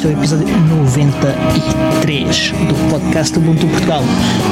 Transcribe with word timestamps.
este 0.00 0.06
é 0.06 0.10
o 0.10 0.18
episódio 0.18 0.48
93 0.48 2.52
do 2.52 2.90
podcast 2.90 3.36
Ubuntu 3.36 3.66
Portugal, 3.66 4.02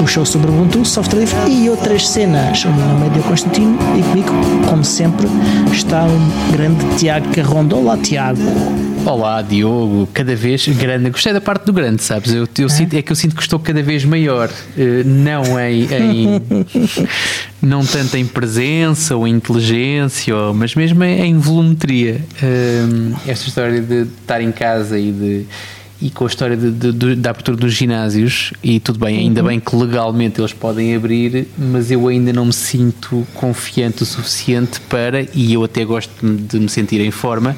o 0.03 0.07
show 0.07 0.27
sobre 0.27 0.51
Ubuntu, 0.51 0.85
software 0.85 1.21
livre 1.21 1.37
e 1.49 1.71
outras 1.71 2.07
cenas. 2.07 2.67
O 2.67 2.71
meu 2.71 2.87
nome 2.87 3.07
é 3.07 3.09
Diogo 3.09 3.31
Constantino 3.31 3.79
e 3.99 4.03
comigo, 4.03 4.29
como 4.69 4.85
sempre, 4.85 5.27
está 5.73 6.05
o 6.05 6.53
grande 6.53 6.85
Tiago 6.99 7.35
Carrondo. 7.35 7.79
Olá, 7.79 7.97
Tiago. 7.97 8.43
Olá, 9.07 9.41
Diogo, 9.41 10.07
cada 10.13 10.37
vez 10.37 10.69
grande. 10.69 11.09
Gostei 11.09 11.33
da 11.33 11.41
parte 11.41 11.65
do 11.65 11.73
grande, 11.73 12.03
sabes? 12.03 12.35
Eu, 12.35 12.47
eu 12.59 12.67
é? 12.67 12.69
Sinto, 12.69 12.95
é 12.95 13.01
que 13.01 13.11
eu 13.11 13.17
sinto 13.17 13.35
que 13.35 13.41
estou 13.41 13.59
cada 13.59 13.83
vez 13.83 14.05
maior, 14.05 14.51
eh, 14.77 15.03
não 15.03 15.59
em, 15.59 15.85
em 15.85 16.43
não 17.61 17.85
tanto 17.85 18.17
em 18.17 18.25
presença 18.27 19.17
ou 19.17 19.27
em 19.27 19.35
inteligência, 19.35 20.35
ou, 20.35 20.55
mas 20.55 20.75
mesmo 20.75 21.03
em 21.05 21.39
volumetria. 21.39 22.21
Um, 22.43 23.15
esta 23.27 23.49
história 23.49 23.81
de 23.81 24.03
estar 24.03 24.41
em 24.41 24.53
casa 24.53 24.99
e 24.99 25.13
de 25.13 25.47
e 26.01 26.11
com 26.11 26.25
a 26.25 26.27
história 26.29 26.57
de, 26.57 26.71
de, 26.71 26.93
de, 26.93 27.17
da 27.17 27.31
abertura 27.31 27.57
dos 27.57 27.73
ginásios, 27.73 28.53
e 28.63 28.79
tudo 28.79 29.01
bem, 29.01 29.19
ainda 29.19 29.41
uhum. 29.41 29.49
bem 29.49 29.61
que 29.61 29.75
legalmente 29.75 30.41
eles 30.41 30.53
podem 30.53 30.95
abrir, 30.95 31.49
mas 31.59 31.91
eu 31.91 32.07
ainda 32.07 32.33
não 32.33 32.47
me 32.47 32.53
sinto 32.53 33.27
confiante 33.35 34.03
o 34.03 34.07
suficiente 34.07 34.81
para, 34.83 35.27
e 35.35 35.53
eu 35.53 35.65
até 35.65 35.85
gosto 35.85 36.13
de 36.25 36.61
me 36.61 36.69
sentir 36.69 37.01
em 37.01 37.11
forma, 37.11 37.57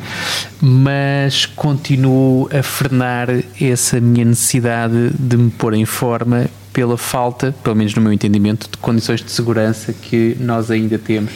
mas 0.61 1.45
continuo 1.45 2.49
a 2.51 2.63
frenar 2.63 3.29
essa 3.61 4.01
minha 4.01 4.25
necessidade 4.25 5.11
de 5.19 5.37
me 5.37 5.51
pôr 5.51 5.75
em 5.75 5.85
forma 5.85 6.49
pela 6.73 6.97
falta, 6.97 7.55
pelo 7.63 7.77
menos 7.77 7.95
no 7.95 8.03
meu 8.03 8.13
entendimento, 8.13 8.69
de 8.71 8.79
condições 8.79 9.23
de 9.23 9.31
segurança 9.31 9.93
que 9.93 10.37
nós 10.41 10.71
ainda 10.71 10.99
temos 10.99 11.33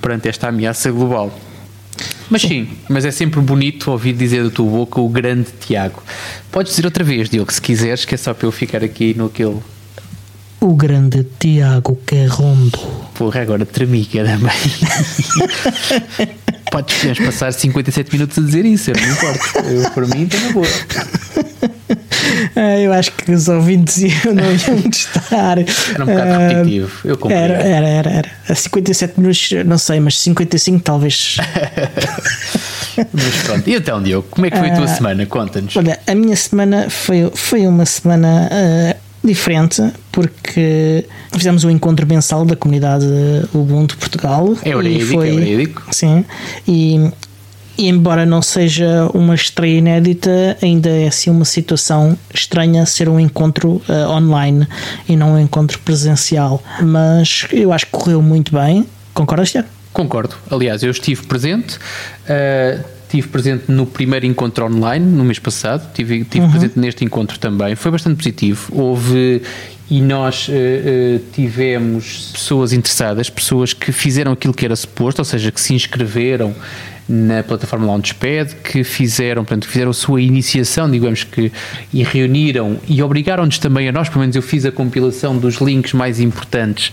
perante 0.00 0.28
esta 0.28 0.48
ameaça 0.48 0.90
global. 0.90 1.32
Mas 2.28 2.42
sim, 2.42 2.68
mas 2.88 3.04
é 3.04 3.10
sempre 3.10 3.40
bonito 3.40 3.90
ouvir 3.90 4.12
dizer 4.14 4.44
da 4.44 4.50
tua 4.50 4.68
boca 4.68 5.00
o 5.00 5.08
grande 5.08 5.48
Tiago. 5.60 6.02
Podes 6.50 6.72
dizer 6.74 6.84
outra 6.86 7.04
vez, 7.04 7.28
Diogo, 7.28 7.52
se 7.52 7.60
quiseres, 7.60 8.04
que 8.04 8.14
é 8.14 8.18
só 8.18 8.34
para 8.34 8.46
eu 8.46 8.52
ficar 8.52 8.82
aqui 8.82 9.14
no 9.14 9.26
aquele. 9.26 9.58
O 10.60 10.74
grande 10.74 11.24
Tiago 11.38 11.98
Carrondo. 12.06 12.78
Porra, 13.14 13.42
agora 13.42 13.66
tremi, 13.66 14.04
caramba. 14.06 14.50
Podes 16.72 17.18
passar 17.18 17.52
57 17.52 18.12
minutos 18.12 18.38
a 18.38 18.40
dizer 18.40 18.64
isso, 18.64 18.90
eu 18.90 18.96
não 18.96 19.12
importa. 19.12 19.60
Eu, 19.68 19.90
por 19.90 20.08
mim, 20.08 20.24
estou 20.24 20.40
na 20.40 20.52
boa. 20.52 20.66
Ah, 22.56 22.78
eu 22.78 22.92
acho 22.92 23.12
que 23.12 23.32
os 23.32 23.48
ouvintes 23.48 24.02
não 24.24 24.44
iam 24.44 24.82
gostar. 24.82 25.58
Era 25.58 26.02
um 26.02 26.06
bocado 26.06 26.30
uh, 26.30 26.48
repetitivo, 26.48 27.00
eu. 27.04 27.18
Era, 27.30 27.54
era, 27.54 27.88
era, 27.88 28.10
era. 28.10 28.30
A 28.48 28.54
57 28.54 29.20
minutos, 29.20 29.50
não 29.64 29.78
sei, 29.78 30.00
mas 30.00 30.18
55 30.20 30.80
talvez. 30.82 31.36
mas 33.12 33.42
pronto. 33.44 33.68
E 33.68 33.74
então, 33.74 34.02
Diogo, 34.02 34.26
como 34.30 34.46
é 34.46 34.50
que 34.50 34.58
foi 34.58 34.70
a 34.70 34.76
tua 34.76 34.84
uh, 34.84 34.88
semana? 34.88 35.26
Conta-nos. 35.26 35.76
Olha, 35.76 35.98
a 36.06 36.14
minha 36.14 36.36
semana 36.36 36.88
foi, 36.90 37.30
foi 37.34 37.66
uma 37.66 37.86
semana 37.86 38.48
uh, 38.50 39.26
diferente 39.26 39.82
porque 40.12 41.04
fizemos 41.32 41.64
um 41.64 41.70
encontro 41.70 42.06
mensal 42.06 42.44
da 42.44 42.54
comunidade 42.54 43.06
Ubuntu 43.52 43.96
Portugal. 43.96 44.56
É 44.62 44.76
verídico, 44.76 45.12
foi, 45.12 45.28
é 45.28 45.32
verídico. 45.32 45.82
Sim, 45.90 46.24
e 46.68 47.10
e 47.76 47.88
embora 47.88 48.24
não 48.24 48.40
seja 48.40 49.08
uma 49.12 49.34
estreia 49.34 49.78
inédita, 49.78 50.56
ainda 50.62 50.88
é 50.88 51.08
assim 51.08 51.30
uma 51.30 51.44
situação 51.44 52.16
estranha 52.32 52.86
ser 52.86 53.08
um 53.08 53.18
encontro 53.18 53.82
uh, 53.88 54.10
online 54.10 54.66
e 55.08 55.16
não 55.16 55.34
um 55.34 55.38
encontro 55.38 55.78
presencial. 55.80 56.62
Mas 56.80 57.46
eu 57.52 57.72
acho 57.72 57.86
que 57.86 57.92
correu 57.92 58.22
muito 58.22 58.52
bem. 58.52 58.86
Concordas, 59.12 59.50
Tiago? 59.50 59.68
Concordo. 59.92 60.34
Aliás, 60.50 60.82
eu 60.82 60.90
estive 60.90 61.24
presente. 61.26 61.76
Uh, 61.76 62.84
estive 63.04 63.28
presente 63.28 63.64
no 63.70 63.86
primeiro 63.86 64.26
encontro 64.26 64.66
online, 64.66 65.04
no 65.04 65.24
mês 65.24 65.38
passado. 65.38 65.86
Estive, 65.88 66.20
estive 66.20 66.44
uhum. 66.44 66.50
presente 66.50 66.78
neste 66.78 67.04
encontro 67.04 67.38
também. 67.38 67.74
Foi 67.74 67.90
bastante 67.90 68.16
positivo. 68.16 68.72
Houve 68.72 69.42
e 69.90 70.00
nós 70.00 70.48
uh, 70.48 70.52
uh, 70.52 71.20
tivemos 71.32 72.30
pessoas 72.32 72.72
interessadas, 72.72 73.28
pessoas 73.28 73.72
que 73.72 73.92
fizeram 73.92 74.32
aquilo 74.32 74.54
que 74.54 74.64
era 74.64 74.74
suposto, 74.74 75.20
ou 75.20 75.24
seja, 75.24 75.52
que 75.52 75.60
se 75.60 75.74
inscreveram 75.74 76.54
na 77.08 77.42
plataforma 77.42 77.86
Launchpad, 77.86 78.56
que 78.56 78.82
fizeram, 78.82 79.44
portanto, 79.44 79.68
fizeram 79.68 79.90
a 79.90 79.94
sua 79.94 80.22
iniciação, 80.22 80.90
digamos 80.90 81.24
que, 81.24 81.52
e 81.92 82.02
reuniram 82.02 82.78
e 82.88 83.02
obrigaram-nos 83.02 83.58
também 83.58 83.88
a 83.88 83.92
nós, 83.92 84.08
pelo 84.08 84.20
menos 84.20 84.36
eu 84.36 84.42
fiz 84.42 84.64
a 84.64 84.72
compilação 84.72 85.36
dos 85.36 85.56
links 85.56 85.92
mais 85.92 86.18
importantes 86.20 86.92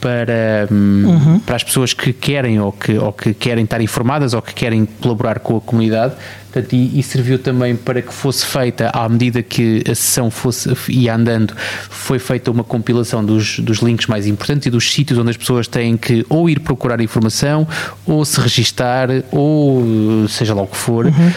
para, 0.00 0.68
hum, 0.70 1.04
uhum. 1.06 1.40
para 1.40 1.56
as 1.56 1.64
pessoas 1.64 1.94
que 1.94 2.12
querem 2.12 2.60
ou 2.60 2.72
que, 2.72 2.98
ou 2.98 3.10
que 3.10 3.32
querem 3.32 3.64
estar 3.64 3.80
informadas 3.80 4.34
ou 4.34 4.42
que 4.42 4.52
querem 4.52 4.86
colaborar 5.00 5.38
com 5.38 5.56
a 5.56 5.60
comunidade 5.62 6.14
Portanto, 6.54 6.72
e, 6.72 7.00
e, 7.00 7.02
serviu 7.02 7.36
também 7.36 7.74
para 7.74 8.00
que 8.00 8.14
fosse 8.14 8.46
feita, 8.46 8.88
à 8.90 9.08
medida 9.08 9.42
que 9.42 9.82
a 9.90 9.94
sessão 9.94 10.30
fosse, 10.30 10.72
ia 10.88 11.12
andando, 11.12 11.52
foi 11.90 12.20
feita 12.20 12.48
uma 12.48 12.62
compilação 12.62 13.24
dos, 13.24 13.58
dos 13.58 13.78
links 13.78 14.06
mais 14.06 14.24
importantes 14.28 14.66
e 14.66 14.70
dos 14.70 14.92
sítios 14.92 15.18
onde 15.18 15.30
as 15.30 15.36
pessoas 15.36 15.66
têm 15.66 15.96
que 15.96 16.24
ou 16.28 16.48
ir 16.48 16.60
procurar 16.60 17.00
informação, 17.00 17.66
ou 18.06 18.24
se 18.24 18.40
registar, 18.40 19.08
ou 19.32 20.28
seja 20.28 20.54
lá 20.54 20.62
o 20.62 20.68
que 20.68 20.76
for. 20.76 21.06
Uhum. 21.06 21.32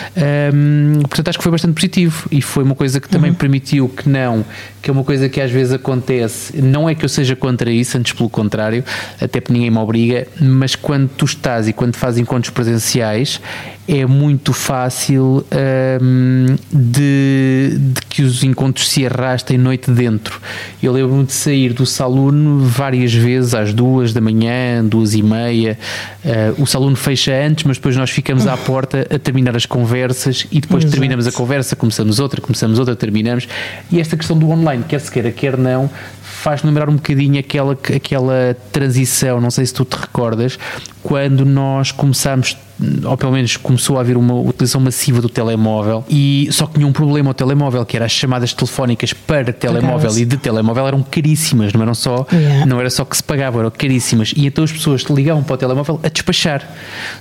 Um, 0.54 1.02
portanto, 1.02 1.30
acho 1.30 1.40
que 1.40 1.44
foi 1.44 1.52
bastante 1.52 1.74
positivo 1.74 2.28
e 2.32 2.40
foi 2.40 2.64
uma 2.64 2.76
coisa 2.76 3.00
que 3.00 3.10
também 3.10 3.32
uhum. 3.32 3.38
permitiu 3.38 3.90
que 3.90 4.08
não, 4.08 4.46
que 4.84 4.92
é 4.92 4.94
uma 4.94 5.04
coisa 5.04 5.28
que 5.28 5.42
às 5.42 5.50
vezes 5.50 5.74
acontece, 5.74 6.62
não 6.62 6.88
é 6.88 6.94
que 6.94 7.04
eu 7.04 7.10
seja 7.10 7.36
contra 7.36 7.72
isso, 7.72 7.98
antes 7.98 8.14
pelo 8.14 8.30
contrário, 8.30 8.84
até 9.20 9.42
porque 9.42 9.54
ninguém 9.54 9.72
me 9.72 9.80
obriga, 9.80 10.28
mas 10.40 10.76
quando 10.76 11.10
tu 11.10 11.26
estás 11.26 11.68
e 11.68 11.74
quando 11.74 11.96
fazes 11.96 12.20
encontros 12.20 12.52
presenciais, 12.52 13.42
é 13.88 14.06
muito 14.06 14.52
fácil 14.52 15.07
um, 15.16 16.56
de, 16.72 17.78
de, 17.78 18.02
que 18.10 18.24
os 18.24 18.44
encontros 18.44 18.90
se 18.90 19.06
arrastem 19.06 19.58
noite 19.58 19.92
dentro. 19.92 20.42
Eu 20.82 20.92
lembro-me 20.92 21.26
de 21.26 21.34
sair 21.34 21.74
do 21.74 21.86
saluno 21.86 22.60
várias 22.66 23.14
vezes, 23.14 23.54
às 23.54 23.74
duas 23.74 24.14
da 24.14 24.20
manhã, 24.20 24.84
duas 24.84 25.14
e 25.14 25.22
meia. 25.22 25.78
Uh, 26.26 26.64
o 26.64 26.66
saluno 26.66 26.96
fecha 26.96 27.34
antes, 27.34 27.64
mas 27.64 27.78
depois 27.78 27.96
nós 27.96 28.10
ficamos 28.10 28.48
à 28.48 28.58
porta 28.58 29.08
a 29.10 29.20
terminar 29.20 29.56
as 29.56 29.66
conversas 29.66 30.48
e 30.52 30.60
depois 30.60 30.84
Exato. 30.84 30.92
terminamos 30.92 31.28
a 31.28 31.32
conversa, 31.32 31.76
começamos 31.76 32.20
outra, 32.20 32.42
começamos 32.42 32.80
outra, 32.80 32.96
terminamos. 32.96 33.48
E 33.92 34.00
esta 34.00 34.18
questão 34.18 34.38
do 34.38 34.50
online, 34.50 34.84
quer 34.88 35.00
se 35.00 35.12
queira, 35.12 35.32
quer 35.32 35.58
não, 35.58 35.90
faz 36.22 36.64
lembrar 36.64 36.90
um 36.90 36.96
bocadinho 36.96 37.40
aquela, 37.40 37.74
aquela 37.74 38.58
transição, 38.72 39.42
não 39.42 39.52
sei 39.52 39.66
se 39.66 39.74
tu 39.74 39.86
te 39.86 39.96
recordas, 39.96 40.58
quando 41.02 41.46
nós 41.46 41.92
começámos 41.92 42.58
ou 43.04 43.18
pelo 43.18 43.32
menos 43.32 43.58
começou 43.58 43.98
a 43.98 44.02
haver 44.02 44.18
uma 44.18 44.36
utilização 44.36 44.82
massiva 44.82 45.22
do 45.22 45.30
telemóvel 45.30 46.06
e 46.10 46.48
só 46.52 46.66
que 46.68 46.76
tinha 46.76 46.88
um 46.88 46.94
problema 46.94 47.32
o 47.32 47.34
telemóvel 47.34 47.86
que 47.86 47.96
era 47.96 48.06
as 48.06 48.12
chamadas 48.12 48.54
telefónicas 48.54 49.14
para 49.14 49.52
telemóvel 49.52 50.18
e 50.18 50.26
de 50.26 50.38
telemóvel 50.38 50.88
eram 50.88 51.04
caríssimas 51.04 51.74
não 51.74 51.82
eram 51.82 51.96
só 51.96 52.26
yeah. 52.32 52.66
não 52.66 52.80
era 52.80 52.90
só 52.90 53.04
que 53.06 53.16
se 53.18 53.24
pagavam 53.24 53.62
eram 53.62 53.72
caríssimas. 53.72 54.34
E 54.36 54.46
então 54.46 54.64
as 54.64 54.72
pessoas 54.72 55.02
ligavam 55.04 55.44
para 55.44 55.54
o 55.54 55.58
telemóvel 55.58 56.00
a 56.04 56.10
despachar. 56.10 56.68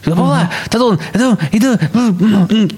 Uhum. 0.07 0.29
lá 0.29 0.51
está 0.65 0.79
todo 0.79 0.99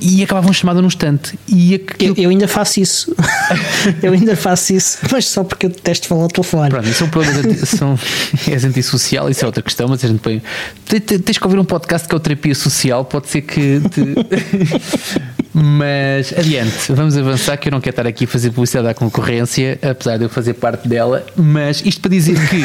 e 0.00 0.22
acabavam 0.22 0.52
chamada 0.52 0.80
num 0.80 0.88
instante. 0.88 1.38
E 1.46 1.74
aquilo... 1.74 2.14
eu, 2.16 2.24
eu, 2.24 2.30
ainda 2.30 2.48
faço 2.48 2.80
isso. 2.80 3.14
Eu 4.02 4.12
ainda 4.12 4.36
faço 4.36 4.72
isso 4.72 4.98
mas 5.10 5.26
só 5.26 5.42
porque 5.42 5.66
eu 5.66 5.70
detesto 5.70 6.06
falar 6.06 6.22
ao 6.22 6.28
telefone. 6.28 6.70
Pronto, 6.70 6.88
isso 6.88 7.02
é 7.02 7.06
um 7.06 7.10
problema 7.10 7.54
são, 7.66 7.98
és 8.46 8.64
antissocial 8.64 9.28
isso 9.30 9.44
é 9.44 9.46
outra 9.46 9.62
questão 9.62 9.88
mas 9.88 10.04
a 10.04 10.08
gente 10.08 10.20
põe 10.20 10.42
tens 10.86 11.38
que 11.38 11.44
ouvir 11.44 11.58
um 11.58 11.64
podcast 11.64 12.06
que 12.06 12.14
é 12.14 12.16
o 12.16 12.20
terapia 12.20 12.54
social 12.54 12.67
social, 12.68 13.04
pode 13.04 13.28
ser 13.28 13.42
que. 13.42 13.80
Te... 13.80 15.34
Mas 15.52 16.32
adiante, 16.36 16.92
vamos 16.92 17.16
avançar. 17.16 17.56
Que 17.56 17.68
eu 17.68 17.72
não 17.72 17.80
quero 17.80 17.92
estar 17.92 18.06
aqui 18.06 18.24
a 18.24 18.28
fazer 18.28 18.50
publicidade 18.50 18.88
à 18.88 18.94
concorrência, 18.94 19.78
apesar 19.82 20.16
de 20.16 20.24
eu 20.24 20.28
fazer 20.28 20.54
parte 20.54 20.86
dela. 20.88 21.24
Mas 21.36 21.82
isto 21.84 22.00
para 22.00 22.10
dizer 22.10 22.36
que 22.48 22.64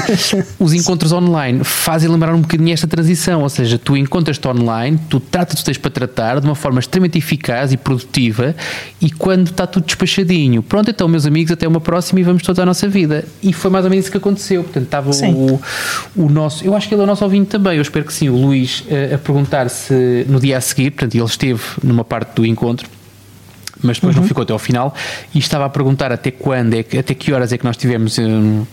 os 0.59 0.73
encontros 0.73 1.11
online 1.11 1.63
fazem 1.63 2.09
lembrar 2.09 2.33
um 2.33 2.41
bocadinho 2.41 2.73
esta 2.73 2.87
transição. 2.87 3.41
Ou 3.41 3.49
seja, 3.49 3.77
tu 3.77 3.95
encontras-te 3.95 4.47
online, 4.47 4.99
tu 5.09 5.19
tratas 5.19 5.55
o 5.55 5.57
que 5.59 5.65
tens 5.65 5.77
para 5.77 5.91
tratar 5.91 6.39
de 6.39 6.47
uma 6.47 6.55
forma 6.55 6.79
extremamente 6.79 7.17
eficaz 7.17 7.71
e 7.71 7.77
produtiva. 7.77 8.55
E 9.01 9.09
quando 9.09 9.47
está 9.47 9.65
tudo 9.65 9.85
despachadinho, 9.85 10.61
pronto, 10.61 10.89
então, 10.89 11.07
meus 11.07 11.25
amigos, 11.25 11.51
até 11.51 11.67
uma 11.67 11.81
próxima 11.81 12.19
e 12.19 12.23
vamos 12.23 12.43
todos 12.43 12.59
à 12.59 12.65
nossa 12.65 12.87
vida. 12.87 13.25
E 13.41 13.53
foi 13.53 13.71
mais 13.71 13.85
ou 13.85 13.89
menos 13.89 14.05
isso 14.05 14.11
que 14.11 14.17
aconteceu. 14.17 14.63
Portanto, 14.63 14.85
estava 14.85 15.09
o, 15.09 15.61
o 16.15 16.29
nosso. 16.29 16.65
Eu 16.65 16.75
acho 16.75 16.87
que 16.87 16.93
ele 16.93 17.01
é 17.01 17.03
o 17.03 17.07
nosso 17.07 17.23
ouvinte 17.23 17.49
também. 17.49 17.75
Eu 17.75 17.81
espero 17.81 18.05
que 18.05 18.13
sim. 18.13 18.29
O 18.29 18.35
Luís 18.35 18.83
a, 18.89 18.93
eh, 18.93 19.15
a 19.15 19.17
perguntar 19.17 19.69
se 19.69 20.25
no 20.27 20.39
dia 20.39 20.57
a 20.57 20.61
seguir, 20.61 20.91
portanto, 20.91 21.15
ele 21.15 21.25
esteve 21.25 21.61
numa 21.83 22.03
parte 22.03 22.35
do 22.35 22.45
encontro 22.45 22.82
mas 23.83 23.97
depois 23.97 24.15
uhum. 24.15 24.21
não 24.21 24.27
ficou 24.27 24.43
até 24.43 24.53
ao 24.53 24.59
final 24.59 24.93
e 25.33 25.39
estava 25.39 25.65
a 25.65 25.69
perguntar 25.69 26.11
até 26.11 26.31
quando 26.31 26.73
é 26.73 26.83
que, 26.83 26.97
até 26.97 27.13
que 27.13 27.31
horas 27.31 27.51
é 27.51 27.57
que 27.57 27.65
nós 27.65 27.77
tivemos 27.77 28.17
um, 28.17 28.65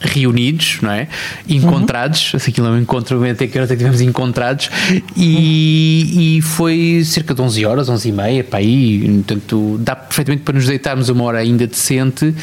reunidos, 0.00 0.78
não 0.82 0.90
é? 0.90 1.08
Encontrados, 1.48 2.34
uhum. 2.34 2.40
aquilo 2.46 2.66
é 2.66 2.70
um 2.70 2.78
encontro, 2.78 3.24
até 3.28 3.46
que 3.46 3.58
horas 3.58 3.70
é 3.70 3.74
que 3.74 3.78
tivemos 3.78 4.00
encontrados 4.00 4.70
e, 5.16 6.10
uhum. 6.14 6.20
e 6.20 6.42
foi 6.42 7.02
cerca 7.04 7.34
de 7.34 7.40
11 7.40 7.66
horas, 7.66 7.88
11 7.88 8.08
e 8.08 8.12
meia, 8.12 8.44
para 8.44 8.58
aí, 8.58 9.22
portanto 9.24 9.80
dá 9.80 9.96
perfeitamente 9.96 10.42
para 10.42 10.54
nos 10.54 10.66
deitarmos 10.66 11.08
uma 11.08 11.24
hora 11.24 11.38
ainda 11.38 11.66
decente 11.66 12.34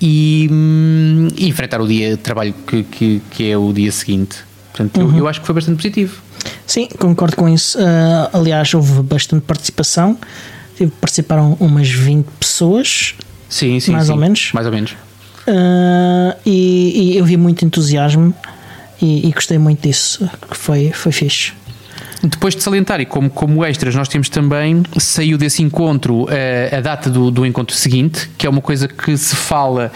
e, 0.00 0.48
hum, 0.50 1.28
e 1.36 1.48
enfrentar 1.48 1.80
o 1.80 1.86
dia 1.86 2.10
de 2.10 2.16
trabalho 2.16 2.54
que, 2.66 2.82
que, 2.82 3.22
que, 3.30 3.50
é 3.50 3.56
o 3.56 3.72
dia 3.72 3.92
seguinte. 3.92 4.38
Portanto, 4.72 5.00
uhum. 5.00 5.12
eu, 5.12 5.18
eu 5.18 5.28
acho 5.28 5.40
que 5.40 5.46
foi 5.46 5.54
bastante 5.54 5.76
positivo. 5.76 6.20
Sim, 6.66 6.88
concordo 6.98 7.36
com 7.36 7.48
isso. 7.48 7.78
Uh, 7.78 8.36
aliás, 8.36 8.74
houve 8.74 9.02
bastante 9.02 9.42
participação. 9.42 10.18
Participaram 11.00 11.56
umas 11.60 11.88
20 11.88 12.26
pessoas. 12.38 13.14
Sim, 13.48 13.78
sim. 13.80 13.92
Mais 13.92 14.06
sim. 14.06 14.12
ou 14.12 14.18
menos. 14.18 14.50
Mais 14.52 14.66
ou 14.66 14.72
menos. 14.72 14.92
Uh, 15.46 16.34
e, 16.44 17.12
e, 17.12 17.16
eu 17.18 17.24
vi 17.24 17.36
muito 17.36 17.64
entusiasmo 17.64 18.34
e, 19.00 19.28
e, 19.28 19.32
gostei 19.32 19.58
muito 19.58 19.86
disso. 19.86 20.28
Foi, 20.50 20.90
foi 20.90 21.12
fixe. 21.12 21.52
Depois 22.22 22.56
de 22.56 22.62
salientar, 22.62 23.00
e 23.00 23.06
como, 23.06 23.28
como 23.28 23.62
extras, 23.64 23.94
nós 23.94 24.08
temos 24.08 24.30
também, 24.30 24.82
saiu 24.98 25.36
desse 25.36 25.62
encontro 25.62 26.26
a, 26.30 26.78
a 26.78 26.80
data 26.80 27.10
do, 27.10 27.30
do 27.30 27.44
encontro 27.44 27.76
seguinte, 27.76 28.30
que 28.38 28.46
é 28.46 28.50
uma 28.50 28.62
coisa 28.62 28.88
que 28.88 29.16
se 29.18 29.36
fala 29.36 29.92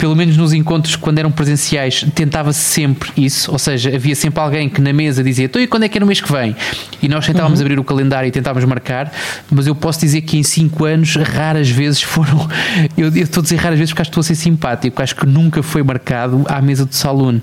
pelo 0.00 0.16
menos 0.16 0.34
nos 0.34 0.54
encontros 0.54 0.96
quando 0.96 1.18
eram 1.18 1.30
presenciais, 1.30 2.06
tentava-se 2.14 2.58
sempre 2.58 3.12
isso, 3.18 3.52
ou 3.52 3.58
seja, 3.58 3.94
havia 3.94 4.16
sempre 4.16 4.40
alguém 4.40 4.66
que 4.66 4.80
na 4.80 4.94
mesa 4.94 5.22
dizia, 5.22 5.44
então 5.44 5.60
e 5.60 5.66
quando 5.66 5.82
é 5.82 5.88
que 5.90 5.98
é 5.98 6.00
no 6.00 6.06
mês 6.06 6.22
que 6.22 6.32
vem? 6.32 6.56
E 7.02 7.06
nós 7.08 7.26
tentávamos 7.26 7.60
uhum. 7.60 7.66
abrir 7.66 7.78
o 7.78 7.84
calendário 7.84 8.26
e 8.26 8.30
tentávamos 8.30 8.66
marcar, 8.66 9.12
mas 9.50 9.66
eu 9.66 9.74
posso 9.74 10.00
dizer 10.00 10.22
que 10.22 10.38
em 10.38 10.42
5 10.42 10.84
anos, 10.86 11.16
raras 11.16 11.68
vezes 11.68 12.00
foram, 12.00 12.48
eu, 12.96 13.08
eu, 13.08 13.24
estou 13.24 13.42
a 13.42 13.44
dizer 13.44 13.56
raras 13.56 13.78
vezes 13.78 13.92
porque 13.92 14.00
acho 14.00 14.10
que 14.10 14.18
estou 14.18 14.22
a 14.22 14.24
ser 14.24 14.36
simpático, 14.36 15.02
acho 15.02 15.14
que 15.14 15.26
nunca 15.26 15.62
foi 15.62 15.82
marcado 15.82 16.46
à 16.48 16.62
mesa 16.62 16.86
do 16.86 16.94
Saloon. 16.94 17.38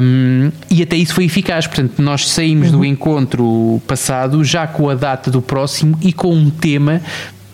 Um, 0.00 0.50
e 0.70 0.82
até 0.82 0.96
isso 0.96 1.12
foi 1.12 1.26
eficaz, 1.26 1.66
portanto, 1.66 2.00
nós 2.00 2.26
saímos 2.26 2.70
uhum. 2.70 2.78
do 2.78 2.84
encontro 2.86 3.82
passado 3.86 4.42
já 4.42 4.66
com 4.66 4.88
a 4.88 4.94
data 4.94 5.30
do 5.30 5.42
próximo 5.42 5.98
e 6.00 6.10
com 6.10 6.34
um 6.34 6.48
tema 6.48 7.02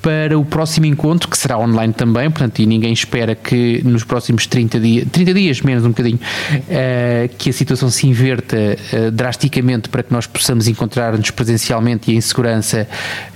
para 0.06 0.38
o 0.38 0.44
próximo 0.44 0.86
encontro, 0.86 1.28
que 1.28 1.36
será 1.36 1.58
online 1.58 1.92
também, 1.92 2.30
portanto, 2.30 2.60
e 2.60 2.66
ninguém 2.66 2.92
espera 2.92 3.34
que 3.34 3.82
nos 3.84 4.04
próximos 4.04 4.46
30 4.46 4.78
dias, 4.78 5.08
30 5.10 5.34
dias 5.34 5.60
menos 5.62 5.84
um 5.84 5.88
bocadinho, 5.88 6.20
uh, 6.20 7.28
que 7.36 7.50
a 7.50 7.52
situação 7.52 7.90
se 7.90 8.06
inverta 8.06 8.56
uh, 8.56 9.10
drasticamente 9.10 9.88
para 9.88 10.04
que 10.04 10.12
nós 10.12 10.24
possamos 10.28 10.68
encontrar-nos 10.68 11.32
presencialmente 11.32 12.12
e 12.12 12.14
em 12.14 12.20
segurança 12.20 12.86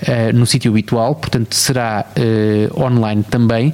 uh, 0.03 0.33
no 0.33 0.47
sítio 0.47 0.71
habitual, 0.71 1.17
portanto, 1.17 1.57
será 1.57 2.07
online 2.77 3.25
também. 3.29 3.73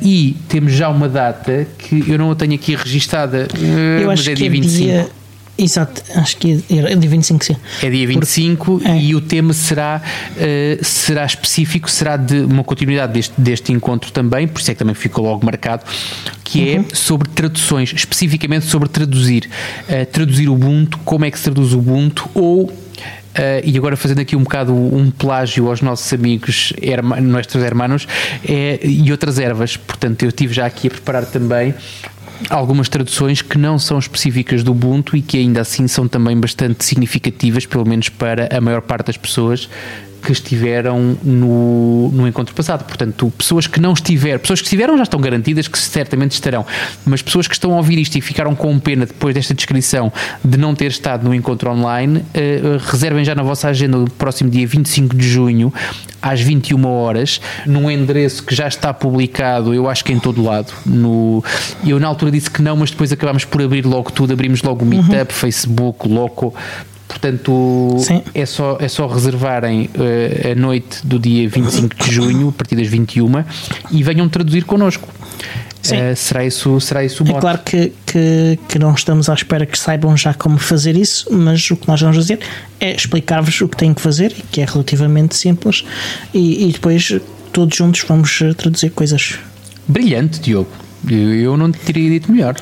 e 0.00 0.36
temos 0.48 0.72
já 0.72 0.88
uma 0.88 1.08
data 1.08 1.66
que 1.76 2.04
eu 2.08 2.16
não 2.16 2.30
a 2.30 2.36
tenho 2.36 2.54
aqui 2.54 2.76
registada, 2.76 3.48
mas 4.06 4.28
é 4.28 4.34
dia 4.34 4.48
25. 4.48 4.90
É 4.90 4.92
dia 4.92 5.19
Exato, 5.62 6.02
acho 6.16 6.38
que 6.38 6.64
é, 6.70 6.96
dia 6.96 7.10
25, 7.10 7.44
sim. 7.44 7.56
É 7.82 7.90
dia 7.90 8.06
25 8.06 8.78
Porque, 8.78 8.88
e 8.88 9.12
é. 9.12 9.14
o 9.14 9.20
tema 9.20 9.52
será, 9.52 10.00
uh, 10.00 10.84
será 10.84 11.26
específico, 11.26 11.90
será 11.90 12.16
de 12.16 12.40
uma 12.40 12.64
continuidade 12.64 13.12
deste, 13.12 13.38
deste 13.38 13.70
encontro 13.70 14.10
também, 14.10 14.48
por 14.48 14.60
isso 14.60 14.70
é 14.70 14.74
que 14.74 14.78
também 14.78 14.94
ficou 14.94 15.22
logo 15.22 15.44
marcado, 15.44 15.84
que 16.42 16.70
é 16.70 16.78
uhum. 16.78 16.86
é 16.90 16.94
sobre 16.94 17.28
traduções, 17.28 17.92
especificamente 17.94 18.64
sobre 18.64 18.88
traduzir. 18.88 19.50
Uh, 19.86 20.06
traduzir 20.06 20.48
o 20.48 20.54
Ubuntu, 20.54 20.98
como 21.04 21.26
é 21.26 21.30
que 21.30 21.36
se 21.36 21.44
traduz 21.44 21.74
o 21.74 21.78
Ubuntu 21.78 22.28
ou 22.34 22.72
Uh, 23.30 23.62
e 23.64 23.78
agora 23.78 23.96
fazendo 23.96 24.18
aqui 24.18 24.34
um 24.34 24.42
bocado 24.42 24.74
um 24.74 25.08
plágio 25.08 25.68
aos 25.68 25.80
nossos 25.80 26.12
amigos, 26.12 26.72
herma, 26.82 27.20
nossos 27.20 27.62
hermanos, 27.62 28.08
é, 28.44 28.80
e 28.82 29.12
outras 29.12 29.38
ervas. 29.38 29.76
Portanto, 29.76 30.24
eu 30.24 30.32
tive 30.32 30.52
já 30.52 30.66
aqui 30.66 30.88
a 30.88 30.90
preparar 30.90 31.24
também 31.24 31.72
algumas 32.48 32.88
traduções 32.88 33.42
que 33.42 33.58
não 33.58 33.78
são 33.78 33.98
específicas 33.98 34.62
do 34.62 34.72
Ubuntu 34.72 35.16
e 35.16 35.22
que 35.22 35.38
ainda 35.38 35.60
assim 35.60 35.86
são 35.86 36.08
também 36.08 36.38
bastante 36.38 36.84
significativas, 36.84 37.66
pelo 37.66 37.86
menos 37.86 38.08
para 38.08 38.48
a 38.56 38.60
maior 38.60 38.82
parte 38.82 39.06
das 39.06 39.16
pessoas 39.16 39.68
que 40.20 40.32
estiveram 40.32 41.16
no, 41.22 42.10
no 42.12 42.28
encontro 42.28 42.54
passado. 42.54 42.84
Portanto, 42.84 43.32
pessoas 43.36 43.66
que 43.66 43.80
não 43.80 43.92
estiveram, 43.92 44.38
pessoas 44.38 44.60
que 44.60 44.66
estiveram 44.66 44.96
já 44.96 45.04
estão 45.04 45.20
garantidas 45.20 45.66
que 45.68 45.78
certamente 45.78 46.32
estarão, 46.32 46.64
mas 47.04 47.22
pessoas 47.22 47.48
que 47.48 47.54
estão 47.54 47.72
a 47.72 47.76
ouvir 47.76 47.98
isto 47.98 48.16
e 48.16 48.20
ficaram 48.20 48.54
com 48.54 48.78
pena 48.78 49.06
depois 49.06 49.34
desta 49.34 49.54
descrição 49.54 50.12
de 50.44 50.58
não 50.58 50.74
ter 50.74 50.90
estado 50.90 51.24
no 51.24 51.34
encontro 51.34 51.70
online, 51.70 52.18
uh, 52.18 52.90
reservem 52.90 53.24
já 53.24 53.34
na 53.34 53.42
vossa 53.42 53.68
agenda 53.68 53.98
o 53.98 54.10
próximo 54.10 54.50
dia 54.50 54.66
25 54.66 55.16
de 55.16 55.28
junho, 55.28 55.72
às 56.22 56.40
21 56.40 56.86
horas, 56.86 57.40
num 57.66 57.90
endereço 57.90 58.42
que 58.42 58.54
já 58.54 58.68
está 58.68 58.92
publicado, 58.92 59.72
eu 59.72 59.88
acho 59.88 60.04
que 60.04 60.12
em 60.12 60.18
todo 60.18 60.42
lado. 60.42 60.72
No, 60.84 61.42
eu 61.84 61.98
na 61.98 62.06
altura 62.08 62.30
disse 62.30 62.50
que 62.50 62.60
não, 62.60 62.76
mas 62.76 62.90
depois 62.90 63.10
acabámos 63.12 63.44
por 63.44 63.62
abrir 63.62 63.86
logo 63.86 64.10
tudo, 64.10 64.32
abrimos 64.32 64.62
logo 64.62 64.84
o 64.84 64.86
Meetup, 64.86 65.14
uhum. 65.14 65.26
Facebook, 65.26 66.08
Loco, 66.08 66.54
Portanto, 67.10 67.96
Sim. 67.98 68.22
é 68.32 68.46
só, 68.46 68.78
é 68.80 68.86
só 68.86 69.08
reservarem 69.08 69.90
uh, 69.96 70.52
a 70.52 70.54
noite 70.54 71.04
do 71.04 71.18
dia 71.18 71.48
25 71.48 71.96
de 71.96 72.12
junho, 72.12 72.48
a 72.50 72.52
partir 72.52 72.76
das 72.76 72.86
21, 72.86 73.44
e 73.90 74.02
venham 74.04 74.28
traduzir 74.28 74.64
connosco. 74.64 75.08
Uh, 75.08 76.14
será 76.14 76.44
isso, 76.46 76.80
será 76.80 77.04
isso 77.04 77.24
o 77.24 77.28
É 77.28 77.40
claro 77.40 77.58
que, 77.64 77.92
que, 78.06 78.58
que, 78.68 78.78
não 78.78 78.94
estamos 78.94 79.28
à 79.28 79.34
espera 79.34 79.66
que 79.66 79.76
saibam 79.76 80.16
já 80.16 80.32
como 80.32 80.56
fazer 80.56 80.96
isso, 80.96 81.26
mas 81.32 81.68
o 81.70 81.76
que 81.76 81.88
nós 81.88 82.00
vamos 82.00 82.16
fazer 82.16 82.38
é 82.78 82.94
explicar-vos 82.94 83.60
o 83.60 83.66
que 83.66 83.76
têm 83.76 83.92
que 83.92 84.00
fazer, 84.00 84.32
que 84.52 84.60
é 84.60 84.64
relativamente 84.64 85.34
simples, 85.34 85.84
e, 86.32 86.68
e 86.68 86.72
depois 86.72 87.18
todos 87.52 87.76
juntos 87.76 88.04
vamos 88.06 88.40
traduzir 88.56 88.90
coisas. 88.90 89.36
Brilhante, 89.88 90.38
Diogo. 90.38 90.70
Eu 91.08 91.56
não 91.56 91.72
te 91.72 91.78
teria 91.78 92.10
dito 92.10 92.30
melhor. 92.30 92.56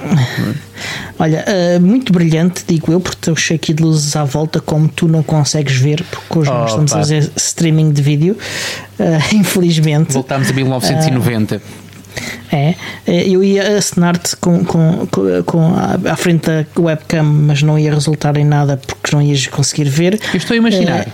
Olha, 1.18 1.44
uh, 1.46 1.80
muito 1.80 2.12
brilhante, 2.12 2.64
digo 2.66 2.92
eu, 2.92 3.00
porque 3.00 3.16
estou 3.16 3.36
cheio 3.36 3.56
aqui 3.56 3.74
de 3.74 3.82
luzes 3.82 4.14
à 4.14 4.24
volta, 4.24 4.60
como 4.60 4.88
tu 4.88 5.08
não 5.08 5.22
consegues 5.22 5.76
ver, 5.76 6.04
porque 6.04 6.38
hoje 6.38 6.50
oh, 6.50 6.54
nós 6.54 6.70
estamos 6.70 6.92
pá. 6.92 6.98
a 6.98 7.00
fazer 7.00 7.32
streaming 7.36 7.90
de 7.90 8.00
vídeo, 8.00 8.36
uh, 9.00 9.04
infelizmente. 9.34 10.12
Voltámos 10.12 10.50
a 10.50 10.52
1990. 10.52 11.56
Uh, 11.56 11.60
eh, 12.52 12.74
é, 13.06 13.28
eu 13.28 13.42
ia 13.42 13.76
assinar-te 13.76 14.36
com, 14.36 14.64
com, 14.64 15.06
com, 15.08 15.42
com 15.44 15.74
à 16.08 16.16
frente 16.16 16.46
da 16.46 16.64
webcam, 16.80 17.24
mas 17.24 17.62
não 17.62 17.78
ia 17.78 17.92
resultar 17.92 18.36
em 18.36 18.44
nada 18.44 18.76
porque 18.76 19.14
não 19.14 19.20
ias 19.20 19.46
conseguir 19.48 19.88
ver. 19.88 20.20
Eu 20.32 20.36
estou 20.36 20.54
a 20.54 20.58
imaginar. 20.58 21.08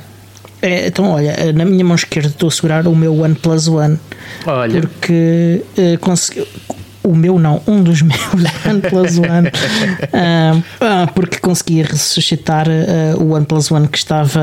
É, 0.64 0.86
então, 0.86 1.10
olha, 1.10 1.52
na 1.52 1.64
minha 1.64 1.84
mão 1.84 1.94
esquerda 1.94 2.28
estou 2.28 2.48
a 2.48 2.52
segurar 2.52 2.86
o 2.86 2.96
meu 2.96 3.20
OnePlus 3.20 3.68
One. 3.68 3.98
Olha. 4.46 4.80
Porque 4.80 5.62
uh, 5.76 5.98
consegui, 5.98 6.46
o 7.04 7.14
meu 7.14 7.38
não, 7.38 7.60
um 7.66 7.82
dos 7.82 8.00
meus 8.02 8.20
OnePlus 8.66 9.18
One, 9.18 9.48
uh, 9.48 10.58
uh, 10.58 11.12
porque 11.14 11.38
consegui 11.38 11.82
ressuscitar 11.82 12.66
uh, 12.66 13.22
o 13.22 13.34
OnePlus 13.34 13.70
One 13.70 13.86
que 13.86 13.98
estava, 13.98 14.40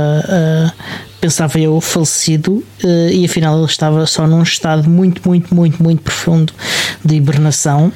pensava 1.19 1.59
eu, 1.59 1.81
falecido, 1.81 2.63
e 3.11 3.25
afinal 3.25 3.57
ele 3.57 3.65
estava 3.65 4.05
só 4.05 4.27
num 4.27 4.43
estado 4.43 4.89
muito, 4.89 5.27
muito, 5.27 5.53
muito, 5.53 5.81
muito 5.81 6.01
profundo 6.03 6.53
de 7.03 7.15
hibernação. 7.15 7.91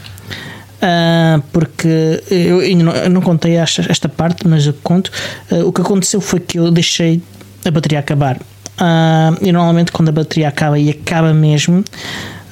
porque 1.51 2.23
eu, 2.29 2.61
eu, 2.61 2.77
não, 2.77 2.91
eu, 2.91 3.09
não, 3.09 3.21
contei 3.21 3.55
esta, 3.55 3.85
esta 3.89 4.09
parte, 4.09 4.47
mas 4.47 4.65
eu 4.65 4.73
conto. 4.83 5.11
o 5.65 5.71
que 5.71 5.81
aconteceu 5.81 6.21
foi 6.21 6.39
que 6.39 6.57
eu 6.59 6.71
deixei 6.71 7.21
a 7.63 7.71
bateria 7.71 7.99
acabar. 7.99 8.39
e 9.41 9.51
normalmente, 9.51 9.91
quando 9.91 10.09
a 10.09 10.11
bateria 10.11 10.47
acaba 10.47 10.77
e 10.77 10.89
acaba 10.89 11.33
mesmo, 11.33 11.83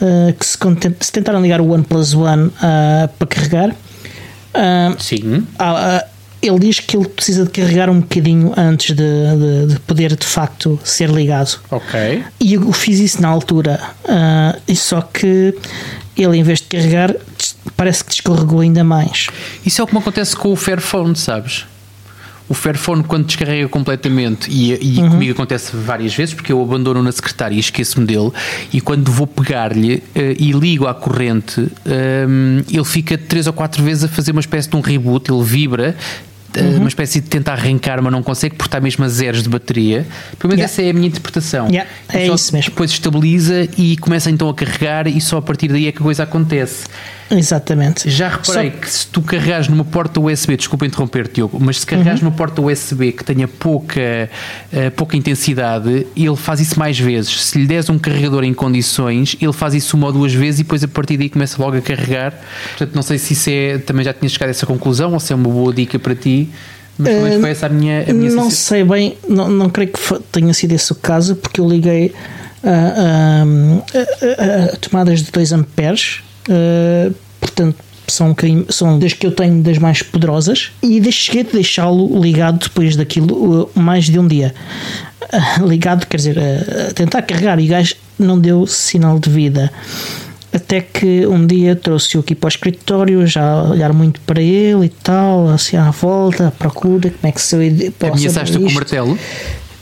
uh, 0.04 0.34
que 0.34 0.46
se, 0.46 0.58
se, 1.00 1.12
tentaram 1.12 1.42
ligar 1.42 1.62
o 1.62 1.72
OnePlus 1.72 2.14
One 2.14 2.48
uh, 2.48 3.08
para 3.18 3.28
carregar. 3.28 3.70
Uh, 3.70 5.02
Sim. 5.02 5.48
ele 6.42 6.60
diz 6.60 6.80
que 6.80 6.96
ele 6.96 7.08
precisa 7.08 7.46
de 7.46 7.50
carregar 7.50 7.90
um 7.90 8.02
bocadinho 8.02 8.54
antes 8.56 8.96
de, 8.96 9.04
de, 9.04 9.74
de 9.74 9.80
poder 9.80 10.16
de 10.16 10.26
facto 10.26 10.80
ser 10.84 11.10
ligado. 11.10 11.60
Ok. 11.72 12.24
E 12.40 12.54
eu 12.54 12.72
fiz 12.72 13.00
isso 13.00 13.22
na 13.22 13.30
altura. 13.30 13.80
Uh, 14.06 14.76
só 14.76 15.02
que 15.02 15.56
ele, 16.16 16.38
em 16.38 16.44
vez 16.44 16.60
de 16.60 16.68
carregar, 16.68 17.16
parece 17.76 18.04
que 18.04 18.12
descarregou 18.12 18.60
ainda 18.60 18.84
mais. 18.84 19.28
Isso 19.66 19.82
é 19.82 19.84
o 19.84 19.88
que 19.88 19.94
me 19.94 20.00
acontece 20.00 20.36
com 20.36 20.52
o 20.52 20.56
Fairphone, 20.56 21.16
sabes? 21.16 21.66
O 22.50 22.54
Fairphone 22.54 23.04
quando 23.04 23.26
descarrega 23.26 23.68
completamente 23.70 24.50
e, 24.52 24.74
e 24.74 25.00
uhum. 25.00 25.12
comigo 25.12 25.32
acontece 25.32 25.76
várias 25.76 26.14
vezes 26.14 26.34
porque 26.34 26.52
eu 26.52 26.62
abandono 26.62 27.02
na 27.02 27.12
secretária 27.12 27.56
e 27.56 27.60
esqueço-me 27.60 28.06
dele 28.06 28.32
e 28.72 28.82
quando 28.82 29.12
vou 29.12 29.26
pegar-lhe 29.26 29.96
uh, 29.96 30.02
e 30.38 30.52
ligo 30.52 30.88
à 30.88 30.94
corrente 30.94 31.62
um, 31.62 31.68
ehm, 31.86 32.64
ele 32.70 32.86
fica 32.86 33.18
três 33.18 33.48
ou 33.48 33.54
quatro 33.54 33.84
vezes 33.84 34.04
a 34.04 34.08
fazer 34.08 34.32
uma 34.32 34.42
espécie 34.42 34.70
de 34.70 34.76
um 34.76 34.82
reboot, 34.82 35.32
ele 35.32 35.44
vibra 35.44 35.96
uhum. 36.62 36.78
uma 36.78 36.88
espécie 36.88 37.20
de 37.20 37.28
tentar 37.28 37.54
arrancar, 37.54 38.02
mas 38.02 38.12
não 38.12 38.22
consegue 38.22 38.56
porque 38.56 38.68
está 38.68 38.80
mesmo 38.80 39.04
a 39.04 39.08
zeros 39.08 39.44
de 39.44 39.50
bateria. 39.50 40.06
Pelo 40.38 40.50
menos 40.50 40.60
yeah. 40.60 40.66
essa 40.66 40.82
é 40.82 40.90
a 40.90 40.94
minha 40.94 41.08
interpretação. 41.08 41.68
Yeah. 41.68 41.90
É 42.10 42.28
isso 42.28 42.54
mesmo. 42.54 42.72
Depois 42.72 42.92
estabiliza 42.92 43.68
e 43.78 43.98
começa 43.98 44.30
então 44.30 44.50
a 44.50 44.54
carregar 44.54 45.08
e 45.08 45.20
só 45.20 45.38
a 45.38 45.42
partir 45.42 45.70
daí 45.70 45.88
é 45.88 45.92
que 45.92 46.00
a 46.00 46.02
coisa 46.02 46.24
acontece. 46.24 46.86
Exatamente. 47.32 48.10
Já 48.10 48.30
reparei 48.30 48.72
Só... 48.72 48.78
que 48.78 48.90
se 48.90 49.08
tu 49.08 49.22
carregares 49.22 49.68
numa 49.68 49.86
porta 49.86 50.20
USB, 50.20 50.58
desculpa 50.58 50.86
interromper, 50.86 51.28
Diogo, 51.28 51.60
mas 51.60 51.80
se 51.80 51.86
carregares 51.86 52.22
uhum. 52.22 52.30
numa 52.30 52.38
porta 52.38 52.62
USB 52.62 53.12
que 53.12 53.24
tenha 53.24 53.48
pouca, 53.48 54.30
uh, 54.72 54.92
pouca 54.92 55.18
intensidade, 55.18 56.08
ele 56.16 56.36
faz 56.36 56.60
isso 56.60 56.78
mais 56.78 57.00
vezes. 57.00 57.44
Se 57.46 57.58
lhe 57.58 57.66
des 57.66 57.90
um 57.90 57.98
carregador 57.98 58.44
em 58.44 58.54
condições, 58.54 59.36
ele 59.42 59.54
faz 59.54 59.74
isso 59.74 59.98
uma 59.98 60.08
ou 60.08 60.14
duas 60.14 60.34
vezes 60.34 60.60
e 60.60 60.64
depois 60.64 60.84
a 60.84 60.88
partir 60.88 61.18
daí 61.18 61.30
começa 61.30 61.62
logo 61.62 61.78
a 61.78 61.82
carregar. 61.82 62.34
Portanto, 62.70 62.96
não 62.96 63.02
sei 63.02 63.18
se 63.18 63.34
isso 63.34 63.50
é. 63.50 63.78
Também 63.78 64.06
já 64.06 64.14
tinhas 64.14 64.34
chegado 64.34 64.50
a 64.50 64.52
essa 64.52 64.66
conclusão 64.66 65.14
ou 65.14 65.20
se 65.20 65.34
é 65.34 65.36
uma 65.36 65.50
boa 65.50 65.74
dica 65.74 65.98
para 65.98 66.16
ti. 66.16 66.50
Mas 66.98 67.38
uh, 67.38 67.42
foi 67.42 67.50
essa 67.50 67.66
a 67.66 67.70
minha, 67.70 68.06
a 68.08 68.14
minha 68.14 68.32
Não 68.32 68.52
sei 68.52 68.84
bem, 68.84 69.18
não, 69.28 69.50
não 69.50 69.70
creio 69.70 69.92
que 69.92 70.20
tenha 70.32 70.54
sido 70.54 70.74
esse 70.74 70.92
o 70.92 70.96
caso, 70.96 71.36
porque 71.36 71.60
eu 71.60 71.68
liguei 71.68 72.14
a, 72.64 72.70
a, 72.70 73.44
a, 73.44 74.74
a 74.74 74.78
tomadas 74.78 75.24
de 75.24 75.32
2 75.32 75.54
amperes 75.54 76.22
Uh, 76.50 77.14
portanto, 77.40 77.78
são, 78.08 78.32
um 78.32 78.66
são 78.70 79.00
das 79.00 79.14
que 79.14 79.26
eu 79.26 79.32
tenho 79.32 79.62
das 79.62 79.78
mais 79.78 80.02
poderosas 80.02 80.72
e 80.82 81.12
cheguei 81.12 81.42
a 81.42 81.54
deixá-lo 81.54 82.22
ligado 82.22 82.60
depois 82.60 82.96
daquilo 82.96 83.64
uh, 83.64 83.70
mais 83.76 84.06
de 84.06 84.20
um 84.20 84.28
dia. 84.28 84.54
Uh, 85.60 85.66
ligado, 85.68 86.06
quer 86.06 86.18
dizer, 86.18 86.38
a 86.40 86.94
tentar 86.94 87.22
carregar 87.22 87.60
e 87.60 87.66
o 87.66 87.70
gajo 87.70 87.96
não 88.20 88.40
deu 88.40 88.68
sinal 88.68 89.20
de 89.20 89.30
vida. 89.30 89.72
Até 90.54 90.82
que 90.82 91.26
um 91.26 91.48
dia 91.48 91.76
trouxe-o 91.76 92.20
aqui 92.20 92.36
para 92.36 92.46
o 92.46 92.50
escritório, 92.50 93.26
já 93.26 93.44
a 93.44 93.72
olhar 93.72 93.92
muito 93.92 94.22
para 94.22 94.40
ele 94.40 94.86
e 94.86 94.90
tal, 94.90 95.50
assim 95.50 95.78
à 95.78 95.90
volta, 95.90 96.50
à 96.50 96.52
procura, 96.52 97.10
como 97.10 97.28
é 97.28 97.32
que 97.32 97.42
se 97.42 97.56
eu 97.56 97.92
posso 97.94 98.14
Ameaçaste 98.14 98.60
com 98.60 98.68
o 98.68 98.72
martelo? 98.72 99.18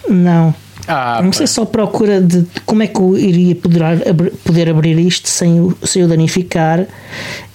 Não. 0.08 0.56
Ah, 0.88 1.22
não 1.24 1.32
sei 1.32 1.48
só 1.48 1.66
procura 1.66 2.20
de 2.22 2.46
como 2.66 2.84
é 2.84 2.88
que 2.88 3.00
eu 3.00 3.18
iria 3.18 3.56
poder, 3.56 3.84
poder 4.44 4.70
abrir 4.70 4.98
isto 5.00 5.28
sem, 5.28 5.74
sem 5.84 6.04
o 6.04 6.08
danificar. 6.08 6.86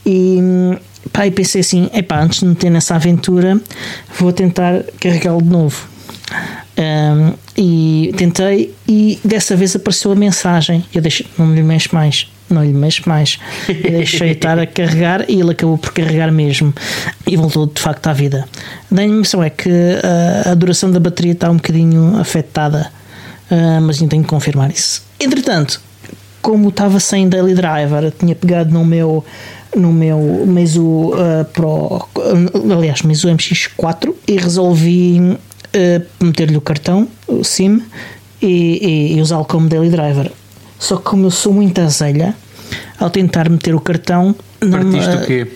E 0.04 0.38
pá, 1.12 1.26
e 1.26 1.30
pensei 1.30 1.61
assim, 1.61 1.90
epá, 1.92 2.21
antes 2.21 2.40
de 2.40 2.47
meter 2.47 2.71
nessa 2.71 2.95
aventura 2.95 3.61
vou 4.18 4.33
tentar 4.33 4.83
carregá-lo 5.00 5.42
de 5.42 5.49
novo. 5.49 5.88
Um, 6.78 7.33
e 7.56 8.12
tentei 8.16 8.75
e 8.87 9.18
dessa 9.25 9.56
vez 9.56 9.75
apareceu 9.75 10.12
a 10.12 10.14
mensagem. 10.14 10.85
Eu 10.95 11.00
deixei, 11.00 11.26
não 11.38 11.54
lhe 11.54 11.62
mexo 11.62 11.95
mais 11.95 12.28
não 12.49 12.64
lhe 12.64 12.73
mexo 12.73 13.02
mais. 13.09 13.38
Eu 13.68 13.90
deixei 13.90 14.33
estar 14.33 14.59
a 14.59 14.66
carregar 14.66 15.25
e 15.28 15.40
ele 15.40 15.50
acabou 15.50 15.76
por 15.76 15.92
carregar 15.92 16.30
mesmo 16.30 16.73
e 17.26 17.37
voltou 17.37 17.66
de 17.66 17.80
facto 17.80 18.06
à 18.06 18.12
vida. 18.12 18.47
A 18.97 19.02
impressão 19.02 19.42
é 19.42 19.50
que 19.50 19.68
a, 19.68 20.52
a 20.52 20.54
duração 20.54 20.90
da 20.90 21.00
bateria 21.00 21.33
está 21.33 21.50
um 21.50 21.56
bocadinho 21.56 22.18
afetada 22.18 22.90
uh, 23.50 23.81
mas 23.83 23.99
ainda 24.00 24.11
tenho 24.11 24.23
que 24.23 24.29
confirmar 24.29 24.71
isso 24.71 25.03
entretanto 25.21 25.81
como 26.43 26.69
estava 26.69 27.00
sem 27.00 27.29
daily 27.29 27.55
driver 27.55 28.12
tinha 28.19 28.35
pegado 28.35 28.73
no 28.73 28.85
meu 28.85 29.25
no 29.75 29.93
meu 29.93 30.45
Meizu 30.47 30.83
uh, 30.83 31.45
Pro 31.53 32.09
aliás 32.73 33.03
Meizu 33.03 33.29
MX4 33.29 34.15
e 34.26 34.37
resolvi 34.37 35.38
uh, 35.76 36.25
meter-lhe 36.25 36.57
o 36.57 36.61
cartão, 36.61 37.09
o 37.26 37.45
SIM, 37.45 37.83
e, 38.41 38.47
e, 38.47 39.17
e 39.17 39.21
usá-lo 39.21 39.45
como 39.45 39.69
daily 39.69 39.91
driver. 39.91 40.31
Só 40.79 40.97
que 40.97 41.05
como 41.05 41.26
eu 41.26 41.31
sou 41.31 41.53
muito 41.53 41.81
azelha, 41.81 42.35
ao 42.99 43.11
tentar 43.11 43.49
meter 43.49 43.75
o 43.75 43.81
cartão. 43.81 44.35
Partiste 44.59 45.09
não, 45.09 45.23
o 45.23 45.26
quê? 45.26 45.47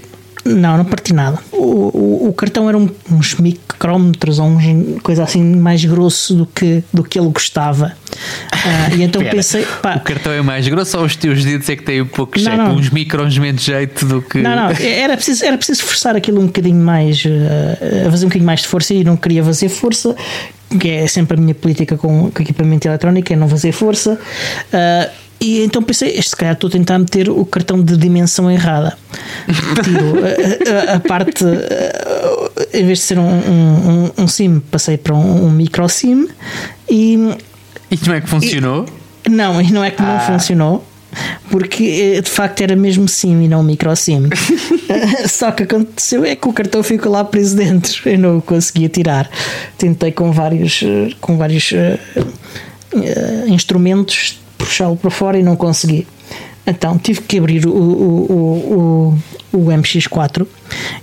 Não, 0.44 0.76
não 0.78 0.84
parti 0.84 1.12
nada. 1.12 1.38
O, 1.52 2.26
o, 2.26 2.28
o 2.28 2.32
cartão 2.32 2.68
era 2.68 2.78
um, 2.78 2.88
uns 3.10 3.34
micrómetros 3.80 4.38
ou 4.38 4.50
coisa 5.02 5.24
assim 5.24 5.42
mais 5.56 5.82
grosso 5.84 6.34
do 6.34 6.46
que, 6.46 6.84
do 6.92 7.02
que 7.02 7.18
ele 7.18 7.30
gostava. 7.30 7.96
Uh, 8.52 8.96
e 8.96 9.02
então 9.04 9.22
pensei. 9.24 9.64
Pá, 9.80 9.96
o 9.96 10.00
cartão 10.00 10.32
é 10.32 10.42
mais 10.42 10.68
grosso 10.68 10.98
ou 10.98 11.04
os 11.04 11.16
teus 11.16 11.42
dedos 11.42 11.68
é 11.70 11.76
que 11.76 11.82
têm 11.82 12.02
um 12.02 12.06
pouco 12.06 12.36
de 12.36 12.44
jeito? 12.44 12.58
Não. 12.58 12.74
Uns 12.74 12.90
microns 12.90 13.38
menos 13.38 13.62
jeito 13.62 14.04
do 14.04 14.20
que. 14.20 14.38
Não, 14.38 14.54
não, 14.54 14.70
era 14.78 15.16
preciso, 15.16 15.44
era 15.44 15.56
preciso 15.56 15.82
forçar 15.82 16.14
aquilo 16.14 16.40
um 16.40 16.46
bocadinho 16.46 16.76
mais. 16.76 17.24
Uh, 17.24 18.06
a 18.06 18.10
fazer 18.10 18.26
um 18.26 18.28
bocadinho 18.28 18.46
mais 18.46 18.60
de 18.60 18.68
força 18.68 18.92
e 18.92 19.02
não 19.02 19.16
queria 19.16 19.42
fazer 19.42 19.68
força 19.70 20.14
que 20.78 20.88
é 20.88 21.06
sempre 21.08 21.36
a 21.36 21.40
minha 21.40 21.54
política 21.54 21.96
com, 21.96 22.30
com 22.30 22.42
equipamento 22.42 22.86
eletrónico, 22.86 23.32
é 23.32 23.34
não 23.34 23.48
fazer 23.48 23.72
força. 23.72 24.12
Uh, 24.72 25.29
e 25.40 25.62
então 25.62 25.82
pensei, 25.82 26.10
este 26.10 26.30
se 26.30 26.36
calhar 26.36 26.54
estou 26.54 26.68
a 26.68 26.70
tentar 26.70 26.98
meter 26.98 27.30
o 27.30 27.44
cartão 27.44 27.80
de 27.80 27.96
dimensão 27.96 28.50
errada. 28.50 28.96
Tiro 29.82 30.18
a, 30.24 30.92
a, 30.92 30.96
a, 30.96 31.00
parte, 31.00 31.44
em 32.74 32.84
vez 32.84 32.98
de 32.98 33.04
ser 33.04 33.18
um, 33.18 33.28
um, 33.28 34.10
um 34.18 34.28
SIM, 34.28 34.60
passei 34.60 34.98
para 34.98 35.14
um, 35.14 35.46
um 35.46 35.50
micro 35.50 35.88
SIM 35.88 36.28
e. 36.88 37.16
E 37.90 37.96
como 37.96 38.12
é 38.12 38.20
que 38.20 38.28
funcionou? 38.28 38.86
E, 39.26 39.30
não, 39.30 39.60
e 39.60 39.72
não 39.72 39.82
é 39.82 39.90
que 39.90 40.02
ah. 40.02 40.06
não 40.06 40.20
funcionou. 40.20 40.86
Porque 41.50 42.14
eh, 42.16 42.20
de 42.20 42.30
facto 42.30 42.60
era 42.60 42.76
mesmo 42.76 43.08
SIM 43.08 43.42
e 43.42 43.48
não 43.48 43.62
micro 43.62 43.94
SIM. 43.96 44.28
Só 45.28 45.50
que 45.50 45.64
aconteceu 45.64 46.24
é 46.24 46.36
que 46.36 46.48
o 46.48 46.52
cartão 46.52 46.82
ficou 46.82 47.12
lá 47.12 47.24
preso 47.24 47.56
dentro. 47.56 48.08
Eu 48.08 48.18
não 48.18 48.38
o 48.38 48.42
conseguia 48.42 48.88
tirar. 48.88 49.28
Tentei 49.76 50.12
com 50.12 50.30
vários, 50.32 50.82
eh, 50.82 51.10
com 51.20 51.36
vários 51.36 51.72
uh, 51.72 52.20
uh, 52.94 53.48
instrumentos 53.48 54.38
puxá-lo 54.70 54.96
para 54.96 55.10
fora 55.10 55.36
e 55.36 55.42
não 55.42 55.56
consegui. 55.56 56.06
Então 56.64 56.96
tive 56.96 57.22
que 57.22 57.38
abrir 57.38 57.66
o, 57.66 57.72
o, 57.72 59.18
o, 59.52 59.58
o, 59.58 59.66
MX4 59.66 60.46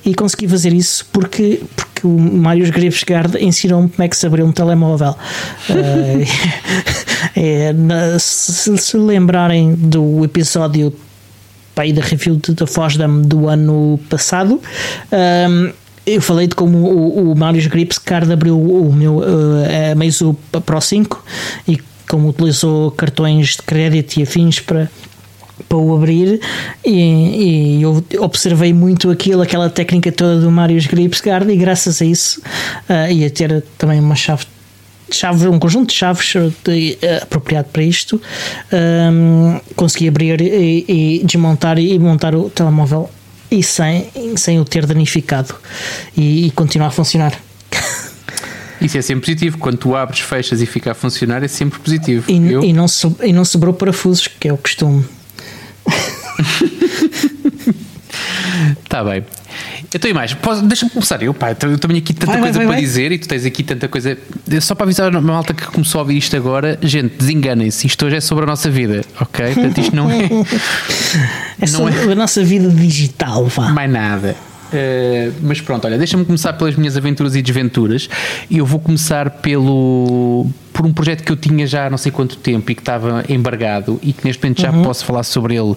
e 0.05 0.15
consegui 0.15 0.47
fazer 0.47 0.71
isso 0.71 1.05
porque, 1.11 1.61
porque 1.75 2.07
o 2.07 2.17
Mário 2.17 2.71
Grevesgard 2.71 3.37
ensinou-me 3.43 3.89
como 3.89 4.03
é 4.03 4.07
que 4.07 4.15
se 4.15 4.25
abriu 4.25 4.45
um 4.45 4.51
telemóvel. 4.53 5.09
uh, 5.09 5.15
é, 7.35 7.73
se, 8.19 8.77
se 8.77 8.97
lembrarem 8.97 9.73
do 9.75 10.23
episódio 10.23 10.93
aí 11.75 11.91
da 11.91 12.01
review 12.01 12.39
da 12.55 12.65
Fosdam 12.65 13.21
do 13.21 13.47
ano 13.47 13.99
passado. 14.09 14.61
Um, 15.11 15.15
ehm, 15.15 15.73
eu 16.07 16.21
falei 16.21 16.47
de 16.47 16.55
como 16.55 16.77
o, 16.77 17.31
o 17.31 17.35
Marius 17.35 17.67
Gripscard 17.67 18.31
abriu 18.31 18.59
o 18.59 18.91
meu 18.91 19.17
uh, 19.17 19.95
Meizu 19.95 20.35
Pro 20.65 20.81
5 20.81 21.23
e 21.67 21.79
como 22.07 22.29
utilizou 22.29 22.91
cartões 22.91 23.55
de 23.55 23.61
crédito 23.63 24.17
e 24.17 24.23
afins 24.23 24.59
para, 24.59 24.89
para 25.67 25.77
o 25.77 25.95
abrir 25.95 26.39
e, 26.85 27.79
e, 27.79 27.81
eu 27.81 28.03
observei 28.19 28.73
muito 28.73 29.09
aquilo, 29.09 29.41
aquela 29.41 29.69
técnica 29.69 30.11
toda 30.11 30.39
do 30.39 30.51
Marius 30.51 30.87
Gripsgard 30.87 31.51
e 31.51 31.55
graças 31.55 32.01
a 32.01 32.05
isso 32.05 32.41
uh, 32.89 33.11
ia 33.11 33.29
ter 33.29 33.63
também 33.77 33.99
uma 33.99 34.15
chave 34.15 34.45
chave, 35.11 35.47
um 35.47 35.59
conjunto 35.59 35.89
de 35.89 35.95
chaves 35.95 36.33
de, 36.63 36.97
uh, 37.01 37.23
apropriado 37.23 37.69
para 37.71 37.83
isto. 37.83 38.21
Um, 38.71 39.59
consegui 39.75 40.07
abrir 40.07 40.41
e, 40.41 40.85
e, 40.87 41.21
desmontar 41.23 41.79
e 41.79 41.97
montar 41.97 42.35
o 42.35 42.49
telemóvel 42.49 43.09
e 43.49 43.63
sem, 43.63 44.09
sem 44.35 44.59
o 44.59 44.65
ter 44.65 44.85
danificado 44.85 45.55
e, 46.15 46.47
e 46.47 46.51
continuar 46.51 46.87
a 46.87 46.91
funcionar 46.91 47.33
isso 48.81 48.97
é 48.97 49.01
sempre 49.01 49.25
positivo. 49.25 49.57
Quando 49.57 49.77
tu 49.77 49.95
abres, 49.95 50.19
fechas 50.19 50.61
e 50.61 50.65
fica 50.65 50.91
a 50.91 50.93
funcionar, 50.93 51.43
é 51.43 51.47
sempre 51.47 51.79
positivo. 51.79 52.29
E, 52.29 52.35
e, 52.35 52.73
não, 52.73 52.87
so, 52.87 53.15
e 53.23 53.33
não 53.33 53.45
sobrou 53.45 53.73
parafusos, 53.73 54.27
que 54.27 54.47
é 54.47 54.53
o 54.53 54.57
costume. 54.57 55.05
Está 58.83 59.03
bem. 59.03 59.23
Então 59.93 60.09
e 60.09 60.13
mais, 60.13 60.35
deixa-me 60.63 60.91
começar. 60.91 61.21
Eu, 61.23 61.33
pá, 61.33 61.55
eu 61.61 61.77
também 61.77 61.97
aqui 61.97 62.13
tanta 62.13 62.33
vai, 62.33 62.41
coisa 62.41 62.57
vai, 62.57 62.67
vai, 62.67 62.75
para 62.75 62.81
dizer 62.81 63.11
e 63.11 63.17
tu 63.17 63.27
tens 63.27 63.45
aqui 63.45 63.63
tanta 63.63 63.87
coisa. 63.87 64.17
Só 64.61 64.75
para 64.75 64.85
avisar 64.85 65.15
a 65.15 65.21
malta 65.21 65.53
que 65.53 65.65
começou 65.67 65.99
a 65.99 66.01
ouvir 66.01 66.17
isto 66.17 66.35
agora, 66.35 66.77
gente, 66.81 67.15
desenganem-se. 67.17 67.87
Isto 67.87 68.05
hoje 68.05 68.17
é 68.17 68.21
sobre 68.21 68.43
a 68.43 68.47
nossa 68.47 68.69
vida, 68.69 69.03
ok? 69.19 69.53
Portanto, 69.53 69.77
isto 69.79 69.95
não 69.95 70.11
é. 70.11 70.25
é 71.59 71.61
não 71.61 71.67
sobre 71.67 72.09
é... 72.09 72.11
a 72.11 72.15
nossa 72.15 72.43
vida 72.43 72.69
digital, 72.69 73.45
vá. 73.45 73.69
Mais 73.69 73.89
nada. 73.89 74.35
Uh, 74.67 75.33
mas 75.41 75.61
pronto, 75.61 75.85
olha, 75.85 75.97
deixa-me 75.97 76.25
começar 76.25 76.53
pelas 76.53 76.75
minhas 76.75 76.97
aventuras 76.97 77.35
e 77.35 77.41
desventuras. 77.41 78.09
E 78.49 78.57
eu 78.57 78.65
vou 78.65 78.79
começar 78.79 79.29
pelo 79.29 80.47
por 80.73 80.85
um 80.85 80.93
projeto 80.93 81.23
que 81.23 81.31
eu 81.31 81.35
tinha 81.35 81.65
já 81.65 81.87
há 81.87 81.89
não 81.89 81.97
sei 81.97 82.11
quanto 82.11 82.37
tempo 82.37 82.71
e 82.71 82.75
que 82.75 82.81
estava 82.81 83.23
embargado 83.27 83.99
e 84.03 84.13
que 84.13 84.23
neste 84.25 84.43
momento 84.43 84.61
já 84.61 84.71
uhum. 84.71 84.83
posso 84.83 85.03
falar 85.05 85.23
sobre 85.23 85.55
ele 85.55 85.75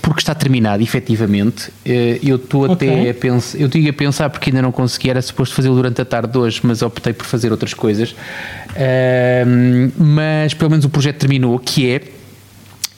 porque 0.00 0.20
está 0.22 0.34
terminado, 0.34 0.82
efetivamente. 0.82 1.68
Uh, 1.86 2.18
eu 2.22 2.36
estou 2.36 2.70
okay. 2.70 2.88
até 2.88 3.10
a 3.10 3.14
pensar, 3.14 3.58
eu 3.58 3.68
tinha 3.68 3.90
a 3.90 3.92
pensar 3.92 4.30
porque 4.30 4.50
ainda 4.50 4.62
não 4.62 4.72
consegui, 4.72 5.10
era 5.10 5.20
suposto 5.20 5.54
fazê-lo 5.54 5.74
durante 5.76 6.00
a 6.00 6.04
tarde 6.04 6.32
de 6.32 6.38
hoje, 6.38 6.60
mas 6.62 6.82
optei 6.82 7.12
por 7.12 7.26
fazer 7.26 7.50
outras 7.50 7.74
coisas. 7.74 8.12
Uh, 8.12 9.92
mas 9.98 10.54
pelo 10.54 10.70
menos 10.70 10.84
o 10.84 10.88
projeto 10.88 11.18
terminou, 11.18 11.58
que 11.58 11.90
é 11.90 12.00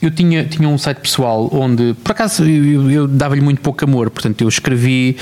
eu 0.02 0.11
tinha, 0.11 0.44
tinha 0.44 0.68
um 0.68 0.76
site 0.76 0.99
pessoal 0.99 1.49
onde, 1.52 1.94
por 2.02 2.11
acaso, 2.11 2.44
eu, 2.44 2.90
eu 2.90 3.06
dava-lhe 3.06 3.40
muito 3.40 3.61
pouco 3.61 3.85
amor, 3.85 4.11
portanto, 4.11 4.42
eu 4.42 4.49
escrevi 4.49 5.16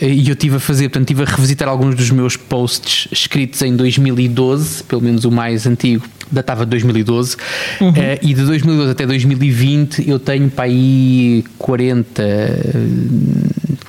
eh, 0.00 0.08
e 0.08 0.26
eu 0.26 0.32
estive 0.32 0.56
a 0.56 0.60
fazer, 0.60 0.88
portanto, 0.88 1.10
estive 1.10 1.22
a 1.22 1.26
revisitar 1.26 1.68
alguns 1.68 1.94
dos 1.94 2.10
meus 2.10 2.34
posts 2.34 3.08
escritos 3.12 3.60
em 3.60 3.76
2012, 3.76 4.84
pelo 4.84 5.02
menos 5.02 5.26
o 5.26 5.30
mais 5.30 5.66
antigo, 5.66 6.06
datava 6.30 6.64
de 6.64 6.70
2012, 6.70 7.36
uhum. 7.78 7.90
uh, 7.90 7.94
e 8.22 8.32
de 8.32 8.42
2012 8.42 8.90
até 8.90 9.06
2020 9.06 10.08
eu 10.08 10.18
tenho 10.18 10.48
para 10.48 10.64
aí 10.64 11.44
40, 11.58 12.22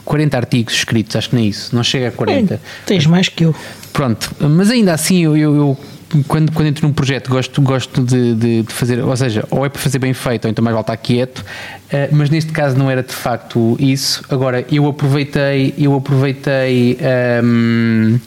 40 0.04 0.38
artigos 0.38 0.74
escritos, 0.74 1.16
acho 1.16 1.30
que 1.30 1.38
nem 1.38 1.48
isso, 1.48 1.74
não 1.74 1.84
chega 1.84 2.10
a 2.10 2.12
40. 2.12 2.56
É, 2.56 2.60
tens 2.86 3.06
mais 3.06 3.30
que 3.30 3.46
eu. 3.46 3.56
Pronto, 3.94 4.30
mas 4.42 4.70
ainda 4.70 4.94
assim 4.94 5.24
eu, 5.24 5.38
eu, 5.38 5.56
eu 5.56 5.78
quando, 6.22 6.52
quando 6.52 6.68
entro 6.68 6.88
num 6.88 6.94
projeto 6.94 7.30
gosto, 7.30 7.62
gosto 7.62 8.04
de, 8.04 8.36
de, 8.36 8.62
de, 8.64 8.74
fazer, 8.74 9.00
ou 9.04 9.16
seja, 9.18 9.46
ou 9.50 9.66
é 9.66 9.70
para 9.70 9.82
fazer 9.82 9.98
bem 9.98 10.14
feito, 10.14 10.46
ou 10.46 10.52
então 10.52 10.64
mais 10.64 10.74
vale 10.74 10.84
estar 10.84 10.98
quieto, 10.98 11.44
mas 12.12 12.30
neste 12.30 12.52
caso 12.52 12.78
não 12.78 12.90
era 12.90 13.04
de 13.04 13.14
facto 13.14 13.78
isso. 13.80 14.24
Agora, 14.30 14.66
eu 14.72 14.88
aproveitei, 14.88 15.74
eu 15.78 15.94
aproveitei 15.96 16.98
um, 17.44 18.18
ehm, 18.18 18.20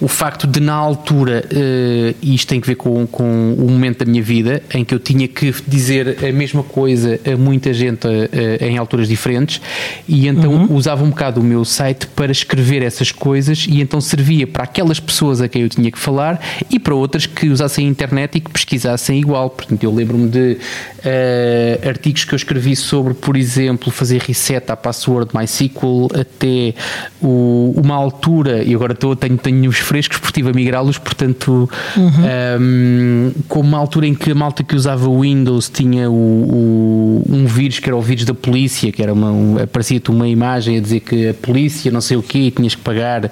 o 0.00 0.08
facto 0.08 0.46
de 0.46 0.60
na 0.60 0.74
altura, 0.74 1.44
uh, 1.46 2.14
e 2.20 2.34
isto 2.34 2.48
tem 2.48 2.60
que 2.60 2.66
ver 2.66 2.74
com, 2.74 3.06
com 3.06 3.54
o 3.54 3.70
momento 3.70 4.04
da 4.04 4.10
minha 4.10 4.22
vida, 4.22 4.62
em 4.74 4.84
que 4.84 4.94
eu 4.94 4.98
tinha 4.98 5.26
que 5.26 5.54
dizer 5.66 6.18
a 6.22 6.32
mesma 6.32 6.62
coisa 6.62 7.18
a 7.24 7.36
muita 7.36 7.72
gente 7.72 8.06
uh, 8.06 8.30
em 8.60 8.76
alturas 8.76 9.08
diferentes, 9.08 9.60
e 10.06 10.28
então 10.28 10.52
uhum. 10.52 10.74
usava 10.74 11.02
um 11.02 11.10
bocado 11.10 11.40
o 11.40 11.44
meu 11.44 11.64
site 11.64 12.06
para 12.08 12.30
escrever 12.30 12.82
essas 12.82 13.10
coisas, 13.10 13.66
e 13.68 13.80
então 13.80 14.00
servia 14.00 14.46
para 14.46 14.64
aquelas 14.64 15.00
pessoas 15.00 15.40
a 15.40 15.48
quem 15.48 15.62
eu 15.62 15.68
tinha 15.68 15.90
que 15.90 15.98
falar 15.98 16.40
e 16.70 16.78
para 16.78 16.94
outras 16.94 17.24
que 17.26 17.48
usassem 17.48 17.86
a 17.86 17.90
internet 17.90 18.36
e 18.36 18.40
que 18.40 18.50
pesquisassem 18.50 19.18
igual. 19.18 19.48
Portanto, 19.48 19.82
eu 19.82 19.92
lembro-me 19.92 20.28
de 20.28 20.58
uh, 20.58 21.88
artigos 21.88 22.24
que 22.24 22.34
eu 22.34 22.36
escrevi 22.36 22.76
sobre, 22.76 23.05
por 23.14 23.36
exemplo, 23.36 23.90
fazer 23.90 24.20
reset 24.22 24.70
à 24.70 24.76
password 24.76 25.30
MySQL 25.34 26.08
até 26.14 26.74
o, 27.20 27.74
uma 27.76 27.94
altura, 27.94 28.62
e 28.62 28.74
agora 28.74 28.92
estou, 28.92 29.14
tenho, 29.14 29.36
tenho 29.36 29.68
os 29.68 29.78
frescos 29.78 30.18
porque 30.18 30.40
estive 30.40 30.50
a 30.50 30.52
migrá-los, 30.52 30.98
portanto, 30.98 31.68
uhum. 31.96 32.60
um, 32.60 33.32
com 33.48 33.60
uma 33.60 33.78
altura 33.78 34.06
em 34.06 34.14
que 34.14 34.30
a 34.30 34.34
malta 34.34 34.62
que 34.62 34.74
usava 34.74 35.08
Windows 35.08 35.68
tinha 35.68 36.10
o, 36.10 36.14
o, 36.14 37.22
um 37.28 37.46
vírus 37.46 37.78
que 37.78 37.88
era 37.88 37.96
o 37.96 38.02
vírus 38.02 38.24
da 38.24 38.34
polícia, 38.34 38.90
que 38.92 39.02
era 39.02 39.12
uma, 39.12 39.30
um, 39.30 39.58
aparecia-te 39.62 40.10
uma 40.10 40.28
imagem 40.28 40.78
a 40.78 40.80
dizer 40.80 41.00
que 41.00 41.28
a 41.28 41.34
polícia 41.34 41.90
não 41.90 42.00
sei 42.00 42.16
o 42.16 42.22
quê, 42.22 42.52
tinhas 42.54 42.74
que 42.74 42.82
pagar 42.82 43.30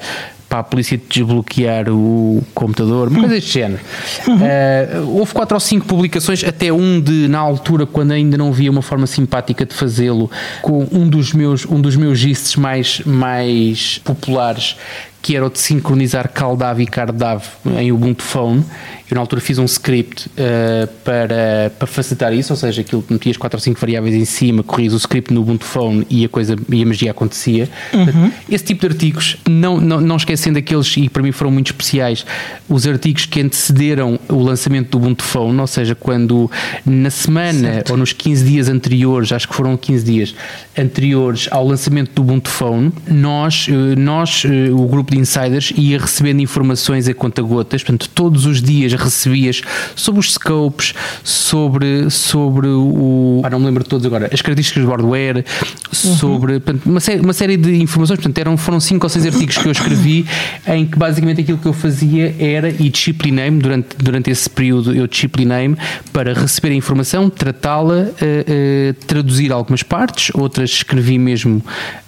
para 0.54 0.60
a 0.60 0.62
polícia 0.62 1.00
desbloquear 1.08 1.88
o 1.88 2.40
computador, 2.54 3.08
uma 3.08 3.20
coisa 3.20 3.34
deste 3.34 3.54
género. 3.54 3.80
Uhum. 4.28 4.36
Uh, 4.36 5.18
houve 5.18 5.32
quatro 5.32 5.56
ou 5.56 5.60
cinco 5.60 5.84
publicações, 5.84 6.44
até 6.44 6.72
um 6.72 7.00
de, 7.00 7.26
na 7.26 7.40
altura, 7.40 7.86
quando 7.86 8.12
ainda 8.12 8.38
não 8.38 8.48
havia 8.48 8.70
uma 8.70 8.82
forma 8.82 9.06
simpática 9.06 9.66
de 9.66 9.74
fazê-lo, 9.74 10.30
com 10.62 10.86
um 10.92 11.08
dos 11.08 11.32
meus, 11.32 11.66
um 11.66 11.80
dos 11.80 11.96
meus 11.96 12.18
gists 12.20 12.54
mais, 12.54 13.00
mais 13.04 13.98
populares, 14.04 14.76
que 15.20 15.34
era 15.34 15.44
o 15.44 15.50
de 15.50 15.58
sincronizar 15.58 16.30
CalDAV 16.30 16.82
e 16.82 16.86
CardDAV 16.86 17.42
em 17.78 17.90
Ubuntu 17.90 18.22
Phone. 18.22 18.64
Eu 19.14 19.16
na 19.16 19.20
altura 19.20 19.40
fiz 19.40 19.58
um 19.58 19.64
script 19.64 20.26
uh, 20.26 20.88
para, 21.04 21.72
para 21.78 21.86
facilitar 21.86 22.34
isso, 22.34 22.52
ou 22.52 22.56
seja, 22.56 22.80
aquilo 22.80 23.00
que 23.00 23.12
metias 23.12 23.36
4 23.36 23.56
ou 23.56 23.60
5 23.60 23.80
variáveis 23.80 24.12
em 24.12 24.24
cima, 24.24 24.64
corrias 24.64 24.92
o 24.92 24.96
script 24.96 25.32
no 25.32 25.42
Ubuntu 25.42 25.64
Phone 25.64 26.04
e 26.10 26.24
a 26.24 26.28
coisa 26.28 26.56
e 26.68 26.82
a 26.82 26.86
magia 26.86 27.12
acontecia. 27.12 27.68
Uhum. 27.92 28.32
Esse 28.50 28.64
tipo 28.64 28.80
de 28.80 28.92
artigos, 28.92 29.36
não, 29.48 29.80
não, 29.80 30.00
não 30.00 30.16
esquecendo 30.16 30.58
aqueles, 30.58 30.96
e 30.96 31.08
para 31.08 31.22
mim 31.22 31.30
foram 31.30 31.52
muito 31.52 31.68
especiais, 31.68 32.26
os 32.68 32.88
artigos 32.88 33.24
que 33.24 33.40
antecederam 33.40 34.18
o 34.28 34.42
lançamento 34.42 34.90
do 34.90 34.98
Ubuntu 34.98 35.22
Phone, 35.22 35.60
ou 35.60 35.66
seja, 35.68 35.94
quando 35.94 36.50
na 36.84 37.10
semana 37.10 37.74
certo. 37.74 37.90
ou 37.90 37.96
nos 37.96 38.12
15 38.12 38.44
dias 38.44 38.68
anteriores, 38.68 39.30
acho 39.30 39.46
que 39.46 39.54
foram 39.54 39.76
15 39.76 40.04
dias 40.04 40.34
anteriores 40.76 41.46
ao 41.52 41.64
lançamento 41.64 42.10
do 42.12 42.22
Ubuntu 42.22 42.50
Phone, 42.50 42.92
nós, 43.06 43.68
eh, 43.68 43.94
nós 43.94 44.42
eh, 44.44 44.72
o 44.72 44.88
grupo 44.88 45.12
de 45.12 45.20
insiders 45.20 45.72
ia 45.76 46.00
recebendo 46.00 46.40
informações 46.40 47.06
a 47.06 47.14
conta 47.14 47.40
gotas, 47.42 47.80
portanto, 47.80 48.10
todos 48.12 48.44
os 48.44 48.60
dias 48.60 49.03
recebias 49.04 49.62
sobre 49.94 50.20
os 50.20 50.32
scopes, 50.32 50.94
sobre, 51.22 52.10
sobre 52.10 52.68
o. 52.68 53.40
Ah, 53.44 53.50
não 53.50 53.60
me 53.60 53.66
lembro 53.66 53.82
de 53.82 53.88
todos 53.88 54.04
agora, 54.06 54.28
as 54.32 54.40
características 54.40 54.84
do 54.84 54.90
hardware, 54.90 55.36
uhum. 55.36 56.16
sobre 56.16 56.60
portanto, 56.60 56.86
uma, 56.86 57.00
série, 57.00 57.20
uma 57.20 57.32
série 57.32 57.56
de 57.56 57.80
informações, 57.80 58.18
portanto, 58.18 58.38
eram, 58.38 58.56
foram 58.56 58.80
cinco 58.80 59.06
ou 59.06 59.10
seis 59.10 59.26
artigos 59.26 59.58
que 59.58 59.66
eu 59.66 59.72
escrevi 59.72 60.26
em 60.66 60.86
que 60.86 60.98
basicamente 60.98 61.40
aquilo 61.40 61.58
que 61.58 61.66
eu 61.66 61.72
fazia 61.72 62.34
era 62.38 62.68
e 62.70 62.88
disciplinei-me 62.88 63.60
durante, 63.60 63.96
durante 63.96 64.30
esse 64.30 64.48
período, 64.48 64.94
eu 64.94 65.06
disciplinei-me 65.06 65.76
para 66.12 66.32
receber 66.32 66.72
a 66.72 66.74
informação, 66.74 67.28
tratá-la, 67.28 67.94
uh, 67.94 68.06
uh, 68.06 68.94
traduzir 69.06 69.52
algumas 69.52 69.82
partes, 69.82 70.30
outras 70.34 70.70
escrevi 70.70 71.18
mesmo 71.18 71.62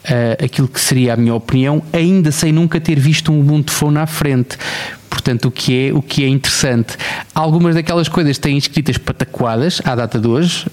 uh, 0.07 0.45
aquilo 0.45 0.69
que 0.69 0.81
seria 0.81 1.15
a 1.15 1.17
minha 1.17 1.35
opinião, 1.35 1.83
ainda 1.93 2.33
sem 2.33 2.53
nunca 2.53 2.81
ter 2.81 2.99
visto 2.99 3.33
um 3.33 3.41
Ubuntu 3.41 3.73
Phone 3.73 3.99
à 3.99 4.07
frente. 4.07 4.57
Portanto, 5.09 5.47
o 5.47 5.51
que 5.51 5.89
é, 5.89 5.93
o 5.93 6.03
que 6.03 6.25
é 6.25 6.29
interessante. 6.29 6.97
Algumas 7.35 7.75
daquelas 7.75 8.09
coisas 8.09 8.39
têm 8.39 8.57
escritas 8.57 8.99
pataquadas 8.99 9.81
à 9.85 9.95
data 9.95 10.19
de 10.19 10.29
hoje. 10.29 10.67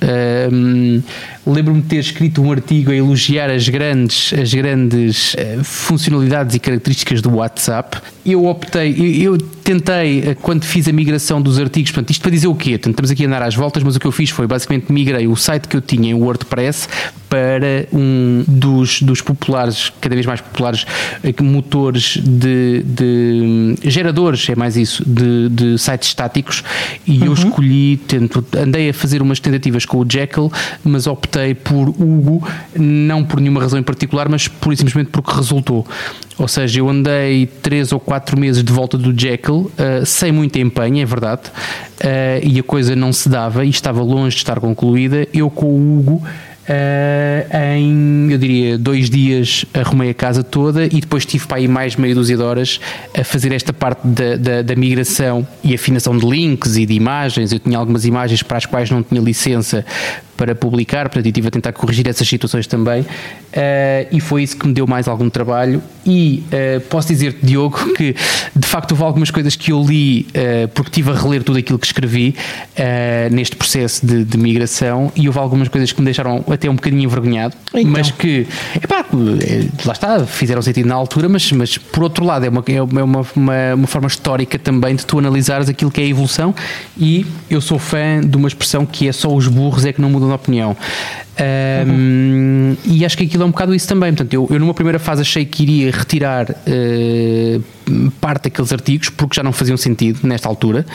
Um, 0.52 1.02
Lembro-me 1.46 1.82
de 1.82 1.88
ter 1.88 1.98
escrito 1.98 2.42
um 2.42 2.52
artigo 2.52 2.92
a 2.92 2.96
elogiar 2.96 3.50
as 3.50 3.68
grandes, 3.68 4.34
as 4.34 4.54
grandes 4.54 5.34
uh, 5.34 5.64
funcionalidades 5.64 6.56
e 6.56 6.60
características 6.60 7.22
do 7.22 7.36
WhatsApp. 7.36 7.98
Eu 8.26 8.46
optei, 8.46 8.96
eu, 8.98 9.34
eu, 9.34 9.38
tentei, 9.38 10.24
eh, 10.26 10.38
quando 10.42 10.64
fiz 10.64 10.88
a 10.88 10.94
migração 10.94 11.42
dos 11.42 11.60
artigos, 11.60 11.92
portanto, 11.92 12.12
isto 12.12 12.22
para 12.22 12.32
dizer 12.32 12.48
o 12.48 12.56
quê? 12.56 12.72
Estamos 12.72 13.12
aqui 13.12 13.26
a 13.26 13.28
andar 13.28 13.42
às 13.42 13.56
voltas, 13.56 13.84
mas 13.84 13.98
o 13.98 14.00
que 14.00 14.08
eu 14.08 14.12
fiz 14.12 14.30
foi 14.30 14.48
basicamente 14.48 14.90
migrei 14.92 15.28
o 15.28 15.36
site 15.36 15.68
que 15.68 15.76
eu 15.76 15.82
tinha 15.82 16.12
em 16.12 16.14
WordPress 16.14 16.88
para 17.30 17.88
um 17.92 18.46
dos, 18.48 19.02
dos 19.02 19.20
populares, 19.24 19.92
cada 20.00 20.16
vez 20.16 20.26
mais 20.26 20.42
populares, 20.42 20.86
eh, 21.24 21.34
motores 21.42 22.18
de, 22.24 22.84
de 22.84 23.42
hum, 23.44 23.76
geradores, 23.84 24.48
é 24.50 24.56
mais 24.56 24.78
isso, 24.78 25.04
de, 25.06 25.50
de 25.50 25.78
sites 25.78 26.10
estáticos. 26.10 26.64
E 27.06 27.20
uhum. 27.20 27.26
eu 27.26 27.34
escolhi, 27.34 27.98
tento, 27.98 28.46
andei 28.58 28.90
a 28.90 28.94
fazer 28.94 29.22
umas 29.22 29.40
tentativas 29.40 29.86
com 29.86 29.98
o 30.00 30.06
Jekyll, 30.10 30.52
mas 30.84 31.08
optei 31.08 31.54
por 31.54 31.90
Hugo, 31.90 32.48
não 32.78 33.24
por 33.24 33.40
nenhuma 33.40 33.62
razão 33.62 33.80
em 33.80 33.84
particular, 33.84 34.30
mas 34.30 34.48
pura 34.48 34.74
e 34.74 34.78
simplesmente 34.78 35.10
porque 35.10 35.32
resultou. 35.32 35.86
Ou 36.38 36.48
seja, 36.48 36.80
eu 36.80 36.90
andei 36.90 37.46
3 37.46 37.92
ou 37.92 38.00
4 38.00 38.40
meses 38.40 38.64
de 38.64 38.74
volta 38.74 38.98
do 38.98 39.18
Jekyll, 39.18 39.72
uh, 39.72 40.06
sem 40.06 40.32
muito 40.32 40.58
empenho, 40.58 41.02
é 41.02 41.06
verdade, 41.06 41.44
uh, 41.48 42.46
e 42.46 42.60
a 42.60 42.64
coisa 42.64 42.96
não 42.96 43.14
se 43.14 43.30
dava 43.30 43.64
e 43.66 43.70
estava 43.70 44.02
longe 44.02 44.36
de 44.36 44.42
estar 44.42 44.60
concluída. 44.60 45.28
Eu 45.34 45.50
com 45.50 45.68
o 45.68 46.00
Hugo 46.00 46.24
Uh, 46.64 47.58
em, 47.76 48.32
eu 48.32 48.38
diria, 48.38 48.78
dois 48.78 49.10
dias 49.10 49.66
arrumei 49.74 50.12
a 50.12 50.14
casa 50.14 50.42
toda 50.42 50.86
e 50.86 51.02
depois 51.02 51.26
tive 51.26 51.46
para 51.46 51.58
aí 51.58 51.68
mais 51.68 51.98
meia 51.98 52.16
dúzia 52.16 52.38
de 52.38 52.44
horas 52.44 52.80
a 53.14 53.22
fazer 53.22 53.52
esta 53.52 53.74
parte 53.74 54.08
da, 54.08 54.38
da, 54.38 54.62
da, 54.62 54.76
migração 54.76 55.46
e 55.62 55.74
afinação 55.74 56.18
de 56.18 56.26
links 56.26 56.78
e 56.78 56.86
de 56.86 56.94
imagens. 56.94 57.52
Eu 57.52 57.60
tinha 57.60 57.78
algumas 57.78 58.06
imagens 58.06 58.42
para 58.44 58.58
as 58.58 58.66
quais 58.66 58.90
não 58.90 59.04
tinha 59.04 59.20
licença 59.20 59.86
para 60.36 60.56
publicar, 60.56 61.04
portanto, 61.04 61.26
eu 61.26 61.30
estive 61.30 61.48
a 61.48 61.52
tentar 61.52 61.72
corrigir 61.74 62.08
essas 62.08 62.28
situações 62.28 62.68
também, 62.68 63.02
uh, 63.02 63.06
e 64.12 64.20
foi 64.20 64.44
isso 64.44 64.58
que 64.58 64.68
me 64.68 64.74
deu 64.74 64.88
mais 64.88 65.08
algum 65.08 65.30
trabalho. 65.30 65.82
E 66.06 66.44
uh, 66.48 66.82
posso 66.82 67.08
dizer-te, 67.08 67.46
Diogo, 67.46 67.78
que 67.94 68.16
de 68.56 68.68
facto 68.68 68.92
houve 68.92 69.04
algumas 69.04 69.32
coisas 69.32 69.56
que 69.56 69.72
eu 69.72 69.82
li, 69.84 70.28
uh, 70.30 70.68
porque 70.70 70.90
estive 70.90 71.12
a 71.12 71.16
reler 71.16 71.44
tudo 71.44 71.60
aquilo 71.60 71.80
que 71.80 71.86
escrevi 71.86 72.36
neste 73.32 73.56
processo 73.56 74.06
de, 74.06 74.24
de, 74.24 74.38
migração, 74.38 75.12
e 75.16 75.28
houve 75.28 75.40
algumas 75.40 75.68
coisas 75.68 75.92
que 75.92 76.00
me 76.02 76.06
deixaram 76.06 76.44
até 76.50 76.70
um 76.70 76.76
bocadinho 76.76 77.04
envergonhado, 77.04 77.56
então. 77.74 77.92
mas 77.92 78.12
que, 78.12 78.48
epá, 78.76 79.06
lá 79.86 79.94
está, 79.94 80.26
fizeram 80.26 80.62
sentido 80.62 80.88
na 80.88 80.96
altura, 80.96 81.30
mas, 81.30 81.52
mas 81.52 81.78
por 81.78 82.04
outro 82.04 82.26
lado, 82.26 82.46
é 82.46 82.50
uma, 82.50 82.64
é 82.68 82.82
uma, 82.82 83.26
uma, 83.36 83.74
uma 83.76 83.88
forma 83.88 84.08
histórica 84.08 84.58
também 84.58 84.96
de 84.96 85.06
tu 85.06 85.20
analisares 85.20 85.70
aquilo 85.70 85.92
que 85.92 86.02
é 86.02 86.04
a 86.04 86.08
evolução, 86.08 86.54
e 86.98 87.26
eu 87.50 87.62
sou 87.62 87.78
fã 87.80 88.22
de 88.22 88.36
uma 88.36 88.48
expressão 88.48 88.86
que 88.86 89.08
é 89.08 89.12
só 89.12 89.34
os 89.34 89.48
burros 89.48 89.86
é 89.86 89.94
que 89.94 90.02
não 90.02 90.10
mudam 90.10 90.33
de 90.36 90.42
opinião. 90.42 90.76
Um, 91.88 91.90
uhum. 91.90 92.78
E 92.86 93.06
acho 93.06 93.18
que 93.18 93.24
aquilo 93.24 93.44
é 93.44 93.46
um 93.46 93.52
bocado 93.52 93.74
isso 93.74 93.88
também. 93.88 94.12
Portanto, 94.14 94.34
eu, 94.34 94.48
eu 94.50 94.60
numa 94.60 94.74
primeira 94.74 95.00
fase 95.00 95.22
achei 95.22 95.46
que 95.46 95.64
iria 95.64 95.92
retirar 95.92 96.52
uh, 96.52 98.12
parte 98.22 98.44
daqueles 98.44 98.72
artigos 98.72 99.10
porque 99.10 99.36
já 99.36 99.44
não 99.44 99.52
faziam 99.52 99.78
sentido 99.78 100.20
nesta 100.24 100.48
altura 100.48 100.86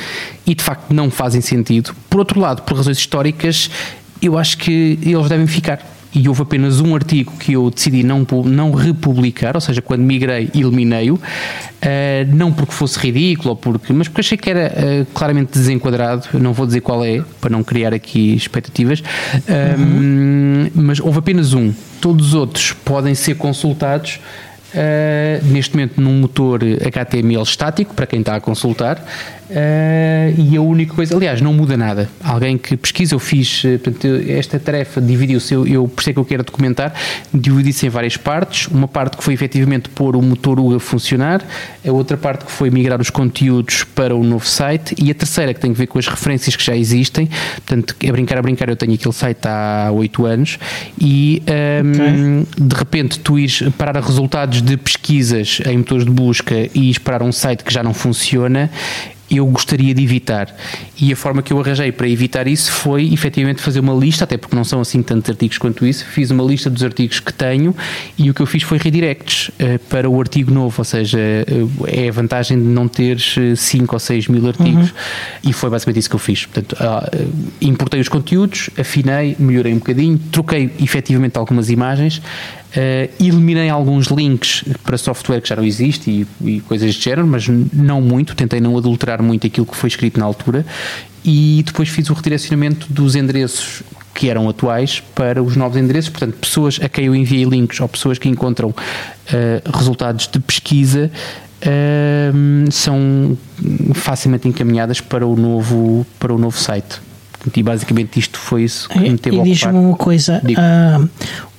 e 0.47 0.55
de 0.55 0.63
facto 0.63 0.93
não 0.93 1.11
fazem 1.11 1.41
sentido. 1.41 1.95
Por 2.09 2.19
outro 2.19 2.41
lado, 2.41 2.63
por 2.63 2.77
razões 2.77 2.99
históricas, 2.99 3.71
eu 4.23 4.39
acho 4.39 4.59
que 4.59 4.99
eles 5.03 5.29
devem 5.29 5.47
ficar 5.47 5.81
e 6.15 6.29
houve 6.29 6.43
apenas 6.43 6.81
um 6.81 6.95
artigo 6.95 7.33
que 7.39 7.53
eu 7.53 7.71
decidi 7.71 8.03
não, 8.03 8.27
não 8.45 8.73
republicar, 8.73 9.55
ou 9.55 9.61
seja, 9.61 9.83
quando 9.83 10.03
migrei, 10.03 10.51
eliminei-o, 10.55 11.15
uh, 11.15 11.21
não 12.35 12.53
porque 12.53 12.73
fosse 12.73 12.99
ridículo, 12.99 13.51
ou 13.51 13.57
porque, 13.57 13.93
mas 13.93 14.09
porque 14.09 14.21
achei 14.21 14.39
que 14.39 14.49
era 14.49 14.73
uh, 14.73 15.07
claramente 15.13 15.53
desenquadrado, 15.53 16.27
não 16.35 16.53
vou 16.53 16.67
dizer 16.67 16.81
qual 16.81 17.05
é, 17.05 17.23
para 17.41 17.51
não 17.51 17.63
criar 17.63 17.93
aqui 17.93 18.35
expectativas, 18.35 19.03
uhum. 19.49 20.71
mas 20.75 20.99
houve 21.01 21.19
apenas 21.19 21.53
um. 21.53 21.73
Todos 22.01 22.29
os 22.29 22.35
outros 22.35 22.73
podem 22.73 23.15
ser 23.15 23.35
consultados 23.37 24.21
Uh, 24.69 25.43
neste 25.47 25.75
momento 25.75 25.99
num 25.99 26.21
motor 26.21 26.61
HTML 26.63 27.43
estático, 27.43 27.95
para 27.95 28.07
quem 28.07 28.21
está 28.21 28.37
a 28.37 28.41
consultar, 28.41 29.03
Uh, 29.51 30.35
e 30.39 30.57
a 30.57 30.61
única 30.61 30.95
coisa, 30.95 31.17
aliás, 31.17 31.41
não 31.41 31.55
muda 31.55 31.77
nada. 31.77 32.09
Alguém 32.23 32.59
que 32.59 32.77
pesquisa, 32.77 33.15
eu 33.15 33.19
fiz 33.19 33.63
eh, 33.65 33.79
portanto, 33.79 34.07
esta 34.29 34.59
tarefa, 34.59 35.01
dividiu-se, 35.01 35.55
eu, 35.55 35.67
eu 35.67 35.91
isso 35.99 36.11
é 36.11 36.13
que 36.13 36.19
eu 36.19 36.25
quero 36.25 36.43
documentar, 36.43 36.93
dividi-se 37.33 37.87
em 37.87 37.89
várias 37.89 38.17
partes. 38.17 38.67
Uma 38.67 38.87
parte 38.87 39.17
que 39.17 39.25
foi 39.25 39.33
efetivamente 39.33 39.89
pôr 39.89 40.17
o 40.17 40.23
motor 40.23 40.59
a 40.75 40.79
funcionar, 40.79 41.43
a 41.87 41.91
outra 41.91 42.17
parte 42.17 42.45
que 42.45 42.53
foi 42.53 42.71
migrar 42.71 43.01
os 43.01 43.09
conteúdos 43.09 43.85
para 43.85 44.15
o 44.15 44.23
novo 44.23 44.47
site, 44.47 44.95
e 45.03 45.11
a 45.11 45.15
terceira 45.15 45.55
que 45.55 45.61
tem 45.61 45.71
a 45.71 45.75
ver 45.75 45.87
com 45.87 45.99
as 45.99 46.07
referências 46.07 46.55
que 46.55 46.63
já 46.63 46.77
existem. 46.77 47.29
Portanto, 47.55 47.97
a 48.07 48.13
brincar, 48.13 48.39
a 48.39 48.43
brincar, 48.43 48.69
eu 48.69 48.77
tenho 48.77 48.95
aquele 48.95 49.15
site 49.15 49.47
há 49.47 49.91
8 49.93 50.27
anos, 50.27 50.59
e 51.01 51.43
um, 51.85 52.41
okay. 52.43 52.67
de 52.67 52.77
repente 52.77 53.19
tu 53.21 53.39
ires 53.39 53.63
parar 53.79 53.97
resultados 53.97 54.61
de 54.61 54.77
pesquisas 54.77 55.61
em 55.67 55.79
motores 55.79 56.05
de 56.05 56.11
busca 56.11 56.55
e 56.75 56.91
esperar 56.91 57.23
um 57.23 57.33
site 57.33 57.65
que 57.65 57.73
já 57.73 57.83
não 57.83 57.95
funciona 57.95 58.71
eu 59.31 59.47
gostaria 59.47 59.95
de 59.95 60.03
evitar. 60.03 60.55
E 61.01 61.13
a 61.13 61.17
forma 61.17 61.43
que 61.43 61.53
eu 61.53 61.61
arranjei 61.61 61.93
para 61.93 62.09
evitar 62.09 62.47
isso 62.47 62.73
foi 62.73 63.13
efetivamente 63.13 63.61
fazer 63.61 63.81
uma 63.81 63.95
lista, 63.95 64.25
até 64.25 64.37
porque 64.37 64.57
não 64.57 64.65
são 64.65 64.81
assim 64.81 65.03
tantos 65.03 65.31
artigos 65.31 65.59
quanto 65.59 65.87
isso. 65.87 66.05
Fiz 66.07 66.31
uma 66.31 66.45
lista 66.45 66.71
dos 66.71 66.83
artigos 66.83 67.21
que 67.21 67.33
tenho 67.33 67.75
e 68.17 68.31
o 68.31 68.35
que 68.35 68.41
eu 68.41 68.47
fiz 68.47 68.63
foi 68.63 68.79
redirects 68.79 69.49
uh, 69.49 69.79
para 69.89 70.09
o 70.09 70.21
artigo 70.21 70.51
novo, 70.51 70.75
ou 70.79 70.85
seja, 70.85 71.19
uh, 71.19 71.87
é 71.87 72.09
a 72.09 72.13
vantagem 72.13 72.59
de 72.59 72.65
não 72.65 72.89
teres 72.89 73.37
5 73.57 73.95
ou 73.95 73.99
6 73.99 74.29
mil 74.29 74.47
artigos. 74.47 74.91
Uhum. 74.91 74.97
E 75.45 75.53
foi 75.53 75.71
basicamente 75.71 76.01
isso 76.01 76.11
que 76.11 76.17
eu 76.17 76.21
fiz. 76.21 76.47
Portanto, 76.47 76.73
uh, 76.81 77.29
importei 77.61 78.01
os 78.01 78.09
conteúdos, 78.09 78.71
afinei, 78.79 79.37
melhorei 79.39 79.73
um 79.73 79.79
bocadinho, 79.79 80.19
troquei 80.31 80.71
efetivamente 80.81 81.37
algumas 81.37 81.71
imagens 81.71 82.23
Uh, 82.69 83.11
eliminei 83.19 83.71
alguns 83.71 84.09
links 84.09 84.63
para 84.85 84.99
software 84.99 85.41
que 85.41 85.49
já 85.49 85.57
não 85.57 85.65
existe 85.65 86.11
e, 86.11 86.27
e 86.47 86.61
coisas 86.61 86.95
de 86.95 87.01
género, 87.01 87.27
mas 87.27 87.49
não 87.49 88.01
muito, 88.03 88.35
tentei 88.35 88.61
não 88.61 88.77
adulterar 88.77 89.23
muito 89.23 89.47
aquilo 89.47 89.67
que 89.67 89.77
foi 89.77 89.89
escrito 89.89 90.21
na 90.21 90.27
altura. 90.27 90.67
E 91.25 91.63
depois 91.65 91.89
fiz 91.89 92.11
o 92.11 92.13
redirecionamento 92.13 92.87
dos 92.91 93.15
endereços 93.15 93.83
que 94.15 94.29
eram 94.29 94.49
atuais 94.49 95.01
para 95.15 95.43
os 95.43 95.57
novos 95.57 95.79
endereços, 95.79 96.11
portanto, 96.11 96.35
pessoas 96.35 96.79
a 96.83 96.89
quem 96.89 97.07
eu 97.07 97.15
enviei 97.15 97.45
links 97.45 97.81
ou 97.81 97.89
pessoas 97.89 98.19
que 98.19 98.29
encontram 98.29 98.71
uh, 98.71 99.77
resultados 99.79 100.27
de 100.27 100.41
pesquisa 100.41 101.11
uh, 101.63 102.73
são 102.73 103.39
facilmente 103.95 104.49
encaminhadas 104.49 105.01
para 105.01 105.27
o 105.27 105.37
novo, 105.37 106.05
para 106.19 106.35
o 106.35 106.39
novo 106.39 106.59
site. 106.59 107.01
E 107.55 107.63
basicamente 107.63 108.19
isto 108.19 108.39
foi 108.39 108.65
isso 108.65 108.89
que 108.89 108.99
me 108.99 109.17
teve 109.17 109.37
E 109.39 109.43
diz-me 109.43 109.73
uma 109.73 109.97
coisa: 109.97 110.43
uh, 110.43 111.09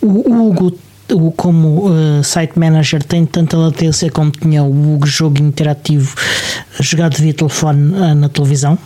o 0.01 0.49
Hugo 0.49 0.77
o, 1.11 1.31
como 1.31 1.89
uh, 1.89 2.23
site 2.23 2.57
manager 2.57 3.03
tem 3.03 3.25
tanta 3.25 3.57
latência 3.57 4.09
como 4.11 4.31
tinha 4.31 4.63
o 4.63 4.99
jogo 5.05 5.41
interativo 5.41 6.15
jogado 6.79 7.17
via 7.17 7.33
telefone 7.33 7.93
uh, 7.93 8.15
na 8.15 8.29
televisão? 8.29 8.77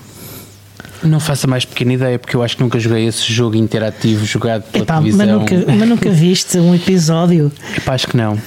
Não 1.04 1.20
faço 1.20 1.48
a 1.48 1.50
mais 1.50 1.66
pequena 1.66 1.94
ideia, 1.94 2.18
porque 2.18 2.36
eu 2.36 2.42
acho 2.42 2.56
que 2.56 2.64
nunca 2.64 2.80
joguei 2.80 3.06
esse 3.06 3.32
jogo 3.32 3.56
interativo 3.56 4.26
jogado 4.26 4.64
pela 4.64 4.84
Epá, 4.84 4.96
televisão. 4.96 5.26
Mas 5.28 5.52
nunca, 5.52 5.72
mas 5.74 5.90
nunca 5.90 6.10
viste 6.12 6.58
um 6.58 6.74
episódio? 6.74 7.52
Epá, 7.76 7.94
acho 7.94 8.08
que 8.08 8.16
não. 8.16 8.38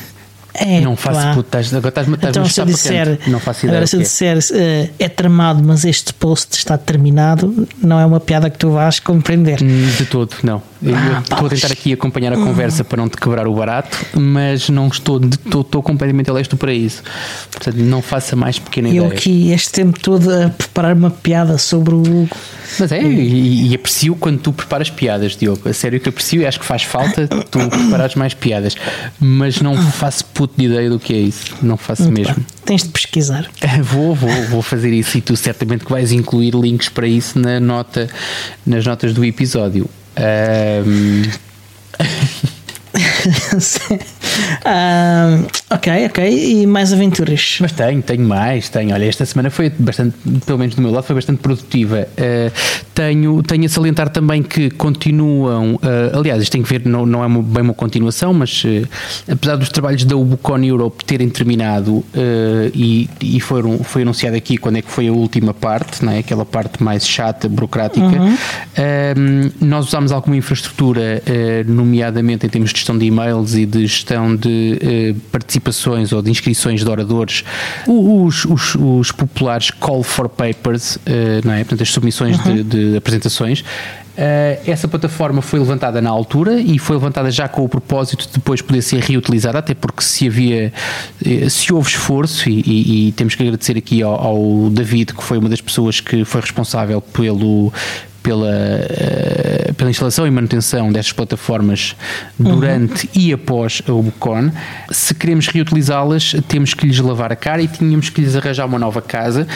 É, 0.59 0.81
não 0.81 0.97
faço 0.97 1.35
puto, 1.35 1.49
estás, 1.49 1.75
agora 1.75 1.89
estás-me 1.89 2.17
então, 2.17 2.45
se 2.47 2.61
eu 2.61 2.65
disser, 2.65 3.19
não 3.27 3.39
faço 3.39 3.67
ideia. 3.67 3.79
Agora, 3.79 3.87
se 3.87 3.97
eu 3.97 4.01
disser 4.01 4.39
uh, 4.39 4.91
é 4.99 5.09
tramado, 5.09 5.63
mas 5.63 5.85
este 5.85 6.15
post 6.15 6.57
está 6.57 6.79
terminado, 6.79 7.69
não 7.83 8.01
é 8.01 8.07
uma 8.07 8.21
piada 8.21 8.49
que 8.49 8.57
tu 8.57 8.71
vais 8.71 8.99
compreender. 8.99 9.63
Hum, 9.63 9.87
de 9.99 10.07
todo, 10.07 10.35
não. 10.43 10.63
Ah, 10.85 11.23
estou 11.23 11.47
a 11.47 11.51
tentar 11.51 11.73
aqui 11.73 11.93
acompanhar 11.93 12.33
a 12.33 12.37
conversa 12.37 12.85
para 12.85 12.99
não 12.99 13.09
te 13.09 13.17
quebrar 13.17 13.47
o 13.47 13.55
barato, 13.55 13.97
mas 14.15 14.69
não 14.69 14.89
estou, 14.89 15.21
estou, 15.25 15.63
estou 15.63 15.83
completamente 15.83 16.31
alesto 16.31 16.57
para 16.57 16.73
isso. 16.73 17.03
Portanto, 17.51 17.77
não 17.77 18.03
faça 18.03 18.37
mais 18.37 18.59
pequena 18.59 18.89
eu 18.89 18.95
ideia. 18.95 19.09
Eu 19.09 19.13
aqui 19.13 19.53
este 19.53 19.73
tempo 19.73 19.99
todo 19.99 20.31
a 20.31 20.51
preparar 20.51 20.95
uma 20.95 21.11
piada 21.11 21.57
sobre 21.59 21.95
o 21.95 22.01
Hugo. 22.01 22.37
Mas 22.79 22.93
é, 22.93 23.03
e, 23.03 23.71
e, 23.71 23.75
aprecio 23.75 24.15
quando 24.17 24.39
tu 24.39 24.53
preparas 24.53 24.91
piadas, 24.91 25.37
Diogo. 25.37 25.69
A 25.69 25.73
sério 25.73 25.99
que 26.01 26.09
aprecio 26.09 26.43
e 26.43 26.47
acho 26.47 26.61
que 26.61 26.67
faz 26.67 26.83
falta 26.83 27.27
tu 27.29 27.59
preparares 27.69 28.15
mais 28.15 28.35
piadas. 28.35 28.77
Mas 29.19 29.61
não 29.61 29.77
faço 29.77 30.25
puto 30.27 30.55
de 30.57 30.67
ideia 30.67 30.91
do 30.91 30.99
que 30.99 31.15
é 31.15 31.19
isso. 31.19 31.55
Não 31.63 31.77
faço 31.77 32.03
Muito 32.03 32.19
mesmo. 32.19 32.35
Bem. 32.35 32.47
Tens 32.65 32.83
de 32.83 32.89
pesquisar. 32.89 33.49
Vou, 33.83 34.15
vou, 34.15 34.31
vou 34.49 34.63
fazer 34.63 34.93
isso 34.93 35.17
e 35.19 35.21
tu 35.21 35.37
certamente 35.37 35.85
que 35.85 35.91
vais 35.91 36.11
incluir 36.11 36.55
links 36.55 36.89
para 36.89 37.07
isso 37.07 37.39
na 37.39 37.61
nota, 37.61 38.09
nas 38.67 38.85
notas 38.85 39.15
do 39.15 39.25
episódio. 39.25 39.89
Um... 40.19 41.31
uh, 44.65 45.47
ok, 45.71 46.07
ok. 46.07 46.63
E 46.63 46.67
mais 46.67 46.93
aventuras? 46.93 47.59
Mas 47.61 47.73
tenho, 47.73 48.03
tenho 48.03 48.27
mais. 48.27 48.69
Tenho. 48.69 48.95
Olha, 48.95 49.05
esta 49.05 49.25
semana 49.25 49.51
foi 49.51 49.71
bastante, 49.71 50.17
pelo 50.45 50.59
menos 50.59 50.75
do 50.75 50.83
meu 50.83 50.91
lado, 50.91 51.05
foi 51.05 51.15
bastante 51.15 51.39
produtiva. 51.39 52.07
Uh, 52.13 52.53
tenho, 52.95 53.43
tenho 53.43 53.65
a 53.65 53.69
salientar 53.69 54.09
também 54.09 54.43
que 54.43 54.71
continuam. 54.71 55.75
Uh, 55.77 56.19
aliás, 56.19 56.43
isto 56.43 56.53
tem 56.53 56.63
que 56.63 56.69
ver, 56.69 56.87
não, 56.87 57.05
não 57.07 57.25
é 57.25 57.29
bem 57.29 57.63
uma 57.63 57.75
continuação, 57.75 58.33
mas 58.33 58.63
apesar 59.31 59.57
dos 59.57 59.69
trabalhos 59.69 60.05
da 60.05 60.17
Ubucon 60.17 60.59
Europe 60.59 61.05
terem 61.05 61.29
terminado 61.29 62.05
e, 62.75 63.09
e 63.21 63.41
foram, 63.41 63.79
foi 63.79 64.03
anunciado 64.03 64.37
aqui 64.37 64.57
quando 64.57 64.77
é 64.77 64.83
que 64.83 64.91
foi 64.91 65.09
a 65.09 65.13
última 65.13 65.53
parte, 65.53 66.05
não 66.05 66.13
é? 66.13 66.19
aquela 66.19 66.45
parte 66.45 66.83
mais 66.83 67.07
chata, 67.07 67.49
burocrática, 67.49 68.07
uhum. 68.07 69.51
nós 69.61 69.87
usámos 69.87 70.13
alguma 70.13 70.37
infraestrutura, 70.37 71.23
nomeadamente 71.67 72.47
em 72.47 72.49
termos 72.49 72.71
de 72.71 72.79
gestão 72.79 72.97
de 72.97 73.07
e-mails 73.07 73.55
e 73.55 73.67
de 73.67 73.87
gestão 73.87 74.26
de 74.35 74.79
eh, 74.81 75.15
participações 75.31 76.13
ou 76.13 76.23
de 76.23 76.31
inscrições 76.31 76.83
de 76.83 76.89
oradores, 76.89 77.45
os, 77.87 78.45
os, 78.45 78.75
os 78.75 79.13
populares 79.13 79.71
call 79.71 80.03
for 80.03 80.29
papers, 80.29 80.99
eh, 81.07 81.41
não 81.45 81.53
é? 81.53 81.59
Portanto, 81.59 81.83
as 81.83 81.91
submissões 81.91 82.39
uhum. 82.39 82.63
de, 82.63 82.63
de 82.65 82.97
apresentações. 82.97 83.61
Uh, 84.17 84.57
essa 84.67 84.89
plataforma 84.89 85.43
foi 85.43 85.59
levantada 85.59 86.01
na 86.01 86.09
altura 86.09 86.59
e 86.59 86.79
foi 86.79 86.97
levantada 86.97 87.31
já 87.31 87.49
com 87.49 87.63
o 87.63 87.69
propósito 87.69 88.27
de 88.27 88.33
depois 88.33 88.63
poder 88.63 88.81
ser 88.81 88.99
reutilizada, 89.01 89.59
até 89.59 89.75
porque 89.75 90.03
se 90.03 90.27
havia, 90.27 90.73
se 91.51 91.71
houve 91.71 91.91
esforço, 91.91 92.49
e, 92.49 92.63
e, 92.63 93.09
e 93.09 93.13
temos 93.13 93.35
que 93.35 93.43
agradecer 93.43 93.77
aqui 93.77 94.03
ao, 94.03 94.15
ao, 94.15 94.71
David, 94.71 95.13
que 95.13 95.23
foi 95.23 95.37
uma 95.37 95.51
das 95.51 95.61
pessoas 95.61 96.01
que 96.01 96.25
foi 96.25 96.41
responsável 96.41 97.03
pelo, 97.03 97.71
pela, 98.27 98.51
uh, 98.51 99.75
pela 99.75 99.89
instalação 99.89 100.27
e 100.27 100.31
manutenção 100.33 100.91
destas 100.91 101.13
plataformas 101.13 101.95
durante 102.37 103.07
uhum. 103.07 103.23
e 103.23 103.33
após 103.33 103.81
a 103.87 103.93
Ubucon. 103.93 104.51
Se 104.91 105.15
queremos 105.15 105.47
reutilizá-las, 105.47 106.35
temos 106.49 106.75
que 106.75 106.89
lhes 106.89 106.99
lavar 106.99 107.31
a 107.31 107.37
cara 107.37 107.63
e 107.63 107.69
tínhamos 107.69 108.09
que 108.11 108.21
lhes 108.21 108.35
arranjar 108.35 108.67
uma 108.67 108.81
nova 108.81 109.01
casa. 109.01 109.47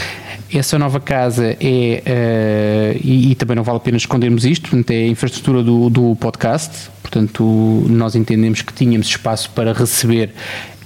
Essa 0.54 0.78
nova 0.78 1.00
casa 1.00 1.56
é, 1.60 2.94
uh, 2.94 3.00
e, 3.02 3.32
e, 3.32 3.34
também 3.34 3.56
não 3.56 3.64
vale 3.64 3.78
a 3.78 3.80
pena 3.80 3.96
escondermos 3.96 4.44
isto, 4.44 4.70
é 4.88 4.94
a 4.94 5.08
infraestrutura 5.08 5.64
do, 5.64 5.90
do 5.90 6.14
podcast. 6.14 6.90
Portanto, 7.02 7.86
nós 7.88 8.14
entendemos 8.14 8.62
que 8.62 8.72
tínhamos 8.72 9.08
espaço 9.08 9.50
para 9.50 9.72
receber 9.72 10.32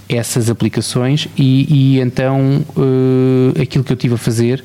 essas 0.08 0.50
aplicações 0.50 1.28
e, 1.36 1.94
e 1.96 2.00
então 2.00 2.64
uh, 2.76 3.60
aquilo 3.60 3.82
que 3.82 3.92
eu 3.92 3.96
tive 3.96 4.14
a 4.14 4.18
fazer 4.18 4.62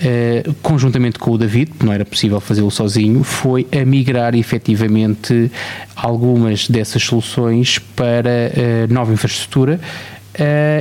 uh, 0.00 0.54
conjuntamente 0.62 1.18
com 1.18 1.30
o 1.30 1.38
David, 1.38 1.72
não 1.82 1.92
era 1.92 2.04
possível 2.04 2.40
fazê-lo 2.40 2.70
sozinho, 2.70 3.22
foi 3.22 3.66
a 3.72 3.84
migrar 3.84 4.34
efetivamente 4.34 5.50
algumas 5.94 6.68
dessas 6.68 7.02
soluções 7.02 7.78
para 7.78 8.28
uh, 8.28 8.92
nova 8.92 9.12
infraestrutura. 9.12 9.80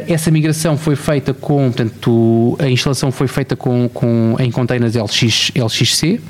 essa 0.08 0.32
migração 0.32 0.78
foi 0.78 0.96
feita 0.96 1.34
com, 1.34 1.72
portanto, 1.72 2.58
a 2.60 2.70
instalação 2.70 3.12
foi 3.12 3.28
feita 3.28 3.56
com, 3.56 3.90
com, 3.90 4.36
em 4.40 4.50
containers 4.52 4.96
LX, 4.96 5.52
LXC, 5.56 6.22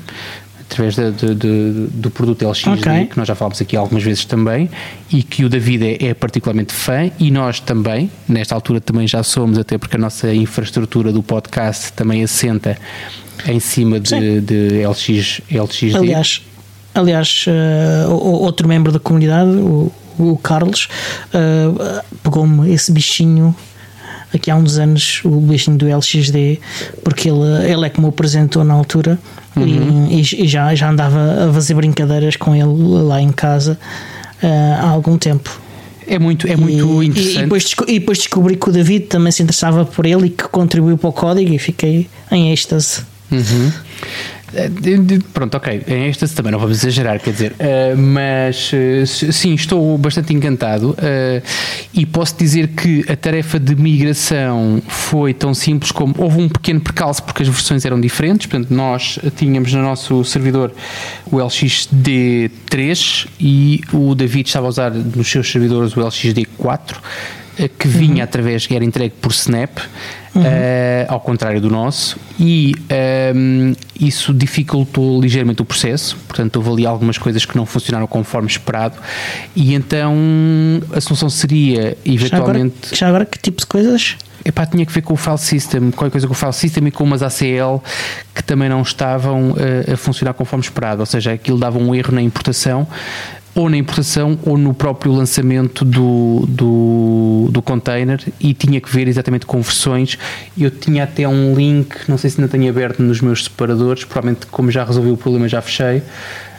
através 0.70 0.94
de, 0.94 1.10
de, 1.10 1.34
de, 1.34 1.86
do 1.88 2.10
produto 2.10 2.48
LXD, 2.48 2.70
okay. 2.70 3.06
que 3.06 3.18
nós 3.18 3.26
já 3.26 3.34
falámos 3.34 3.60
aqui 3.60 3.76
algumas 3.76 4.04
vezes 4.04 4.24
também, 4.24 4.70
e 5.12 5.22
que 5.22 5.44
o 5.44 5.48
David 5.48 5.84
é, 5.84 6.06
é, 6.06 6.14
particularmente 6.14 6.72
fã, 6.72 7.10
e 7.18 7.30
nós 7.30 7.58
também, 7.58 8.10
nesta 8.28 8.54
altura 8.54 8.80
também 8.80 9.06
já 9.06 9.22
somos, 9.24 9.58
até 9.58 9.76
porque 9.76 9.96
a 9.96 9.98
nossa 9.98 10.32
infraestrutura 10.32 11.12
do 11.12 11.22
podcast 11.22 11.92
também 11.92 12.22
assenta 12.22 12.78
em 13.46 13.58
cima 13.58 13.98
de, 13.98 14.40
de 14.40 14.86
LX, 14.86 15.40
LXD. 15.50 15.96
Aliás, 15.96 16.42
aliás 16.94 17.46
uh, 17.48 18.12
outro 18.12 18.68
membro 18.68 18.92
da 18.92 19.00
comunidade, 19.00 19.50
o, 19.50 19.90
o 20.18 20.38
Carlos, 20.38 20.88
uh, 21.34 22.02
pegou-me 22.22 22.72
esse 22.72 22.92
bichinho 22.92 23.54
aqui 24.34 24.50
há 24.50 24.56
uns 24.56 24.78
anos 24.78 25.20
o 25.24 25.40
bichinho 25.40 25.76
do 25.76 25.86
LXD, 25.86 26.60
porque 27.02 27.28
ele, 27.28 27.70
ele 27.70 27.86
é 27.86 27.88
que 27.90 28.00
me 28.00 28.08
apresentou 28.08 28.64
na 28.64 28.74
altura 28.74 29.18
uhum. 29.56 30.06
e, 30.10 30.20
e, 30.20 30.48
já, 30.48 30.74
já 30.74 30.90
andava 30.90 31.48
a 31.48 31.52
fazer 31.52 31.74
brincadeiras 31.74 32.36
com 32.36 32.54
ele 32.54 33.02
lá 33.04 33.20
em 33.20 33.32
casa 33.32 33.78
uh, 34.42 34.46
há 34.80 34.88
algum 34.88 35.18
tempo. 35.18 35.60
É 36.06 36.18
muito, 36.18 36.46
é 36.48 36.56
muito 36.56 37.02
e, 37.02 37.06
interessante. 37.06 37.38
E 37.38 37.42
depois, 37.42 37.74
e 37.86 37.98
depois 38.00 38.18
descobri 38.18 38.56
que 38.56 38.68
o 38.68 38.72
David 38.72 39.06
também 39.06 39.30
se 39.30 39.42
interessava 39.42 39.84
por 39.84 40.04
ele 40.06 40.26
e 40.26 40.30
que 40.30 40.44
contribuiu 40.44 40.98
para 40.98 41.10
o 41.10 41.12
código 41.12 41.52
e 41.52 41.58
fiquei 41.58 42.08
em 42.32 42.52
êxtase. 42.52 43.02
Uhum. 43.30 43.72
Eh, 44.52 44.68
pronto, 45.32 45.56
ok, 45.56 45.82
em 45.86 46.08
estas 46.08 46.32
também 46.32 46.50
não 46.50 46.58
vamos 46.58 46.78
exagerar, 46.78 47.20
quer 47.20 47.30
dizer, 47.30 47.52
uh, 47.52 47.96
mas 47.96 48.72
uh, 48.72 49.06
sim, 49.06 49.54
estou 49.54 49.96
bastante 49.96 50.34
encantado 50.34 50.90
uh, 50.90 51.42
e 51.94 52.04
posso 52.04 52.36
dizer 52.36 52.68
que 52.68 53.04
a 53.08 53.14
tarefa 53.14 53.60
de 53.60 53.76
migração 53.76 54.82
foi 54.88 55.32
tão 55.32 55.54
simples 55.54 55.92
como 55.92 56.14
houve 56.18 56.40
um 56.40 56.48
pequeno 56.48 56.80
percalço 56.80 57.22
porque 57.22 57.42
as 57.42 57.48
versões 57.48 57.84
eram 57.84 58.00
diferentes, 58.00 58.46
portanto, 58.46 58.74
nós 58.74 59.20
tínhamos 59.36 59.72
no 59.72 59.82
nosso 59.82 60.24
servidor 60.24 60.72
o 61.30 61.36
LXD3 61.36 63.28
e 63.38 63.80
o 63.92 64.14
David 64.16 64.48
estava 64.48 64.66
a 64.66 64.68
usar 64.68 64.90
nos 64.90 65.30
seus 65.30 65.50
servidores 65.50 65.96
o 65.96 66.00
LXD4 66.00 66.96
que 67.68 67.88
vinha 67.88 68.16
uhum. 68.16 68.22
através, 68.22 68.66
que 68.66 68.74
era 68.74 68.84
entregue 68.84 69.14
por 69.20 69.32
Snap 69.32 69.78
uhum. 70.34 70.42
uh, 70.42 70.46
ao 71.08 71.20
contrário 71.20 71.60
do 71.60 71.70
nosso, 71.70 72.16
e 72.38 72.74
um, 72.78 73.68
ehm, 73.68 73.74
isso 73.98 74.32
dificultou 74.32 75.20
ligeiramente 75.20 75.62
o 75.62 75.64
processo, 75.64 76.16
portanto 76.26 76.56
houve 76.56 76.70
ali 76.70 76.86
algumas 76.86 77.18
coisas 77.18 77.44
que 77.44 77.56
não 77.56 77.66
funcionaram 77.66 78.06
conforme 78.06 78.48
esperado, 78.48 78.96
e 79.54 79.74
então 79.74 80.14
a 80.92 81.00
solução 81.00 81.28
seria 81.28 81.96
eventualmente... 82.04 82.74
Já 82.82 82.86
agora, 82.86 82.96
já 82.96 83.08
agora 83.08 83.26
que 83.26 83.38
tipo 83.38 83.60
de 83.60 83.66
coisas? 83.66 84.16
Epá, 84.42 84.64
tinha 84.64 84.86
que 84.86 84.92
ver 84.92 85.02
com 85.02 85.12
o 85.12 85.16
file 85.16 85.36
system, 85.36 85.90
qualquer 85.90 86.12
coisa 86.12 86.26
com 86.26 86.32
o 86.32 86.36
file 86.36 86.52
system 86.52 86.86
e 86.86 86.90
com 86.90 87.04
umas 87.04 87.22
ACL 87.22 87.82
que 88.34 88.42
também 88.42 88.70
não 88.70 88.80
estavam 88.80 89.50
uh, 89.50 89.92
a 89.92 89.96
funcionar 89.96 90.32
conforme 90.32 90.64
esperado, 90.64 91.00
ou 91.00 91.06
seja, 91.06 91.32
aquilo 91.32 91.58
dava 91.58 91.78
um 91.78 91.94
erro 91.94 92.14
na 92.14 92.22
importação 92.22 92.86
ou 93.54 93.68
na 93.68 93.76
importação 93.76 94.38
ou 94.44 94.56
no 94.56 94.72
próprio 94.72 95.12
lançamento 95.12 95.84
do, 95.84 96.44
do, 96.48 97.48
do 97.50 97.62
container 97.62 98.22
e 98.40 98.54
tinha 98.54 98.80
que 98.80 98.90
ver 98.90 99.08
exatamente 99.08 99.46
com 99.46 99.60
versões. 99.60 100.16
Eu 100.58 100.70
tinha 100.70 101.04
até 101.04 101.26
um 101.26 101.54
link, 101.54 102.08
não 102.08 102.16
sei 102.16 102.30
se 102.30 102.40
ainda 102.40 102.50
tenho 102.50 102.70
aberto 102.70 103.02
nos 103.02 103.20
meus 103.20 103.44
separadores, 103.44 104.04
provavelmente 104.04 104.46
como 104.46 104.70
já 104.70 104.84
resolvi 104.84 105.10
o 105.10 105.16
problema 105.16 105.48
já 105.48 105.60
fechei. 105.60 106.02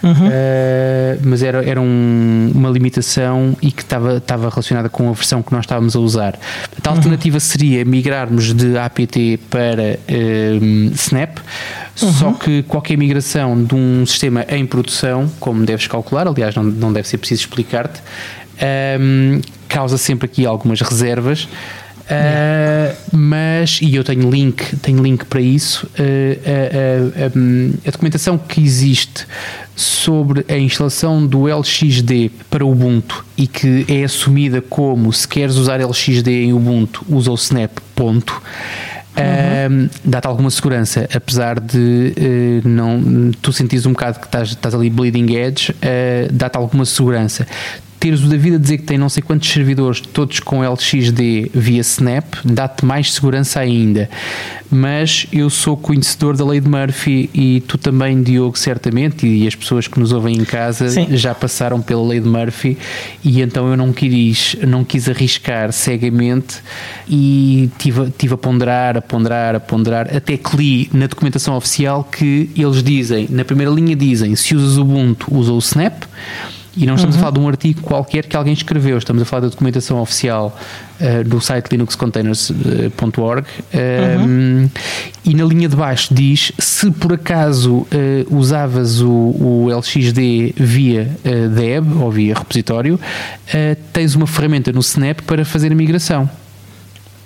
Uhum. 0.03 0.27
uh, 0.27 1.19
mas 1.23 1.43
era, 1.43 1.63
era 1.63 1.81
um, 1.81 2.51
uma 2.53 2.69
limitação 2.69 3.55
e 3.61 3.71
que 3.71 3.81
estava, 3.81 4.17
estava 4.17 4.49
relacionada 4.49 4.89
com 4.89 5.09
a 5.09 5.13
versão 5.13 5.41
que 5.41 5.51
nós 5.51 5.65
estávamos 5.65 5.95
a 5.95 5.99
usar. 5.99 6.39
A 6.83 6.89
uhum. 6.89 6.95
alternativa 6.95 7.39
seria 7.39 7.83
migrarmos 7.85 8.53
de 8.53 8.77
APT 8.77 9.39
para 9.49 9.99
uh, 9.99 10.93
Snap, 10.93 11.37
uhum. 12.01 12.11
só 12.11 12.31
que 12.33 12.63
qualquer 12.63 12.97
migração 12.97 13.63
de 13.63 13.75
um 13.75 14.05
sistema 14.05 14.45
em 14.49 14.65
produção, 14.65 15.29
como 15.39 15.65
deves 15.65 15.87
calcular, 15.87 16.27
aliás, 16.27 16.55
não, 16.55 16.63
não 16.63 16.93
deve 16.93 17.07
ser 17.07 17.17
preciso 17.17 17.41
explicar-te, 17.41 18.01
um, 18.99 19.41
causa 19.67 19.97
sempre 19.97 20.25
aqui 20.25 20.45
algumas 20.45 20.81
reservas. 20.81 21.47
Uh, 22.11 22.93
mas, 23.15 23.79
e 23.81 23.95
eu 23.95 24.03
tenho 24.03 24.29
link, 24.29 24.75
tenho 24.77 25.01
link 25.01 25.23
para 25.25 25.39
isso, 25.39 25.87
uh, 25.97 27.29
uh, 27.29 27.79
a 27.87 27.91
documentação 27.91 28.37
que 28.37 28.61
existe 28.61 29.25
sobre 29.73 30.45
a 30.49 30.57
instalação 30.57 31.25
do 31.25 31.47
LXD 31.47 32.31
para 32.49 32.65
Ubuntu 32.65 33.25
e 33.37 33.47
que 33.47 33.85
é 33.87 34.03
assumida 34.03 34.61
como 34.61 35.13
se 35.13 35.25
queres 35.25 35.55
usar 35.55 35.79
LXD 35.79 36.27
em 36.27 36.53
Ubuntu, 36.53 37.05
usa 37.07 37.31
o 37.31 37.35
Snap, 37.35 37.71
ponto. 37.95 38.41
Uhum. 39.11 39.89
dá-te 40.05 40.25
alguma 40.25 40.49
segurança, 40.49 41.07
apesar 41.13 41.59
de 41.59 42.61
não 42.63 43.29
tu 43.41 43.51
sentires 43.51 43.85
um 43.85 43.91
bocado 43.91 44.21
que 44.21 44.25
estás, 44.25 44.49
estás 44.51 44.73
ali 44.73 44.89
bleeding 44.89 45.35
edge, 45.35 45.75
dá-te 46.31 46.55
alguma 46.55 46.85
segurança 46.85 47.45
teres 48.01 48.23
o 48.23 48.27
David 48.27 48.55
a 48.55 48.57
dizer 48.57 48.79
que 48.79 48.83
tem 48.83 48.97
não 48.97 49.09
sei 49.09 49.21
quantos 49.21 49.47
servidores, 49.47 50.01
todos 50.01 50.39
com 50.39 50.63
LXD 50.63 51.51
via 51.53 51.81
Snap, 51.81 52.33
dá-te 52.43 52.83
mais 52.83 53.13
segurança 53.13 53.59
ainda. 53.59 54.09
Mas 54.71 55.27
eu 55.31 55.51
sou 55.51 55.77
conhecedor 55.77 56.35
da 56.35 56.43
lei 56.43 56.59
de 56.59 56.67
Murphy 56.67 57.29
e 57.31 57.61
tu 57.67 57.77
também, 57.77 58.23
Diogo, 58.23 58.57
certamente, 58.57 59.27
e 59.27 59.45
as 59.45 59.53
pessoas 59.53 59.87
que 59.87 59.99
nos 59.99 60.11
ouvem 60.11 60.35
em 60.35 60.43
casa 60.43 60.89
Sim. 60.89 61.15
já 61.15 61.35
passaram 61.35 61.79
pela 61.79 62.03
lei 62.03 62.19
de 62.19 62.27
Murphy 62.27 62.75
e 63.23 63.39
então 63.39 63.69
eu 63.69 63.77
não 63.77 63.93
quis, 63.93 64.55
não 64.67 64.83
quis 64.83 65.07
arriscar 65.07 65.71
cegamente 65.71 66.57
e 67.07 67.69
tive, 67.77 68.09
tive 68.17 68.33
a 68.33 68.37
ponderar, 68.37 68.97
a 68.97 69.01
ponderar, 69.01 69.55
a 69.55 69.59
ponderar, 69.59 70.15
até 70.15 70.37
que 70.37 70.57
li 70.57 70.89
na 70.91 71.05
documentação 71.05 71.55
oficial 71.55 72.03
que 72.03 72.49
eles 72.57 72.81
dizem, 72.81 73.27
na 73.29 73.45
primeira 73.45 73.71
linha 73.71 73.95
dizem, 73.95 74.35
se 74.35 74.55
usas 74.55 74.77
o 74.77 74.81
Ubuntu, 74.81 75.27
usa 75.29 75.51
o 75.51 75.59
Snap 75.59 76.05
e 76.75 76.85
não 76.85 76.95
estamos 76.95 77.15
uhum. 77.15 77.21
a 77.21 77.23
falar 77.25 77.33
de 77.33 77.39
um 77.39 77.47
artigo 77.47 77.81
qualquer 77.81 78.25
que 78.25 78.35
alguém 78.35 78.53
escreveu, 78.53 78.97
estamos 78.97 79.21
a 79.21 79.25
falar 79.25 79.41
da 79.41 79.47
documentação 79.49 79.99
oficial 80.01 80.57
uh, 80.99 81.23
do 81.27 81.41
site 81.41 81.69
linuxcontainers.org 81.71 83.41
uh, 83.41 84.21
uhum. 84.21 84.69
e 85.25 85.33
na 85.33 85.43
linha 85.43 85.67
de 85.67 85.75
baixo 85.75 86.13
diz 86.13 86.53
se 86.57 86.89
por 86.91 87.13
acaso 87.13 87.79
uh, 87.79 87.87
usavas 88.29 89.01
o, 89.01 89.09
o, 89.09 89.69
LXD 89.69 90.53
via 90.55 91.11
deb 91.53 92.01
ou 92.01 92.09
via 92.09 92.33
repositório, 92.33 92.99
tens 93.91 94.15
uma 94.15 94.27
ferramenta 94.27 94.71
no 94.71 94.79
Snap 94.79 95.21
para 95.21 95.43
fazer 95.43 95.71
a 95.71 95.75
migração. 95.75 96.29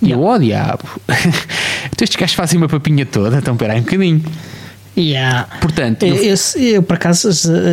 E 0.02 0.10
eu, 0.10 0.22
oh 0.22 0.38
diabo, 0.38 0.84
então 1.08 2.02
estes 2.02 2.16
gajos 2.16 2.34
fazem 2.34 2.58
uma 2.58 2.68
papinha 2.68 3.06
toda, 3.06 3.38
então 3.38 3.54
espera 3.54 3.74
aí 3.74 3.80
um 3.80 3.82
bocadinho. 3.82 4.22
Yeah. 4.96 5.46
Portanto, 5.60 6.04
eu, 6.06 6.16
eu, 6.16 6.36
eu, 6.56 6.82
por 6.82 6.94
acaso 6.94 7.28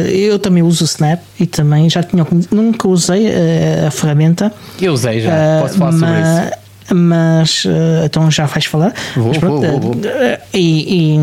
eu 0.09 0.37
também 0.39 0.61
uso 0.61 0.83
o 0.83 0.85
Snap 0.85 1.21
e 1.39 1.45
também 1.45 1.89
já 1.89 2.03
tinha 2.03 2.25
nunca 2.51 2.87
usei 2.87 3.27
a, 3.27 3.31
eh, 3.31 3.85
a 3.87 3.91
ferramenta. 3.91 4.51
Eu 4.81 4.93
usei 4.93 5.21
já, 5.21 5.31
uh, 5.31 5.61
posso 5.61 5.77
falar 5.77 5.91
sobre 5.93 6.19
isso. 6.19 6.63
Mas 6.93 7.63
uh, 7.63 8.03
então 8.05 8.29
já 8.29 8.45
vais 8.45 8.65
falar. 8.65 8.93
Vou, 9.15 9.29
mas, 9.29 9.37
pronto, 9.37 9.65
vou, 9.65 9.79
vou. 9.79 9.95
E, 10.53 11.13
e, 11.13 11.17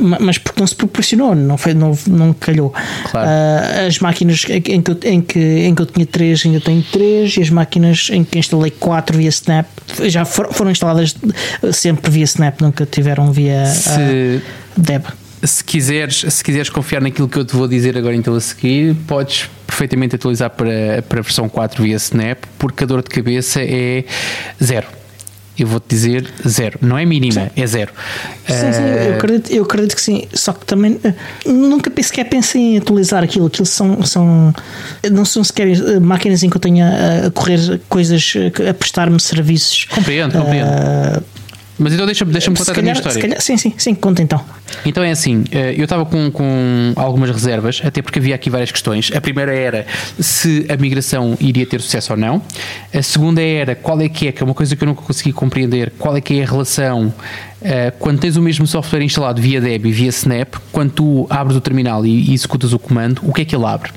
mas 0.00 0.38
porque 0.38 0.58
não 0.58 0.66
se 0.66 0.74
proporcionou, 0.74 1.34
não, 1.34 1.58
foi, 1.58 1.74
não, 1.74 1.96
não 2.08 2.32
calhou. 2.32 2.72
Claro. 3.10 3.28
Uh, 3.28 3.86
as 3.88 3.98
máquinas 3.98 4.42
em 4.48 4.62
que, 4.62 4.72
em, 4.72 5.20
que, 5.20 5.38
em 5.38 5.74
que 5.74 5.82
eu 5.82 5.86
tinha 5.86 6.06
três 6.06 6.46
ainda 6.46 6.62
tenho 6.62 6.82
três, 6.90 7.36
e 7.36 7.42
as 7.42 7.50
máquinas 7.50 8.08
em 8.10 8.24
que 8.24 8.38
instalei 8.38 8.70
quatro 8.70 9.18
via 9.18 9.28
Snap 9.28 9.66
já 10.06 10.24
foram 10.24 10.70
instaladas 10.70 11.14
sempre 11.74 12.10
via 12.10 12.24
Snap, 12.24 12.62
nunca 12.62 12.86
tiveram 12.86 13.30
via 13.30 13.66
Se... 13.66 14.40
Deb 14.78 15.04
se 15.46 15.62
quiseres, 15.64 16.24
se 16.28 16.44
quiseres 16.44 16.68
confiar 16.68 17.00
naquilo 17.00 17.28
que 17.28 17.38
eu 17.38 17.44
te 17.44 17.54
vou 17.54 17.68
dizer 17.68 17.96
agora 17.96 18.14
então 18.14 18.34
a 18.34 18.40
seguir, 18.40 18.94
podes 19.06 19.48
perfeitamente 19.66 20.16
atualizar 20.16 20.50
para, 20.50 21.02
para 21.08 21.20
a 21.20 21.22
versão 21.22 21.48
4 21.48 21.82
via 21.82 21.96
Snap, 21.96 22.44
porque 22.58 22.84
a 22.84 22.86
dor 22.86 23.02
de 23.02 23.10
cabeça 23.10 23.60
é 23.62 24.04
zero. 24.62 24.86
Eu 25.58 25.66
vou-te 25.66 25.88
dizer 25.88 26.28
zero. 26.46 26.78
Não 26.82 26.98
é 26.98 27.06
mínima, 27.06 27.50
sim. 27.54 27.62
é 27.62 27.66
zero. 27.66 27.90
Sim, 28.46 28.72
sim, 28.72 28.82
eu 28.82 29.12
ah, 29.12 29.16
acredito, 29.16 29.50
eu 29.50 29.62
acredito 29.62 29.94
que 29.94 30.02
sim. 30.02 30.28
Só 30.34 30.52
que 30.52 30.66
também 30.66 31.00
eh, 31.02 31.14
nunca 31.46 31.90
sequer 32.02 32.24
pensei 32.24 32.60
em 32.60 32.78
atualizar 32.78 33.24
aquilo. 33.24 33.46
Aquilo 33.46 33.64
são, 33.64 34.02
são 34.02 34.54
não 35.10 35.24
são 35.24 35.42
sequer 35.42 35.68
eh, 35.68 35.98
máquinas 35.98 36.42
em 36.42 36.50
que 36.50 36.56
eu 36.58 36.60
tenha 36.60 37.26
a 37.26 37.30
correr 37.30 37.80
coisas, 37.88 38.34
a 38.68 38.74
prestar-me 38.74 39.18
serviços. 39.18 39.86
Compreendo, 39.86 40.38
compreendo. 40.38 40.68
Uh, 40.68 41.35
mas 41.78 41.92
então 41.92 42.06
deixa-me 42.06 42.32
deixa 42.32 42.50
contar 42.50 42.66
calhar, 42.66 42.78
a 42.78 42.82
minha 42.82 42.92
história. 42.92 43.20
Calhar, 43.20 43.40
sim, 43.40 43.56
sim, 43.56 43.74
sim, 43.76 43.94
conta 43.94 44.22
então. 44.22 44.42
Então 44.84 45.02
é 45.02 45.10
assim, 45.10 45.44
eh, 45.50 45.74
eu 45.76 45.84
estava 45.84 46.06
com, 46.06 46.30
com 46.30 46.92
algumas 46.96 47.30
reservas, 47.30 47.80
até 47.84 48.00
porque 48.02 48.18
havia 48.18 48.34
aqui 48.34 48.48
várias 48.48 48.70
questões. 48.72 49.10
A 49.14 49.20
primeira 49.20 49.54
era 49.54 49.86
se 50.18 50.66
a 50.68 50.76
migração 50.76 51.36
iria 51.40 51.66
ter 51.66 51.80
sucesso 51.80 52.12
ou 52.12 52.18
não. 52.18 52.42
A 52.94 53.02
segunda 53.02 53.42
era 53.42 53.74
qual 53.74 54.00
é 54.00 54.08
que 54.08 54.28
é, 54.28 54.32
que 54.32 54.42
é 54.42 54.44
uma 54.44 54.54
coisa 54.54 54.74
que 54.74 54.82
eu 54.82 54.88
nunca 54.88 55.02
consegui 55.02 55.32
compreender, 55.32 55.92
qual 55.98 56.16
é 56.16 56.20
que 56.20 56.38
é 56.38 56.42
a 56.42 56.46
relação 56.46 57.12
Uh, 57.56 57.90
quando 57.98 58.20
tens 58.20 58.36
o 58.36 58.42
mesmo 58.42 58.66
software 58.66 59.02
instalado 59.02 59.40
via 59.40 59.60
Deb 59.60 59.86
e 59.86 59.90
via 59.90 60.10
Snap, 60.10 60.56
quando 60.70 60.90
tu 60.92 61.26
abres 61.28 61.56
o 61.56 61.60
terminal 61.60 62.04
e, 62.04 62.30
e 62.30 62.34
executas 62.34 62.74
o 62.74 62.78
comando, 62.78 63.22
o 63.24 63.32
que 63.32 63.40
é 63.40 63.44
que 63.46 63.56
ele 63.56 63.64
abre? 63.64 63.90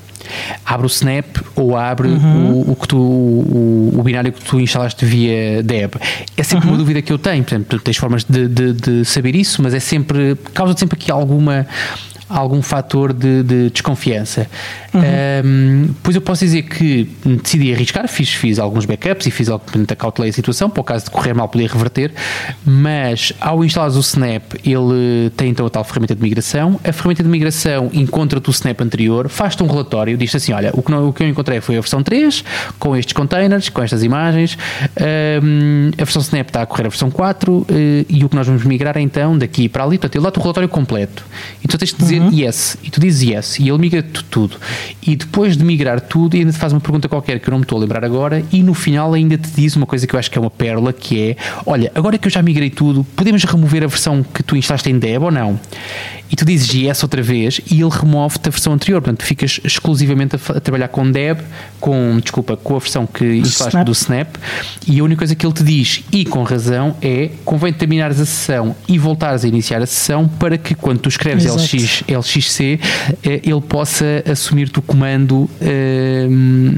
Abre 0.65 0.85
o 0.85 0.89
Snap 0.89 1.37
ou 1.55 1.77
abre 1.77 2.07
uhum. 2.07 2.51
o, 2.51 2.71
o, 2.71 2.75
que 2.75 2.87
tu, 2.87 2.97
o, 2.97 3.93
o, 3.97 4.03
binário 4.03 4.31
que 4.31 4.43
tu 4.43 4.59
instalaste 4.59 5.05
via 5.05 5.63
Deb. 5.63 5.95
É 6.35 6.43
sempre 6.43 6.67
uhum. 6.67 6.73
uma 6.73 6.77
dúvida 6.77 7.01
que 7.01 7.11
eu 7.11 7.17
tenho. 7.17 7.43
Portanto, 7.43 7.79
tens 7.79 7.97
formas 7.97 8.23
de, 8.23 8.47
de, 8.47 8.73
de 8.73 9.05
saber 9.05 9.35
isso, 9.35 9.61
mas 9.61 9.73
é 9.73 9.79
sempre. 9.79 10.37
causa 10.53 10.77
sempre 10.77 10.97
aqui 10.97 11.11
alguma 11.11 11.65
algum 12.29 12.61
fator 12.61 13.11
de, 13.11 13.43
de 13.43 13.69
desconfiança. 13.71 14.47
Uhum. 14.93 15.01
Um, 15.45 15.93
pois 16.03 16.15
eu 16.15 16.21
posso 16.21 16.45
dizer 16.45 16.63
que 16.63 17.09
decidi 17.25 17.73
arriscar, 17.73 18.07
fiz, 18.07 18.29
fiz 18.29 18.59
alguns 18.59 18.85
backups 18.85 19.25
e 19.25 19.31
fiz 19.31 19.49
a 19.49 19.59
cautelei 19.97 20.29
a 20.29 20.33
situação, 20.33 20.69
para 20.69 20.81
o 20.81 20.83
caso 20.83 21.05
de 21.05 21.11
correr 21.11 21.33
mal 21.33 21.47
poder 21.49 21.69
reverter, 21.69 22.11
mas 22.65 23.33
ao 23.39 23.63
instalar 23.63 23.89
o 23.91 23.99
Snap, 23.99 24.53
ele 24.63 25.29
tem 25.35 25.49
então 25.49 25.65
a 25.65 25.69
tal 25.69 25.83
ferramenta 25.83 26.15
de 26.15 26.21
migração. 26.21 26.79
A 26.83 26.93
ferramenta 26.93 27.23
de 27.23 27.29
migração 27.29 27.89
encontra-te 27.93 28.49
o 28.49 28.51
Snap 28.51 28.79
anterior, 28.81 29.27
faz-te 29.29 29.63
um 29.63 29.67
relatório, 29.67 30.17
diz 30.17 30.33
assim: 30.35 30.53
olha, 30.53 30.71
o 30.73 30.81
que, 30.81 30.91
não, 30.91 31.09
o 31.09 31.13
que 31.13 31.23
eu 31.23 31.27
encontrei 31.27 31.61
foi 31.61 31.77
a 31.77 31.81
versão 31.81 32.03
3, 32.03 32.43
com 32.77 32.95
estes 32.95 33.13
containers, 33.13 33.69
com 33.69 33.81
estas 33.81 34.03
imagens, 34.03 34.57
um, 35.43 35.91
a 35.93 36.03
versão 36.03 36.21
Snap 36.21 36.47
está 36.47 36.61
a 36.61 36.65
correr 36.65 36.85
a 36.85 36.89
versão 36.89 37.09
4 37.09 37.53
uh, 37.53 37.65
eh, 37.69 38.05
e 38.07 38.23
o 38.23 38.29
que 38.29 38.35
nós 38.35 38.45
vamos 38.45 38.63
migrar 38.63 38.97
é 38.97 39.01
então 39.01 39.37
daqui 39.37 39.67
para 39.67 39.83
ali, 39.83 39.97
portanto, 39.97 40.15
ele 40.15 40.23
dá-te 40.23 40.39
o 40.39 40.41
relatório 40.41 40.69
completo. 40.69 41.25
Então 41.63 41.77
tens 41.77 41.93
de 41.93 41.97
dizer 41.97 42.18
uhum. 42.23 42.33
yes. 42.33 42.77
E 42.83 42.89
tu 42.89 42.99
dizes 42.99 43.21
yes. 43.21 43.59
E 43.59 43.69
ele 43.69 43.77
migra 43.77 44.03
tudo. 44.03 44.57
E 45.01 45.15
depois 45.15 45.57
de 45.57 45.63
migrar 45.63 45.99
tudo, 46.01 46.35
ainda 46.35 46.51
te 46.51 46.57
faz 46.57 46.73
uma 46.73 46.79
pergunta 46.79 47.07
qualquer 47.07 47.39
que 47.39 47.47
eu 47.47 47.51
não 47.51 47.59
me 47.59 47.63
estou 47.63 47.77
a 47.77 47.81
lembrar 47.81 48.03
agora. 48.03 48.43
E 48.51 48.61
no 48.63 48.73
final 48.73 49.13
ainda 49.13 49.37
te 49.37 49.49
diz 49.49 49.75
uma 49.75 49.85
coisa 49.85 50.05
que 50.05 50.15
eu 50.15 50.19
acho 50.19 50.29
que 50.29 50.37
é 50.37 50.41
uma 50.41 50.49
pérola, 50.49 50.93
que 50.93 51.31
é, 51.31 51.35
olha, 51.65 51.91
agora 51.95 52.17
que 52.17 52.27
eu 52.27 52.31
já 52.31 52.41
migrei 52.41 52.69
tudo, 52.69 53.03
podemos 53.15 53.43
remover 53.43 53.83
a 53.83 53.87
versão 53.87 54.23
que 54.23 54.43
tu 54.43 54.55
instalaste 54.55 54.89
em 54.89 54.99
Deb 54.99 55.23
ou 55.23 55.31
não? 55.31 55.59
E 56.31 56.35
tu 56.35 56.45
dizes 56.45 56.73
yes 56.73 57.03
outra 57.03 57.21
vez 57.21 57.59
e 57.69 57.81
ele 57.81 57.89
remove-te 57.89 58.47
a 58.47 58.51
versão 58.51 58.73
anterior. 58.73 59.01
Portanto, 59.01 59.23
ficas 59.23 59.59
exclusivamente 59.63 60.35
a, 60.35 60.57
a, 60.57 60.59
trabalhar 60.59 60.87
com 60.89 61.09
Deb, 61.09 61.39
com, 61.79 62.19
desculpa, 62.21 62.55
com 62.55 62.75
a 62.75 62.79
versão 62.79 63.07
que 63.07 63.25
instalaste 63.37 63.83
do 63.83 63.91
Snap 63.91 64.35
e 64.87 64.99
a 64.99 65.03
única 65.03 65.19
coisa 65.19 65.35
que 65.35 65.45
ele 65.45 65.53
te 65.53 65.63
diz, 65.63 66.03
e 66.11 66.25
com 66.25 66.43
razão, 66.43 66.95
é 67.01 67.31
convém 67.43 67.73
terminares 67.73 68.19
a 68.19 68.25
sessão 68.25 68.75
e 68.87 68.97
voltares 68.97 69.43
a 69.43 69.47
iniciar 69.47 69.81
a 69.81 69.85
sessão 69.85 70.27
para 70.27 70.57
que 70.57 70.75
quando 70.75 70.99
tu 70.99 71.09
escreves 71.09 71.45
LX, 71.45 72.03
LXC 72.07 72.79
eh, 73.23 73.41
ele 73.43 73.61
possa 73.61 74.23
assumir-te 74.29 74.79
o 74.79 74.81
comando 74.81 75.49
eh, 75.61 76.27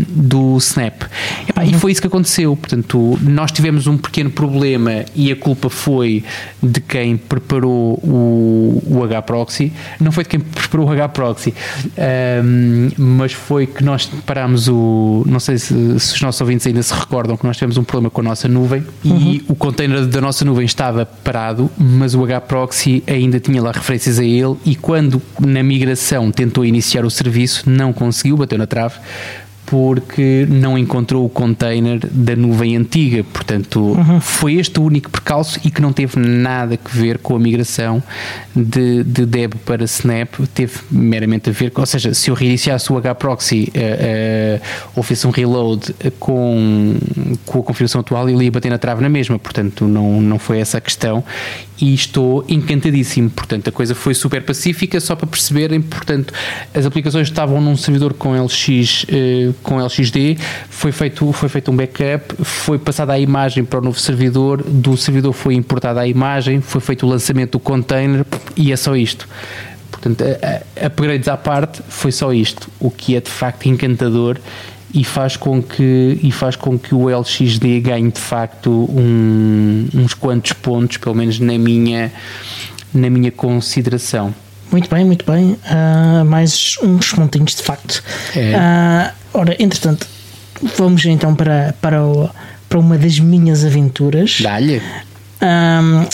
do 0.10 0.58
Snap. 0.58 1.04
Epá, 1.48 1.64
uhum. 1.64 1.70
E 1.70 1.74
foi 1.74 1.92
isso 1.92 2.02
que 2.02 2.08
aconteceu. 2.08 2.56
Portanto, 2.56 3.20
nós 3.22 3.52
tivemos 3.52 3.88
um 3.88 3.98
pequeno 3.98 4.30
problema 4.30 5.06
e 5.16 5.32
a 5.32 5.36
culpa 5.36 5.70
foi 5.70 6.24
de 6.62 6.80
quem 6.80 7.18
preparou 7.18 8.00
o, 8.04 8.84
o 8.88 9.08
HPro 9.08 9.41
proxy, 9.42 9.74
não 10.00 10.12
foi 10.12 10.24
de 10.24 10.30
quem 10.30 10.40
preparou 10.40 10.88
o 10.88 10.92
H-Proxy, 10.92 11.54
um, 12.46 12.90
mas 12.98 13.34
foi 13.34 13.66
que 13.66 13.84
nós 13.84 14.06
parámos 14.26 14.68
o. 14.68 15.24
Não 15.26 15.40
sei 15.40 15.58
se, 15.58 16.00
se, 16.00 16.16
os 16.16 16.22
nossos 16.22 16.40
ouvintes 16.42 16.68
ainda 16.68 16.82
se 16.84 16.94
recordam 16.94 17.36
que 17.36 17.46
nós 17.46 17.58
tivemos 17.58 17.78
um 17.78 17.84
problema 17.84 18.10
com 18.10 18.22
a 18.22 18.24
nossa 18.24 18.48
nuvem 18.48 18.84
uhum. 19.04 19.18
e 19.18 19.46
o 19.48 19.56
container 19.56 20.06
da 20.06 20.22
nossa 20.22 20.46
nuvem 20.46 20.66
estava 20.66 21.06
parado, 21.06 21.70
mas 21.78 22.14
o 22.14 22.24
H-Proxy 22.24 23.04
ainda 23.08 23.40
tinha 23.40 23.62
lá 23.62 23.72
referências 23.72 24.20
a 24.20 24.24
ele 24.24 24.56
e 24.66 24.76
quando 24.76 25.22
na 25.40 25.64
migração 25.64 26.32
tentou 26.32 26.64
iniciar 26.66 27.06
o 27.06 27.10
serviço, 27.10 27.70
não 27.70 27.92
conseguiu, 27.92 28.38
bateu 28.38 28.58
na 28.58 28.68
trave 28.68 28.96
porque 29.72 30.46
não 30.50 30.78
encontrou 30.78 31.26
o 31.26 31.30
container 31.30 31.98
da 32.12 32.36
nuvem 32.36 32.76
antiga. 32.76 33.24
Portanto, 33.24 33.80
uhum. 33.80 34.20
foi 34.20 34.56
este 34.56 34.78
o 34.78 34.84
único 34.84 35.10
percalço 35.10 35.62
e 35.64 35.72
que 35.72 35.82
não 35.82 35.94
teve 35.94 36.20
nada 36.20 36.76
a 36.76 36.90
ver 36.90 37.20
com 37.20 37.38
a 37.38 37.40
migração 37.40 38.04
de, 38.54 39.02
de 39.06 39.26
Deb 39.26 39.54
para 39.66 39.86
Snap. 39.86 40.28
Teve 40.54 40.74
meramente 40.92 41.50
a 41.50 41.54
ver, 41.54 41.72
ou 41.74 41.86
seja, 41.86 42.14
se 42.14 42.30
eu 42.30 42.36
reiniciasse 42.36 42.92
o 42.92 42.98
hproxy 42.98 43.72
uh, 43.74 43.80
uh, 43.80 44.62
ou 44.94 45.04
fizesse 45.04 45.26
um 45.26 45.30
reload 45.30 45.96
com, 46.20 46.98
com 47.46 47.60
a 47.60 47.64
configuração 47.64 48.02
atual, 48.02 48.28
ele 48.28 48.44
ia 48.44 48.52
bater 48.52 48.70
na 48.70 48.78
trave 48.78 49.02
na 49.02 49.08
mesma. 49.08 49.40
Portanto, 49.40 49.88
não, 49.88 50.22
não 50.22 50.38
foi 50.38 50.60
essa 50.60 50.80
a 50.80 50.82
questão 50.82 51.24
e 51.82 51.94
estou 51.94 52.46
encantadíssimo. 52.48 53.30
Portanto, 53.30 53.70
a 53.70 53.72
coisa 53.72 53.96
foi 53.96 54.14
super 54.14 54.44
pacífica, 54.44 55.00
só 55.00 55.16
para 55.16 55.28
perceberem. 55.28 55.82
Portanto, 55.82 56.34
as 56.74 56.86
aplicações 56.86 57.28
estavam 57.28 57.60
num 57.60 57.76
servidor 57.76 58.14
com 58.14 58.40
LX, 58.40 59.06
eh, 59.10 59.50
com 59.62 59.80
LXD, 59.80 60.38
foi 60.70 60.92
feito, 60.92 61.32
foi 61.34 61.50
feito 61.50 61.72
um 61.72 61.76
backup, 61.76 62.44
foi 62.44 62.78
passada 62.80 63.14
a 63.14 63.20
imagem 63.20 63.64
para 63.64 63.80
o 63.80 63.82
novo 63.82 64.00
servidor, 64.00 64.64
do 64.64 64.96
servidor 64.98 65.34
foi 65.34 65.56
importada 65.56 66.02
a 66.02 66.08
imagem, 66.08 66.62
foi 66.62 66.82
feito 66.82 67.06
o 67.06 67.10
lançamento 67.10 67.54
do 67.54 67.60
container 67.60 68.26
e 68.56 68.72
é 68.72 68.76
só 68.76 68.96
isto. 68.96 69.28
Portanto, 69.90 70.24
upgrades 70.84 71.28
à 71.28 71.38
parte, 71.38 71.82
foi 71.88 72.12
só 72.12 72.34
isto, 72.34 72.70
o 72.80 72.90
que 72.90 73.16
é 73.16 73.22
de 73.22 73.30
facto 73.30 73.68
encantador 73.68 74.38
e 74.94 75.04
faz 75.04 75.38
com 75.38 75.62
que 75.62 76.20
e 76.22 76.32
faz 76.32 76.56
com 76.56 76.78
que 76.78 76.94
o 76.94 77.08
LXD 77.10 77.80
ganhe 77.82 78.12
de 78.12 78.20
facto 78.20 78.70
um, 78.70 79.88
uns 79.94 80.14
quantos 80.14 80.54
pontos, 80.54 80.98
pelo 80.98 81.16
menos 81.16 81.40
na 81.40 81.58
minha 81.58 82.12
na 82.94 83.10
minha 83.10 83.32
consideração. 83.32 84.34
Muito 84.72 84.90
bem, 84.90 85.04
muito 85.04 85.30
bem. 85.30 85.58
Uh, 85.66 86.26
mais 86.26 86.78
uns 86.82 87.12
pontinhos 87.14 87.56
de 87.56 87.62
facto. 87.62 88.02
É. 88.36 88.56
Uh, 88.56 89.21
ora, 89.34 89.56
entretanto, 89.60 90.08
vamos 90.78 91.06
então 91.06 91.36
para, 91.36 91.74
para, 91.82 92.04
o, 92.04 92.30
para 92.70 92.80
uma 92.80 92.98
das 92.98 93.20
minhas 93.20 93.66
aventuras. 93.66 94.40
Dá-lhe. 94.42 94.82
Um, 95.42 96.06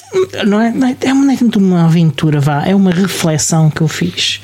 não, 0.45 0.61
é, 0.61 0.71
não, 0.71 0.87
é, 0.87 0.95
é, 1.01 1.13
não 1.13 1.29
é 1.29 1.35
tanto 1.35 1.59
uma 1.59 1.85
aventura, 1.85 2.39
vá, 2.39 2.65
é 2.65 2.73
uma 2.73 2.91
reflexão 2.91 3.69
que 3.69 3.81
eu 3.81 3.87
fiz. 3.87 4.41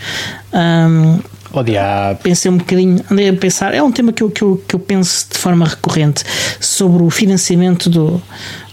Um, 0.54 1.20
Oh, 1.56 1.62
diabo. 1.62 2.20
Pensei 2.24 2.50
um 2.50 2.58
bocadinho, 2.58 3.00
andei 3.12 3.30
a 3.30 3.34
pensar, 3.34 3.76
é 3.76 3.84
um 3.84 3.92
tema 3.92 4.12
que 4.12 4.24
eu, 4.24 4.32
que 4.32 4.42
eu, 4.42 4.64
que 4.68 4.74
eu 4.74 4.80
penso 4.80 5.28
de 5.32 5.38
forma 5.38 5.68
recorrente 5.68 6.24
sobre 6.60 7.04
o 7.04 7.12
financiamento 7.12 7.92
do, 7.92 8.20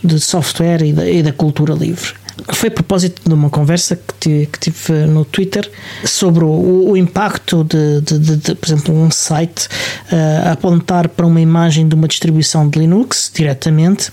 do 0.03 0.19
software 0.19 0.83
e 0.83 0.93
da, 0.95 1.07
e 1.07 1.23
da 1.23 1.31
cultura 1.31 1.75
livre. 1.75 2.15
Foi 2.53 2.69
a 2.69 2.73
propósito 2.73 3.23
de 3.27 3.35
uma 3.35 3.51
conversa 3.51 3.99
que 4.19 4.49
tive, 4.59 4.93
no 5.07 5.25
Twitter 5.25 5.71
sobre 6.05 6.45
o, 6.45 6.91
o 6.91 6.97
impacto 6.97 7.65
de, 7.65 8.01
de, 8.01 8.19
de, 8.19 8.37
de, 8.37 8.55
por 8.55 8.69
exemplo, 8.69 8.95
um 8.95 9.11
site 9.11 9.67
uh, 10.13 10.51
apontar 10.53 11.09
para 11.09 11.27
uma 11.27 11.41
imagem 11.41 11.87
de 11.89 11.95
uma 11.95 12.09
distribuição 12.09 12.69
de 12.69 12.79
Linux 12.79 13.31
diretamente, 13.35 14.11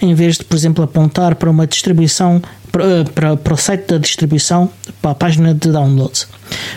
em 0.00 0.14
vez 0.14 0.36
de, 0.36 0.44
por 0.44 0.56
exemplo, 0.56 0.84
apontar 0.84 1.34
para 1.34 1.50
uma 1.50 1.66
distribuição 1.66 2.40
para, 2.70 3.04
para, 3.14 3.36
para 3.36 3.54
o 3.54 3.56
site 3.56 3.86
da 3.86 3.98
distribuição, 3.98 4.70
para 5.00 5.12
a 5.12 5.14
página 5.14 5.54
de 5.54 5.70
downloads, 5.70 6.28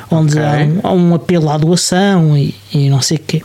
onde 0.10 0.34
okay. 0.38 0.44
há, 0.44 0.66
um, 0.66 0.80
há, 0.84 0.92
um, 0.94 1.16
apelo 1.16 1.50
à 1.50 1.58
doação 1.58 2.38
e, 2.38 2.56
e 2.74 2.90
não 2.90 3.02
sei 3.02 3.18
o 3.18 3.20
quê. 3.20 3.42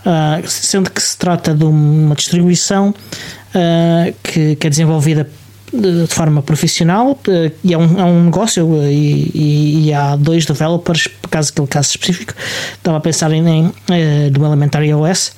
Uh, 0.00 0.46
sendo 0.46 0.90
que 0.90 1.02
se 1.02 1.16
trata 1.18 1.54
de 1.54 1.64
uma 1.64 2.14
distribuição 2.14 2.90
uh, 2.90 4.14
que, 4.22 4.56
que 4.56 4.66
é 4.66 4.70
desenvolvida 4.70 5.28
de, 5.72 6.06
forma 6.06 6.42
profissional 6.42 7.12
uh, 7.12 7.52
e 7.62 7.74
é 7.74 7.78
um, 7.78 8.00
é 8.00 8.04
um 8.04 8.24
negócio 8.24 8.82
e, 8.84 9.30
e, 9.34 9.88
e, 9.88 9.92
há 9.92 10.16
dois 10.16 10.44
developers, 10.46 11.06
por 11.06 11.28
causa 11.30 11.50
daquele 11.50 11.68
caso 11.68 11.90
específico, 11.90 12.34
estava 12.74 12.96
a 12.96 13.00
pensar 13.00 13.32
em, 13.32 13.46
em 13.48 13.66
uh, 13.66 14.30
do 14.30 14.44
Elementary 14.44 14.92
OS 14.94 15.32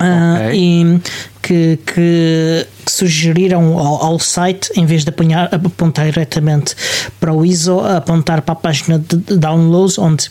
Uh, 0.00 0.54
e 0.54 1.00
que, 1.42 1.76
que, 1.84 2.66
que 2.84 2.92
sugeriram 2.92 3.76
ao, 3.76 4.04
ao, 4.04 4.18
site, 4.20 4.70
em 4.76 4.86
vez 4.86 5.02
de 5.02 5.08
apanhar, 5.08 5.52
apontar 5.52 6.04
diretamente 6.04 6.76
para 7.18 7.32
o 7.32 7.44
ISO, 7.44 7.80
apontar 7.80 8.42
para 8.42 8.52
a 8.52 8.56
página 8.56 9.00
de 9.00 9.36
downloads, 9.36 9.98
onde 9.98 10.30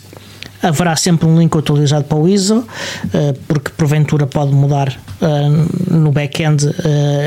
haverá 0.62 0.96
sempre 0.96 1.26
um 1.26 1.38
link 1.38 1.56
atualizado 1.56 2.04
para 2.04 2.18
o 2.18 2.28
ISO, 2.28 2.58
uh, 2.58 3.38
porque 3.46 3.70
porventura 3.70 4.26
pode 4.26 4.52
mudar 4.52 4.88
uh, 5.20 5.94
no 5.94 6.12
back-end 6.12 6.66
uh, 6.66 6.72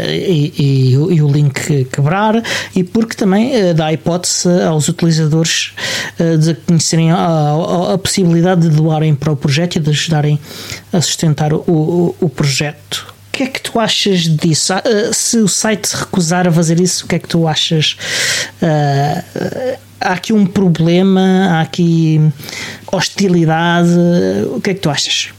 e, 0.10 0.54
e, 0.58 0.94
e, 0.94 1.22
o 1.22 1.28
link 1.28 1.86
quebrar, 1.86 2.42
e 2.76 2.84
porque 2.84 3.16
também 3.16 3.74
dá 3.74 3.88
a 3.88 3.94
hipótese 3.94 4.50
aos 4.64 4.88
utilizadores 4.88 5.74
de 6.40 6.54
conhecerem 6.54 7.12
a, 7.12 7.16
a, 7.16 7.94
a, 7.94 7.98
possibilidade 7.98 8.62
de 8.62 8.70
doarem 8.70 9.16
para 9.16 9.32
o 9.32 9.36
projeto 9.36 9.78
e 9.78 9.80
de 9.80 9.90
ajudarem 9.90 10.40
a 10.92 11.02
sustentar 11.02 11.54
o, 11.54 11.64
o, 11.68 12.16
o 12.20 12.30
projeto. 12.30 13.14
O 13.30 13.32
que 13.32 13.44
é 13.44 13.48
que 13.48 13.62
tu 13.62 13.80
achas 13.80 14.22
disso? 14.22 14.74
Se 15.14 15.38
o 15.38 15.48
site 15.48 15.88
recusar 15.94 16.48
a 16.48 16.52
fazer 16.52 16.80
isso, 16.80 17.06
o 17.06 17.08
que 17.08 17.16
é 17.16 17.20
que 17.20 17.28
tu 17.28 17.48
achas? 17.48 17.96
Há 20.02 20.14
aqui 20.14 20.34
um 20.34 20.46
problema, 20.46 21.48
há 21.52 21.62
aqui 21.62 22.20
hostilidade. 22.92 23.90
O 24.54 24.60
que 24.60 24.72
é 24.72 24.74
que 24.74 24.80
tu 24.80 24.90
achas? 24.90 25.30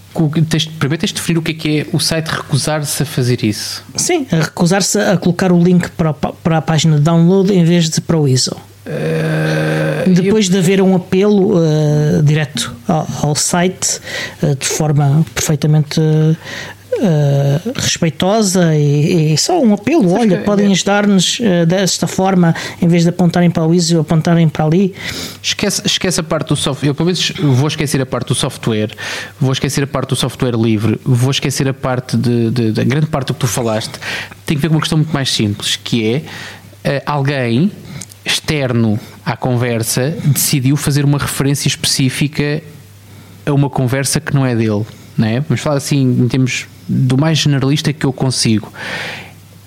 Tens, 0.48 0.66
primeiro 0.66 1.00
tens 1.00 1.08
de 1.08 1.14
definir 1.14 1.38
o 1.38 1.42
que 1.42 1.52
é 1.52 1.54
que 1.54 1.80
é 1.80 1.86
o 1.92 1.98
site 1.98 2.28
recusar-se 2.28 3.02
a 3.02 3.06
fazer 3.06 3.42
isso. 3.42 3.82
Sim, 3.96 4.26
recusar-se 4.30 4.98
a 4.98 5.16
colocar 5.16 5.50
o 5.50 5.62
link 5.62 5.90
para, 5.90 6.12
para 6.12 6.58
a 6.58 6.62
página 6.62 6.96
de 6.96 7.02
download 7.02 7.52
em 7.52 7.64
vez 7.64 7.88
de 7.88 8.00
para 8.00 8.18
o 8.18 8.28
ISO. 8.28 8.54
Uh, 8.84 10.10
Depois 10.10 10.46
eu... 10.46 10.52
de 10.52 10.58
haver 10.58 10.82
um 10.82 10.94
apelo 10.96 11.56
uh, 11.56 12.22
direto 12.22 12.74
ao, 12.86 13.06
ao 13.22 13.34
site 13.34 14.00
uh, 14.42 14.54
de 14.56 14.66
forma 14.66 15.24
perfeitamente 15.34 16.00
uh, 16.98 17.72
respeitosa 17.74 18.74
e, 18.74 19.34
e, 19.34 19.38
só 19.38 19.60
um 19.60 19.74
apelo. 19.74 20.10
Sabes 20.10 20.32
olha, 20.32 20.38
podem 20.40 20.68
é... 20.68 20.72
ajudar-nos 20.72 21.40
uh, 21.40 21.66
desta 21.66 22.06
forma, 22.06 22.54
em 22.80 22.88
vez 22.88 23.02
de 23.02 23.08
apontarem 23.08 23.50
para 23.50 23.66
o 23.66 23.74
ISO, 23.74 24.00
apontarem 24.00 24.48
para 24.48 24.64
ali. 24.64 24.94
Esquece, 25.42 25.82
esquece 25.84 26.20
a 26.20 26.22
parte 26.22 26.48
do 26.48 26.56
software. 26.56 26.88
Eu, 26.88 26.94
pelo 26.94 27.06
menos, 27.06 27.32
vou 27.40 27.68
esquecer 27.68 28.00
a 28.00 28.06
parte 28.06 28.28
do 28.28 28.34
software, 28.34 28.90
vou 29.40 29.52
esquecer 29.52 29.84
a 29.84 29.86
parte 29.86 30.10
do 30.10 30.16
software 30.16 30.56
livre, 30.56 31.00
vou 31.04 31.30
esquecer 31.30 31.68
a 31.68 31.74
parte 31.74 32.16
de, 32.16 32.50
de, 32.50 32.72
de 32.72 32.84
grande 32.84 33.06
parte 33.06 33.28
do 33.28 33.34
que 33.34 33.40
tu 33.40 33.48
falaste. 33.48 33.92
Tem 34.44 34.56
que 34.56 34.62
ver 34.62 34.68
com 34.68 34.74
uma 34.74 34.80
questão 34.80 34.98
muito 34.98 35.12
mais 35.12 35.32
simples, 35.32 35.76
que 35.76 36.22
é 36.84 36.98
uh, 36.98 37.02
alguém 37.06 37.70
externo 38.24 38.98
à 39.24 39.36
conversa 39.36 40.16
decidiu 40.24 40.76
fazer 40.76 41.04
uma 41.04 41.18
referência 41.18 41.68
específica 41.68 42.62
a 43.44 43.52
uma 43.52 43.68
conversa 43.68 44.20
que 44.20 44.34
não 44.34 44.46
é 44.46 44.54
dele. 44.54 44.84
Não 45.16 45.26
é? 45.28 45.40
Vamos 45.40 45.60
falar 45.60 45.76
assim 45.76 46.00
em 46.02 46.28
termos 46.28 46.66
do 46.88 47.16
mais 47.16 47.38
generalista 47.38 47.92
que 47.92 48.04
eu 48.04 48.12
consigo. 48.12 48.72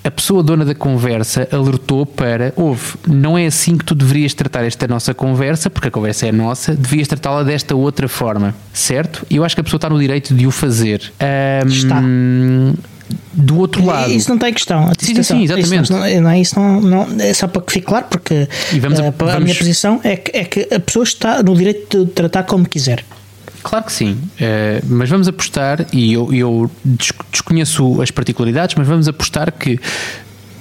A 0.04 0.12
pessoa 0.12 0.44
dona 0.44 0.64
da 0.64 0.76
conversa 0.76 1.48
alertou 1.52 2.06
para: 2.06 2.54
houve, 2.56 2.94
não 3.08 3.36
é 3.36 3.48
assim 3.48 3.76
que 3.76 3.84
tu 3.84 3.96
deverias 3.96 4.36
tratar 4.36 4.64
esta 4.64 4.88
nossa 4.88 5.16
conversa, 5.16 5.68
porque 5.68 5.88
a 5.88 5.92
conversa 5.92 6.28
é 6.28 6.32
nossa, 6.32 6.76
devias 6.76 7.08
tratá-la 7.08 7.42
desta 7.42 7.76
outra 7.76 8.08
forma, 8.08 8.54
certo? 8.72 9.26
Eu 9.32 9.44
acho 9.44 9.56
que 9.56 9.62
a 9.62 9.64
pessoa 9.64 9.80
está 9.80 9.90
no 9.90 10.00
direito 10.00 10.36
de 10.36 10.46
o 10.46 10.52
fazer. 10.52 11.12
Um, 11.20 11.68
está 11.68 12.02
do 13.34 13.58
outro 13.58 13.86
lado. 13.86 14.12
Isso 14.12 14.30
não 14.30 14.38
tem 14.38 14.54
questão. 14.54 14.92
Sim, 14.98 15.22
sim, 15.22 15.44
exatamente. 15.44 15.84
Isso 15.84 15.94
não, 15.94 16.22
não, 16.22 16.36
isso 16.36 16.60
não, 16.60 16.82
não, 16.82 17.08
é 17.20 17.34
só 17.34 17.48
para 17.48 17.62
que 17.62 17.74
fique 17.74 17.86
claro, 17.86 18.06
porque 18.10 18.48
vamos 18.80 19.00
a, 19.00 19.36
a 19.36 19.40
minha 19.40 19.56
posição 19.56 20.00
é 20.04 20.16
que, 20.16 20.38
é 20.38 20.44
que 20.44 20.74
a 20.74 20.80
pessoa 20.80 21.04
está 21.04 21.44
no 21.44 21.56
direito 21.56 22.06
de 22.06 22.12
tratar 22.12 22.44
como 22.44 22.68
quiser. 22.68 23.04
Claro 23.66 23.84
que 23.84 23.92
sim, 23.92 24.12
uh, 24.12 24.86
mas 24.88 25.10
vamos 25.10 25.28
apostar, 25.28 25.88
e 25.92 26.14
eu, 26.14 26.32
eu 26.32 26.72
desconheço 27.32 28.00
as 28.00 28.12
particularidades, 28.12 28.76
mas 28.76 28.88
vamos 28.88 29.08
apostar 29.08 29.52
que 29.52 29.80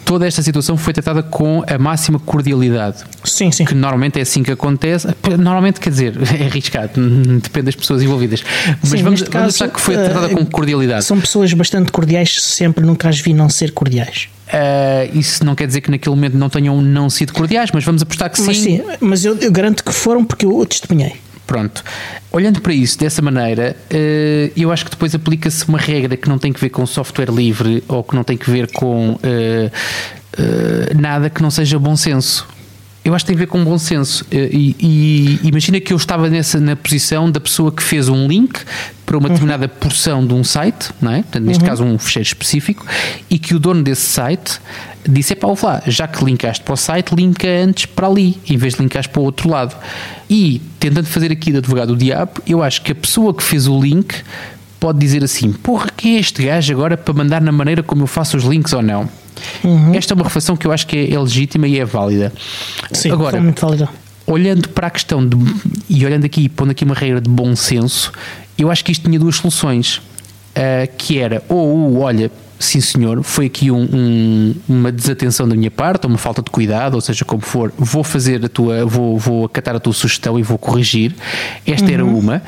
toda 0.06 0.26
esta 0.26 0.40
situação 0.40 0.78
foi 0.78 0.94
tratada 0.94 1.22
com 1.22 1.62
a 1.66 1.76
máxima 1.76 2.18
cordialidade. 2.18 3.04
Sim, 3.22 3.52
sim. 3.52 3.66
Que 3.66 3.74
normalmente 3.74 4.18
é 4.18 4.22
assim 4.22 4.42
que 4.42 4.50
acontece. 4.50 5.06
Normalmente, 5.38 5.80
quer 5.80 5.90
dizer, 5.90 6.14
é 6.40 6.46
arriscado, 6.46 6.92
depende 7.42 7.66
das 7.66 7.76
pessoas 7.76 8.02
envolvidas. 8.02 8.42
Mas 8.80 8.88
sim, 8.88 9.02
vamos, 9.02 9.20
vamos 9.20 9.54
achar 9.54 9.68
que 9.68 9.80
foi 9.82 9.96
tratada 9.96 10.28
uh, 10.28 10.30
com 10.30 10.46
cordialidade. 10.46 11.04
São 11.04 11.20
pessoas 11.20 11.52
bastante 11.52 11.92
cordiais, 11.92 12.40
sempre 12.42 12.86
nunca 12.86 13.10
as 13.10 13.20
vi 13.20 13.34
não 13.34 13.50
ser 13.50 13.72
cordiais. 13.72 14.30
Uh, 14.48 15.18
isso 15.18 15.44
não 15.44 15.54
quer 15.54 15.66
dizer 15.66 15.82
que 15.82 15.90
naquele 15.90 16.14
momento 16.14 16.38
não 16.38 16.48
tenham 16.48 16.80
não 16.80 17.10
sido 17.10 17.34
cordiais, 17.34 17.68
mas 17.70 17.84
vamos 17.84 18.00
apostar 18.00 18.30
que 18.30 18.38
sim. 18.38 18.46
Mas 18.46 18.56
sim, 18.56 18.82
mas 18.98 19.24
eu, 19.26 19.36
eu 19.36 19.52
garanto 19.52 19.84
que 19.84 19.92
foram 19.92 20.24
porque 20.24 20.46
eu 20.46 20.64
testemunhei. 20.64 21.16
Pronto. 21.46 21.82
Olhando 22.32 22.60
para 22.60 22.72
isso 22.72 22.98
dessa 22.98 23.20
maneira, 23.20 23.76
eh, 23.90 24.50
eu 24.56 24.72
acho 24.72 24.84
que 24.84 24.90
depois 24.90 25.14
aplica-se 25.14 25.68
uma 25.68 25.78
regra 25.78 26.16
que 26.16 26.28
não 26.28 26.38
tem 26.38 26.52
que 26.52 26.60
ver 26.60 26.70
com 26.70 26.86
software 26.86 27.30
livre 27.30 27.84
ou 27.86 28.02
que 28.02 28.14
não 28.14 28.24
tem 28.24 28.36
que 28.36 28.50
ver 28.50 28.72
com 28.72 29.18
eh, 29.22 29.70
eh, 30.38 30.94
nada 30.94 31.28
que 31.28 31.42
não 31.42 31.50
seja 31.50 31.78
bom 31.78 31.96
senso. 31.96 32.46
Eu 33.04 33.14
acho 33.14 33.24
que 33.24 33.32
tem 33.32 33.36
a 33.36 33.38
ver 33.38 33.46
com 33.46 33.62
bom 33.62 33.76
senso. 33.76 34.24
E, 34.32 34.74
e, 34.80 35.40
imagina 35.46 35.78
que 35.78 35.92
eu 35.92 35.96
estava 35.96 36.30
nessa, 36.30 36.58
na 36.58 36.74
posição 36.74 37.30
da 37.30 37.38
pessoa 37.38 37.70
que 37.70 37.82
fez 37.82 38.08
um 38.08 38.26
link 38.26 38.60
para 39.04 39.18
uma 39.18 39.28
determinada 39.28 39.66
uhum. 39.66 39.78
porção 39.78 40.26
de 40.26 40.32
um 40.32 40.42
site, 40.42 40.90
não 41.02 41.12
é? 41.12 41.22
Portanto, 41.22 41.44
neste 41.44 41.62
uhum. 41.62 41.68
caso 41.68 41.84
um 41.84 41.98
fecheiro 41.98 42.26
específico, 42.26 42.86
e 43.28 43.38
que 43.38 43.54
o 43.54 43.58
dono 43.58 43.82
desse 43.82 44.06
site 44.06 44.58
disse: 45.06 45.34
é 45.34 45.36
para 45.36 45.50
lá, 45.50 45.82
já 45.86 46.08
que 46.08 46.24
linkaste 46.24 46.64
para 46.64 46.72
o 46.72 46.76
site, 46.76 47.14
linka 47.14 47.46
antes 47.46 47.84
para 47.84 48.06
ali, 48.06 48.38
em 48.48 48.56
vez 48.56 48.74
de 48.74 48.82
linkares 48.82 49.06
para 49.06 49.20
o 49.20 49.24
outro 49.24 49.50
lado. 49.50 49.76
E 50.28 50.62
tentando 50.80 51.06
fazer 51.06 51.30
aqui 51.30 51.52
de 51.52 51.58
advogado 51.58 51.88
do 51.88 51.96
diabo, 51.96 52.40
eu 52.46 52.62
acho 52.62 52.80
que 52.80 52.92
a 52.92 52.94
pessoa 52.94 53.34
que 53.34 53.42
fez 53.42 53.66
o 53.66 53.78
link 53.78 54.14
pode 54.80 54.98
dizer 54.98 55.22
assim: 55.22 55.52
porra, 55.52 55.90
quem 55.94 56.16
é 56.16 56.20
este 56.20 56.42
gajo 56.42 56.72
agora 56.72 56.96
para 56.96 57.12
mandar 57.12 57.42
na 57.42 57.52
maneira 57.52 57.82
como 57.82 58.02
eu 58.02 58.06
faço 58.06 58.36
os 58.36 58.44
links 58.44 58.72
ou 58.72 58.82
não? 58.82 59.08
Uhum. 59.62 59.94
Esta 59.94 60.12
é 60.12 60.14
uma 60.14 60.24
reflexão 60.24 60.56
que 60.56 60.66
eu 60.66 60.72
acho 60.72 60.86
que 60.86 60.96
é, 60.96 61.12
é 61.12 61.18
legítima 61.18 61.66
e 61.68 61.78
é 61.78 61.84
válida. 61.84 62.32
Sim, 62.92 63.10
Agora, 63.10 63.40
muito 63.40 63.60
válida. 63.64 63.88
olhando 64.26 64.68
para 64.70 64.86
a 64.86 64.90
questão 64.90 65.26
de, 65.26 65.36
e 65.88 66.04
olhando 66.06 66.24
aqui, 66.24 66.48
pondo 66.48 66.70
aqui 66.70 66.84
uma 66.84 66.94
regra 66.94 67.20
de 67.20 67.28
bom 67.30 67.54
senso, 67.56 68.12
eu 68.56 68.70
acho 68.70 68.84
que 68.84 68.92
isto 68.92 69.04
tinha 69.08 69.18
duas 69.18 69.36
soluções. 69.36 70.00
Ah, 70.56 70.86
que 70.86 71.18
era, 71.18 71.42
ou 71.48 71.98
olha, 71.98 72.30
sim 72.60 72.80
senhor, 72.80 73.24
foi 73.24 73.46
aqui 73.46 73.72
um- 73.72 73.88
um- 73.92 74.54
uma 74.68 74.92
desatenção 74.92 75.48
da 75.48 75.56
minha 75.56 75.70
parte, 75.70 76.04
ou 76.04 76.10
uma 76.10 76.16
falta 76.18 76.40
de 76.40 76.48
cuidado, 76.50 76.94
ou 76.94 77.00
seja, 77.00 77.24
como 77.24 77.42
for, 77.42 77.72
vou 77.76 78.04
fazer 78.04 78.44
a 78.44 78.48
tua, 78.48 78.86
vou, 78.86 79.18
vou 79.18 79.44
acatar 79.46 79.74
a 79.74 79.80
tua 79.80 79.92
sugestão 79.92 80.38
e 80.38 80.42
vou 80.44 80.56
corrigir. 80.56 81.12
Esta 81.66 81.90
era 81.90 82.04
uma. 82.04 82.40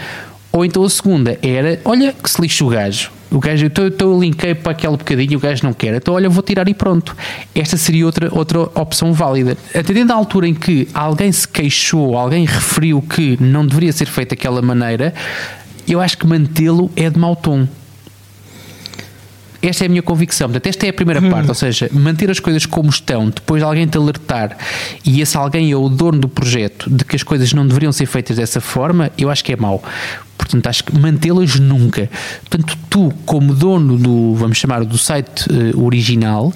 Ou 0.53 0.65
então 0.65 0.85
a 0.85 0.89
segunda 0.89 1.37
era, 1.43 1.81
olha 1.85 2.13
que 2.13 2.31
se 2.31 2.41
lixe 2.41 2.63
o 2.63 2.69
gajo. 2.69 3.11
O 3.31 3.39
gajo, 3.39 3.67
então 3.67 3.87
então 3.87 4.13
eu 4.13 4.21
linkei 4.21 4.55
para 4.55 4.73
aquele 4.73 4.97
bocadinho 4.97 5.39
o 5.39 5.41
gajo 5.41 5.65
não 5.65 5.73
quer, 5.73 5.95
então 5.95 6.15
olha, 6.15 6.29
vou 6.29 6.43
tirar 6.43 6.69
e 6.69 6.75
pronto. 6.75 7.17
Esta 7.55 7.77
seria 7.77 8.07
outra, 8.07 8.29
outra 8.33 8.61
opção 8.61 9.13
válida. 9.13 9.57
Atendendo 9.75 10.13
à 10.13 10.17
altura 10.17 10.47
em 10.47 10.55
que 10.55 10.89
alguém 10.95 11.33
se 11.33 11.47
queixou, 11.47 12.17
alguém 12.17 12.45
referiu 12.45 13.03
que 13.03 13.37
não 13.41 13.67
deveria 13.67 13.93
ser 13.93 14.07
feito 14.07 14.31
daquela 14.31 14.63
maneira, 14.63 15.13
eu 15.89 16.01
acho 16.01 16.17
que 16.19 16.27
mantê-lo 16.27 16.91
é 16.97 17.11
de 17.11 17.19
mau 17.19 17.35
tom. 17.35 17.67
Esta 19.69 19.85
é 19.85 19.87
a 19.87 19.89
minha 19.89 20.03
convicção. 20.03 20.49
Portanto, 20.49 20.67
esta 20.67 20.87
é 20.87 20.91
a 20.91 20.93
primeira 20.93 21.21
parte, 21.23 21.49
ou 21.49 21.55
seja, 21.55 21.89
manter 21.93 22.31
as 22.31 22.41
coisas 22.41 22.67
como 22.67 22.89
estão, 22.89 23.29
depois 23.29 23.61
de 23.61 23.67
alguém 23.67 23.87
te 23.87 23.99
alertar 23.99 24.57
e 25.05 25.21
esse 25.21 25.37
alguém 25.37 25.71
é 25.71 25.77
o 25.77 25.89
dono 25.89 26.21
do 26.21 26.29
projeto 26.29 26.89
de 26.91 27.05
que 27.05 27.17
as 27.17 27.23
coisas 27.23 27.53
não 27.53 27.67
deveriam 27.67 27.93
ser 27.93 28.07
feitas 28.07 28.37
dessa 28.37 28.61
forma, 28.61 29.11
eu 29.19 29.31
acho 29.31 29.45
que 29.45 29.53
é 29.53 29.57
mau. 29.57 29.83
Portanto, 30.37 30.67
acho 30.67 30.85
que 30.85 30.97
mantê-las 30.97 31.59
nunca. 31.59 32.09
Portanto, 32.49 32.79
tu, 32.89 33.13
como 33.25 33.55
dono 33.55 33.97
do, 33.97 34.35
vamos 34.35 34.59
chamar, 34.59 34.85
do 34.85 34.99
site 34.99 35.47
eh, 35.51 35.77
original, 35.77 36.53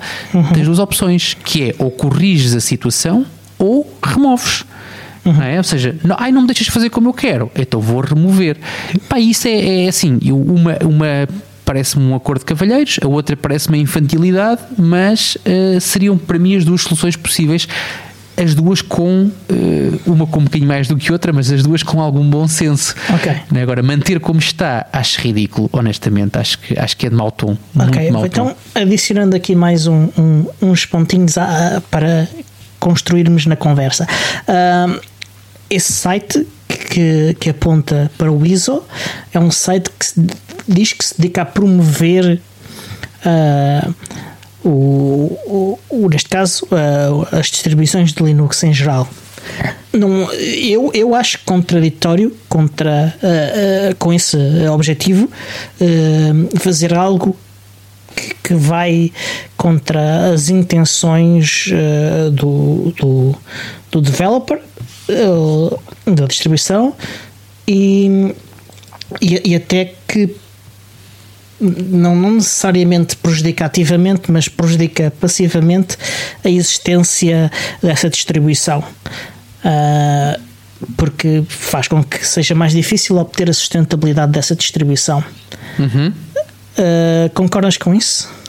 tens 0.54 0.66
duas 0.66 0.78
opções, 0.78 1.34
que 1.34 1.70
é 1.70 1.74
ou 1.78 1.90
corriges 1.90 2.54
a 2.54 2.60
situação 2.60 3.26
ou 3.58 3.92
removes. 4.02 4.64
Não 5.24 5.42
é? 5.42 5.58
Ou 5.58 5.64
seja, 5.64 5.96
não, 6.02 6.16
ai, 6.18 6.32
não 6.32 6.42
me 6.42 6.46
deixas 6.46 6.68
fazer 6.68 6.88
como 6.88 7.08
eu 7.08 7.12
quero, 7.12 7.50
então 7.54 7.80
vou 7.80 8.00
remover. 8.00 8.56
Pá, 9.08 9.18
isso 9.18 9.48
é, 9.48 9.84
é 9.84 9.88
assim, 9.88 10.18
uma, 10.30 10.78
uma 10.82 11.28
parece-me 11.70 12.04
um 12.04 12.16
acordo 12.16 12.40
de 12.40 12.46
cavalheiros, 12.46 12.98
a 13.00 13.06
outra 13.06 13.36
parece-me 13.36 13.78
a 13.78 13.80
infantilidade, 13.80 14.60
mas 14.76 15.38
eh, 15.44 15.78
seriam 15.80 16.18
para 16.18 16.36
mim 16.36 16.56
as 16.56 16.64
duas 16.64 16.80
soluções 16.82 17.14
possíveis. 17.14 17.68
As 18.36 18.54
duas 18.56 18.82
com, 18.82 19.30
eh, 19.48 19.98
uma 20.04 20.26
com 20.26 20.40
um 20.40 20.44
bocadinho 20.44 20.66
mais 20.66 20.88
do 20.88 20.96
que 20.96 21.12
outra, 21.12 21.32
mas 21.32 21.52
as 21.52 21.62
duas 21.62 21.84
com 21.84 22.00
algum 22.00 22.28
bom 22.28 22.48
senso. 22.48 22.94
Ok. 23.14 23.32
Não 23.52 23.60
é? 23.60 23.62
Agora, 23.62 23.82
manter 23.84 24.18
como 24.18 24.40
está, 24.40 24.86
acho 24.92 25.20
ridículo, 25.20 25.68
honestamente. 25.72 26.36
Acho 26.38 26.58
que, 26.58 26.76
acho 26.76 26.96
que 26.96 27.06
é 27.06 27.10
de 27.10 27.14
mau 27.14 27.30
tom. 27.30 27.56
Muito 27.72 27.88
Ok, 27.96 28.10
mau 28.10 28.26
então 28.26 28.46
tom. 28.48 28.56
adicionando 28.74 29.36
aqui 29.36 29.54
mais 29.54 29.86
um- 29.86 30.08
um- 30.18 30.46
uns 30.62 30.84
pontinhos 30.86 31.38
a- 31.38 31.80
para 31.88 32.26
construirmos 32.80 33.46
na 33.46 33.54
conversa. 33.56 34.08
Ahm, 34.48 34.98
esse 35.68 35.92
site 35.92 36.44
que, 36.90 37.36
que 37.38 37.50
aponta 37.50 38.10
para 38.18 38.32
o 38.32 38.44
ISO 38.46 38.82
é 39.34 39.38
um 39.38 39.50
site 39.50 39.88
que 39.96 40.04
se 40.06 40.26
diz 40.72 40.92
que 40.92 41.04
se 41.04 41.14
dedica 41.20 41.42
a 41.42 41.44
promover 41.44 42.40
ah, 43.24 43.90
o, 44.64 45.78
o- 45.90 46.08
neste 46.08 46.28
caso 46.28 46.66
ah, 46.70 47.38
as 47.38 47.46
distribuições 47.46 48.12
de 48.12 48.22
Linux 48.22 48.62
em 48.62 48.72
geral. 48.72 49.08
Não, 49.92 50.30
eu, 50.32 50.90
eu 50.94 51.14
acho 51.14 51.40
contraditório 51.44 52.36
contra, 52.48 53.14
ah, 53.22 53.94
com 53.98 54.12
esse 54.12 54.36
objetivo 54.72 55.28
fazer 56.58 56.94
algo 56.94 57.36
que, 58.14 58.34
que 58.48 58.54
vai 58.54 59.10
contra 59.56 60.32
as 60.32 60.48
intenções 60.50 61.70
do, 62.32 62.92
do, 62.98 63.34
do 63.90 64.00
developer, 64.00 64.60
da 66.06 66.26
distribuição 66.26 66.94
e, 67.66 68.34
e, 69.20 69.50
e 69.50 69.54
até 69.56 69.94
que 70.06 70.36
não, 71.60 72.16
não 72.16 72.32
necessariamente 72.32 73.16
prejudica 73.16 73.66
ativamente, 73.66 74.30
mas 74.30 74.48
prejudica 74.48 75.12
passivamente 75.20 75.96
a 76.44 76.48
existência 76.48 77.50
dessa 77.82 78.08
distribuição. 78.08 78.82
Ah, 79.64 80.38
porque 80.96 81.42
faz 81.46 81.88
com 81.88 82.02
que 82.02 82.26
seja 82.26 82.54
mais 82.54 82.72
difícil 82.72 83.18
obter 83.18 83.50
a 83.50 83.52
sustentabilidade 83.52 84.32
dessa 84.32 84.56
distribuição. 84.56 85.22
Uhum. 85.78 86.12
Ah, 86.78 87.30
concordas 87.34 87.76
com 87.76 87.94
isso? 87.94 88.39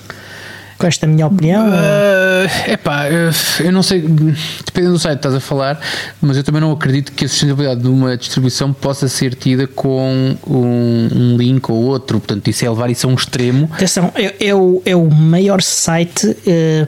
Com 0.82 0.88
esta 0.88 1.06
minha 1.06 1.28
opinião? 1.28 1.64
É 1.74 2.72
epá, 2.74 3.08
eh, 3.08 3.30
eu 3.60 3.72
não 3.72 3.84
sei, 3.84 4.02
dependendo 4.02 4.94
do 4.94 5.00
site 5.00 5.14
que 5.14 5.20
estás 5.20 5.36
a 5.36 5.40
falar, 5.40 5.80
mas 6.20 6.38
eu 6.38 6.44
também 6.44 6.60
não 6.60 6.72
acredito 6.72 7.12
que 7.12 7.26
a 7.26 7.30
sustentabilidade 7.30 7.82
de 7.82 7.88
uma 7.88 8.18
distribuição 8.18 8.74
possa 8.74 9.08
ser 9.08 9.36
tida 9.36 9.68
com 9.68 10.36
um, 10.48 11.10
um 11.14 11.38
link 11.38 11.70
ou 11.70 11.78
outro. 11.78 12.20
Portanto, 12.20 12.48
isso 12.48 12.66
é 12.66 12.70
levar 12.70 12.90
isso 12.90 13.06
a 13.06 13.10
um 13.10 13.14
extremo. 13.14 13.70
Atenção, 13.74 14.12
é, 14.16 14.48
é 14.48 14.56
o, 14.56 14.82
é 14.86 14.96
o 14.96 15.10
maior 15.10 15.62
site. 15.62 16.36
eh, 16.48 16.88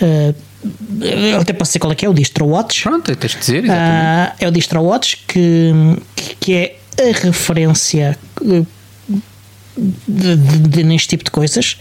eh, 0.00 0.34
eu 1.00 1.40
até 1.40 1.52
posso 1.52 1.70
dizer 1.70 1.80
qual 1.80 1.92
é 1.92 1.96
que 1.96 2.06
é, 2.06 2.08
o 2.08 2.14
DistroWatch. 2.14 2.84
Pronto, 2.84 3.16
tens 3.16 3.32
de 3.32 3.38
dizer, 3.38 3.64
exatamente. 3.64 4.06
Ah, 4.06 4.34
é 4.38 4.46
o 4.46 4.50
DistroWatch 4.52 5.24
que, 5.26 5.72
que 6.38 6.54
é 6.54 6.76
a 6.98 7.26
referência 7.26 8.16
eh, 8.48 8.62
de, 9.76 10.36
de- 10.36 10.58
de- 10.68 10.84
neste 10.84 11.08
tipo 11.08 11.24
de 11.24 11.30
coisas. 11.30 11.78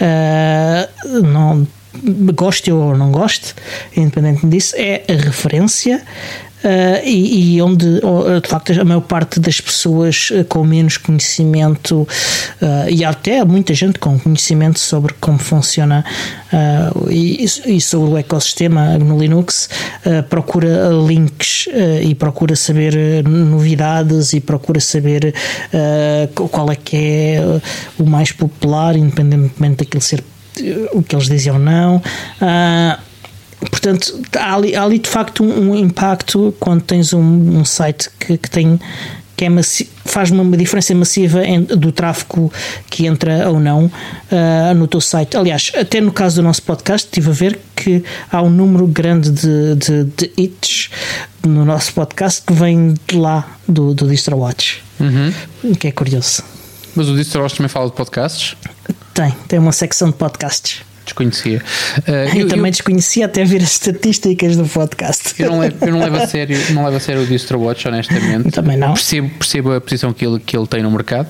Ah, 0.00 0.88
não 1.22 1.66
goste 2.34 2.70
ou 2.70 2.94
não 2.96 3.10
goste, 3.10 3.54
independente 3.96 4.46
disso, 4.46 4.74
é 4.76 5.02
a 5.08 5.12
referência. 5.14 6.02
Ah, 6.66 7.00
e, 7.02 7.54
e 7.54 7.62
onde 7.62 8.00
oh, 8.02 8.40
de 8.40 8.48
facto 8.48 8.78
a 8.78 8.84
maior 8.84 9.00
parte 9.00 9.40
das 9.40 9.60
pessoas 9.60 10.30
eh, 10.32 10.44
com 10.44 10.64
menos 10.64 10.96
conhecimento 10.96 12.06
ah, 12.60 12.90
e 12.90 13.04
até 13.04 13.44
muita 13.44 13.72
gente 13.72 13.98
com 13.98 14.18
conhecimento 14.18 14.80
sobre 14.80 15.14
como 15.20 15.38
funciona 15.38 16.04
ah, 16.52 16.90
e, 17.08 17.44
e 17.44 17.80
sobre 17.80 18.10
o 18.10 18.18
ecossistema 18.18 18.98
no 18.98 19.18
Linux 19.18 19.70
ah, 20.04 20.22
procura 20.22 20.90
links 21.06 21.68
ah, 21.72 22.02
e 22.02 22.14
procura 22.14 22.56
saber 22.56 22.94
ah, 22.96 23.28
novidades 23.28 24.32
e 24.32 24.40
procura 24.40 24.80
saber 24.80 25.34
ah, 25.72 26.28
qual 26.50 26.70
é 26.70 26.76
que 26.76 26.96
é 26.96 27.38
ah, 27.38 27.60
o 27.98 28.04
mais 28.04 28.32
popular, 28.32 28.96
independentemente 28.96 29.84
daquilo 29.84 30.02
ser 30.02 30.22
o 30.92 31.02
que 31.02 31.14
eles 31.14 31.28
dizem 31.28 31.52
ou 31.52 31.58
não. 31.58 32.02
Ah, 32.40 32.98
portanto, 33.60 34.20
há 34.36 34.54
ali, 34.54 34.74
há 34.74 34.82
ali 34.82 34.98
de 34.98 35.08
facto 35.08 35.42
um, 35.44 35.70
um 35.70 35.76
impacto 35.76 36.54
quando 36.60 36.82
tens 36.82 37.12
um, 37.12 37.20
um 37.20 37.64
site 37.64 38.10
que, 38.18 38.36
que 38.36 38.50
tem 38.50 38.78
que 39.36 39.44
é 39.44 39.50
faz 40.06 40.30
uma 40.30 40.56
diferença 40.56 40.94
massiva 40.94 41.42
do 41.76 41.92
tráfego 41.92 42.50
que 42.88 43.06
entra 43.06 43.50
ou 43.50 43.60
não 43.60 43.90
ah, 44.32 44.72
no 44.72 44.86
teu 44.86 45.00
site. 45.00 45.36
Aliás, 45.36 45.70
até 45.78 46.00
no 46.00 46.10
caso 46.10 46.36
do 46.36 46.42
nosso 46.42 46.62
podcast, 46.62 47.06
estive 47.06 47.28
a 47.28 47.32
ver 47.34 47.58
que 47.76 48.02
há 48.32 48.40
um 48.40 48.48
número 48.48 48.86
grande 48.86 49.30
de, 49.30 49.74
de, 49.74 50.04
de 50.04 50.32
hits 50.38 50.88
no 51.44 51.64
nosso 51.66 51.92
podcast 51.92 52.42
que 52.46 52.52
vem 52.54 52.94
de 53.06 53.16
lá 53.16 53.46
do, 53.68 53.94
do 53.94 54.08
DistroWatch, 54.08 54.82
Uhum. 54.98 55.74
que 55.74 55.88
é 55.88 55.92
curioso. 55.92 56.42
Mas 56.94 57.06
o 57.10 57.14
Distros 57.14 57.52
também 57.52 57.68
fala 57.68 57.90
de 57.90 57.92
podcasts? 57.94 58.56
Tem, 59.12 59.34
tem 59.46 59.58
uma 59.58 59.72
secção 59.72 60.08
de 60.08 60.14
podcasts. 60.14 60.80
Desconhecia. 61.06 61.62
Eh, 62.06 62.42
Eu, 62.42 62.48
também 62.48 62.70
desconhecia 62.70 63.24
até 63.24 63.42
ver 63.44 63.62
as 63.62 63.72
estatísticas 63.72 64.54
do 64.56 64.66
podcast. 64.66 65.34
Eu 65.42 65.50
não, 65.50 65.60
levo, 65.60 65.76
eu 65.80 65.92
não 65.92 66.00
levo 66.00 66.16
a 66.16 66.26
sério, 66.26 66.58
não 66.70 66.84
levo 66.84 66.96
a 66.98 67.00
sério 67.00 67.22
o 67.22 67.26
DistroWatch, 67.26 67.88
honestamente. 67.88 68.50
Também 68.50 68.76
não. 68.76 68.92
Percebo, 68.92 69.30
percebo 69.30 69.72
a 69.72 69.80
posição 69.80 70.12
que 70.12 70.26
ele, 70.26 70.38
que 70.38 70.56
ele 70.56 70.66
tem 70.66 70.82
no 70.82 70.90
mercado, 70.90 71.26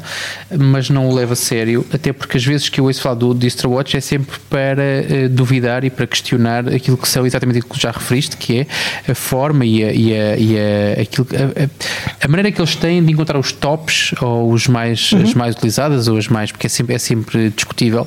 mas 0.59 0.91
não 0.91 1.09
o 1.09 1.15
levo 1.15 1.35
a 1.35 1.37
sério, 1.37 1.87
até 1.93 2.13
porque 2.13 2.37
as 2.37 2.45
vezes 2.45 2.69
que 2.69 2.81
eu 2.81 2.85
ouço 2.87 3.01
falar 3.01 3.15
do 3.15 3.33
DistroWatch 3.35 3.97
é 3.97 4.01
sempre 4.01 4.39
para 4.51 4.83
eh, 4.83 5.29
duvidar 5.31 5.85
e 5.85 5.91
para 5.91 6.07
questionar 6.07 6.69
aquilo 6.69 6.97
que 6.97 7.09
são 7.09 7.25
exatamente 7.25 7.59
aquilo 7.59 7.75
que 7.75 7.81
já 7.81 7.91
referiste, 7.93 8.37
que 8.37 8.61
é 8.61 9.11
a 9.13 9.15
forma 9.15 9.65
e 9.65 9.85
a, 9.85 9.93
e 9.93 10.13
a, 10.15 10.37
e 10.37 10.57
a, 10.59 11.03
aquilo, 11.03 11.27
a, 11.33 12.25
a- 12.25 12.29
maneira 12.29 12.51
que 12.51 12.61
eles 12.61 12.75
têm 12.75 13.05
de 13.05 13.13
encontrar 13.13 13.39
os 13.39 13.53
tops 13.53 14.15
ou 14.21 14.51
os 14.53 14.67
mais, 14.67 15.11
as 15.23 15.33
mais 15.35 15.55
utilizadas 15.55 16.09
ou 16.09 16.17
as 16.19 16.29
mais, 16.29 16.51
porque 16.51 16.67
é 16.67 16.71
sempre, 16.71 16.95
é 16.95 16.99
sempre 16.99 17.51
discutível. 17.51 18.07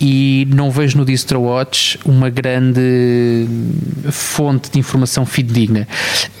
E 0.00 0.46
não 0.50 0.70
vejo 0.70 0.96
no 0.96 1.04
DistroWatch 1.04 1.98
uma 2.04 2.30
grande 2.30 3.46
fonte 4.10 4.70
de 4.70 4.78
informação 4.78 5.26
fidedigna. 5.26 5.86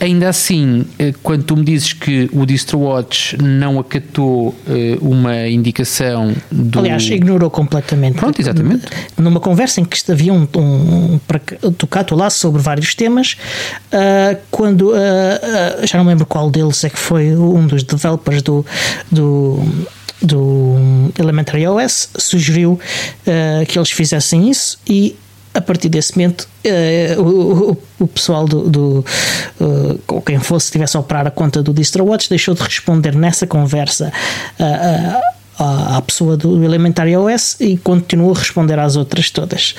Ainda 0.00 0.28
assim, 0.28 0.86
eh, 0.98 1.12
quando 1.22 1.44
tu 1.44 1.56
me 1.56 1.64
dizes 1.64 1.92
que 1.92 2.30
o 2.32 2.46
DistroWatch 2.46 3.36
não 3.36 3.78
acatou 3.78 4.54
eh, 4.66 4.96
uma 5.00 5.46
indicação 5.48 6.34
do. 6.50 6.78
Aliás, 6.78 7.02
ignorou 7.08 7.50
completamente. 7.50 8.16
Pronto, 8.16 8.40
exatamente. 8.40 8.86
Numa 9.18 9.40
conversa 9.40 9.80
em 9.80 9.84
que 9.84 10.10
havia 10.10 10.32
um, 10.32 10.48
um, 10.56 11.20
um 11.62 11.72
tocato 11.72 12.14
lá 12.14 12.30
sobre 12.30 12.62
vários 12.62 12.94
temas, 12.94 13.36
ah, 13.92 14.36
quando 14.50 14.92
ah, 14.94 15.78
ah, 15.80 15.86
já 15.86 15.98
não 15.98 16.06
lembro 16.06 16.26
qual 16.26 16.50
deles 16.50 16.82
é 16.84 16.90
que 16.90 16.98
foi 16.98 17.34
um 17.36 17.66
dos 17.66 17.82
developers 17.82 18.42
do, 18.42 18.64
do, 19.10 19.62
do 20.22 20.76
Elementary 21.18 21.66
OS 21.66 22.10
sugeriu 22.16 22.72
uh, 22.72 23.66
que 23.66 23.78
eles 23.78 23.90
fizessem 23.90 24.50
isso 24.50 24.78
e 24.86 25.16
a 25.52 25.60
partir 25.60 25.88
desse 25.88 26.16
momento 26.16 26.48
uh, 26.64 27.22
o, 27.22 27.78
o, 27.98 28.06
pessoal 28.06 28.46
do, 28.46 28.68
do 28.68 29.04
uh, 29.60 30.22
quem 30.22 30.38
fosse 30.38 30.66
estivesse 30.66 30.96
a 30.96 31.00
operar 31.00 31.26
a 31.26 31.30
conta 31.30 31.62
do 31.62 31.72
DistroWatch 31.72 32.28
deixou 32.28 32.54
de 32.54 32.62
responder 32.62 33.14
nessa 33.14 33.46
conversa 33.46 34.12
uh, 34.58 35.39
à, 35.60 35.98
à 35.98 36.02
pessoa 36.02 36.36
do 36.36 36.64
Elementary 36.64 37.16
OS 37.16 37.56
e 37.60 37.76
continuo 37.76 38.32
a 38.32 38.38
responder 38.38 38.78
às 38.78 38.96
outras 38.96 39.30
todas. 39.30 39.74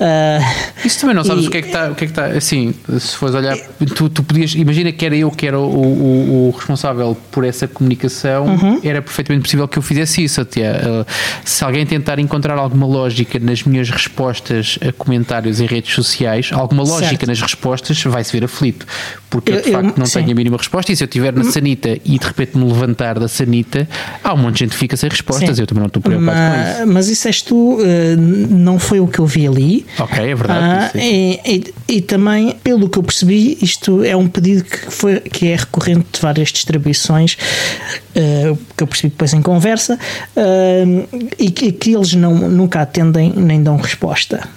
Uh, 0.00 0.84
Isso 0.84 1.00
também 1.00 1.14
não 1.14 1.24
sabes 1.24 1.44
e, 1.44 1.48
o 1.48 1.50
que 1.50 1.58
é 1.58 1.62
que 1.62 1.68
está, 1.68 1.90
o 1.90 1.94
que 1.94 2.04
é 2.04 2.06
que 2.06 2.12
está, 2.12 2.26
assim, 2.26 2.74
se 2.98 3.16
fores 3.16 3.34
olhar, 3.34 3.56
tu, 3.94 4.08
tu 4.08 4.22
podias, 4.22 4.54
imagina 4.54 4.90
que 4.90 5.06
era 5.06 5.16
eu 5.16 5.30
que 5.30 5.46
era 5.46 5.58
o, 5.58 5.62
o, 5.62 6.48
o 6.48 6.50
responsável 6.50 7.16
por 7.30 7.44
essa 7.44 7.68
comunicação, 7.68 8.46
uhum. 8.46 8.80
era 8.82 9.00
perfeitamente 9.00 9.44
possível 9.44 9.68
que 9.68 9.78
eu 9.78 9.82
fizesse 9.82 10.24
isso 10.24 10.40
até. 10.40 10.72
Uh, 10.72 11.06
se 11.44 11.64
alguém 11.64 11.86
tentar 11.86 12.18
encontrar 12.18 12.58
alguma 12.58 12.86
lógica 12.86 13.38
nas 13.38 13.62
minhas 13.62 13.88
respostas 13.88 14.78
a 14.86 14.92
comentários 14.92 15.60
em 15.60 15.66
redes 15.66 15.94
sociais, 15.94 16.50
alguma 16.52 16.82
lógica 16.82 17.10
certo. 17.10 17.26
nas 17.26 17.40
respostas, 17.40 18.02
vai-se 18.02 18.32
ver 18.32 18.44
aflito. 18.44 18.86
Porque 19.30 19.52
eu, 19.52 19.56
eu 19.56 19.62
de 19.62 19.70
facto 19.70 19.96
não 19.96 20.06
sim. 20.06 20.20
tenho 20.20 20.32
a 20.32 20.34
mínima 20.34 20.56
resposta 20.56 20.92
e 20.92 20.96
se 20.96 21.04
eu 21.04 21.06
estiver 21.06 21.32
na 21.32 21.42
hum. 21.42 21.50
sanita 21.50 21.96
e 22.04 22.18
de 22.18 22.26
repente 22.26 22.58
me 22.58 22.64
levantar 22.64 23.18
da 23.18 23.28
sanita, 23.28 23.88
há 24.22 24.34
um 24.34 24.36
monte 24.36 24.54
de 24.54 24.60
gente 24.60 24.70
que 24.72 24.76
fica 24.76 24.96
sem 24.96 25.08
resposta 25.08 25.20
respostas, 25.20 25.56
Sim. 25.56 25.62
eu 25.62 25.66
também 25.66 25.80
não 25.80 25.86
estou 25.86 26.02
preocupado 26.02 26.36
mas, 26.36 26.76
com 26.76 26.82
isso. 26.82 26.92
Mas 26.92 27.08
isso 27.08 27.28
és 27.28 27.42
tu, 27.42 27.78
eh, 27.80 28.16
não 28.16 28.78
foi 28.78 29.00
o 29.00 29.06
que 29.06 29.18
eu 29.18 29.26
vi 29.26 29.46
ali. 29.46 29.86
Ok, 29.98 30.18
é 30.18 30.34
verdade. 30.34 30.90
Ah, 30.94 30.98
e, 30.98 31.40
e, 31.44 31.74
e, 31.96 32.00
também, 32.00 32.56
pelo 32.62 32.88
que 32.88 32.98
eu 32.98 33.02
percebi, 33.02 33.58
isto 33.62 34.02
é 34.04 34.16
um 34.16 34.26
pedido 34.26 34.64
que, 34.64 34.90
foi, 34.90 35.20
que 35.20 35.48
é 35.48 35.56
recorrente 35.56 36.06
de 36.12 36.20
várias 36.20 36.48
distribuições, 36.48 37.34
uh, 37.34 38.58
que 38.76 38.82
eu 38.82 38.86
percebi 38.86 39.10
depois 39.10 39.32
em 39.32 39.42
conversa, 39.42 39.98
uh, 40.36 41.08
e 41.38 41.50
que, 41.50 41.72
que, 41.72 41.94
eles 41.94 42.14
não, 42.14 42.34
nunca 42.34 42.80
atendem 42.80 43.32
nem 43.36 43.62
dão 43.62 43.76
resposta. 43.76 44.48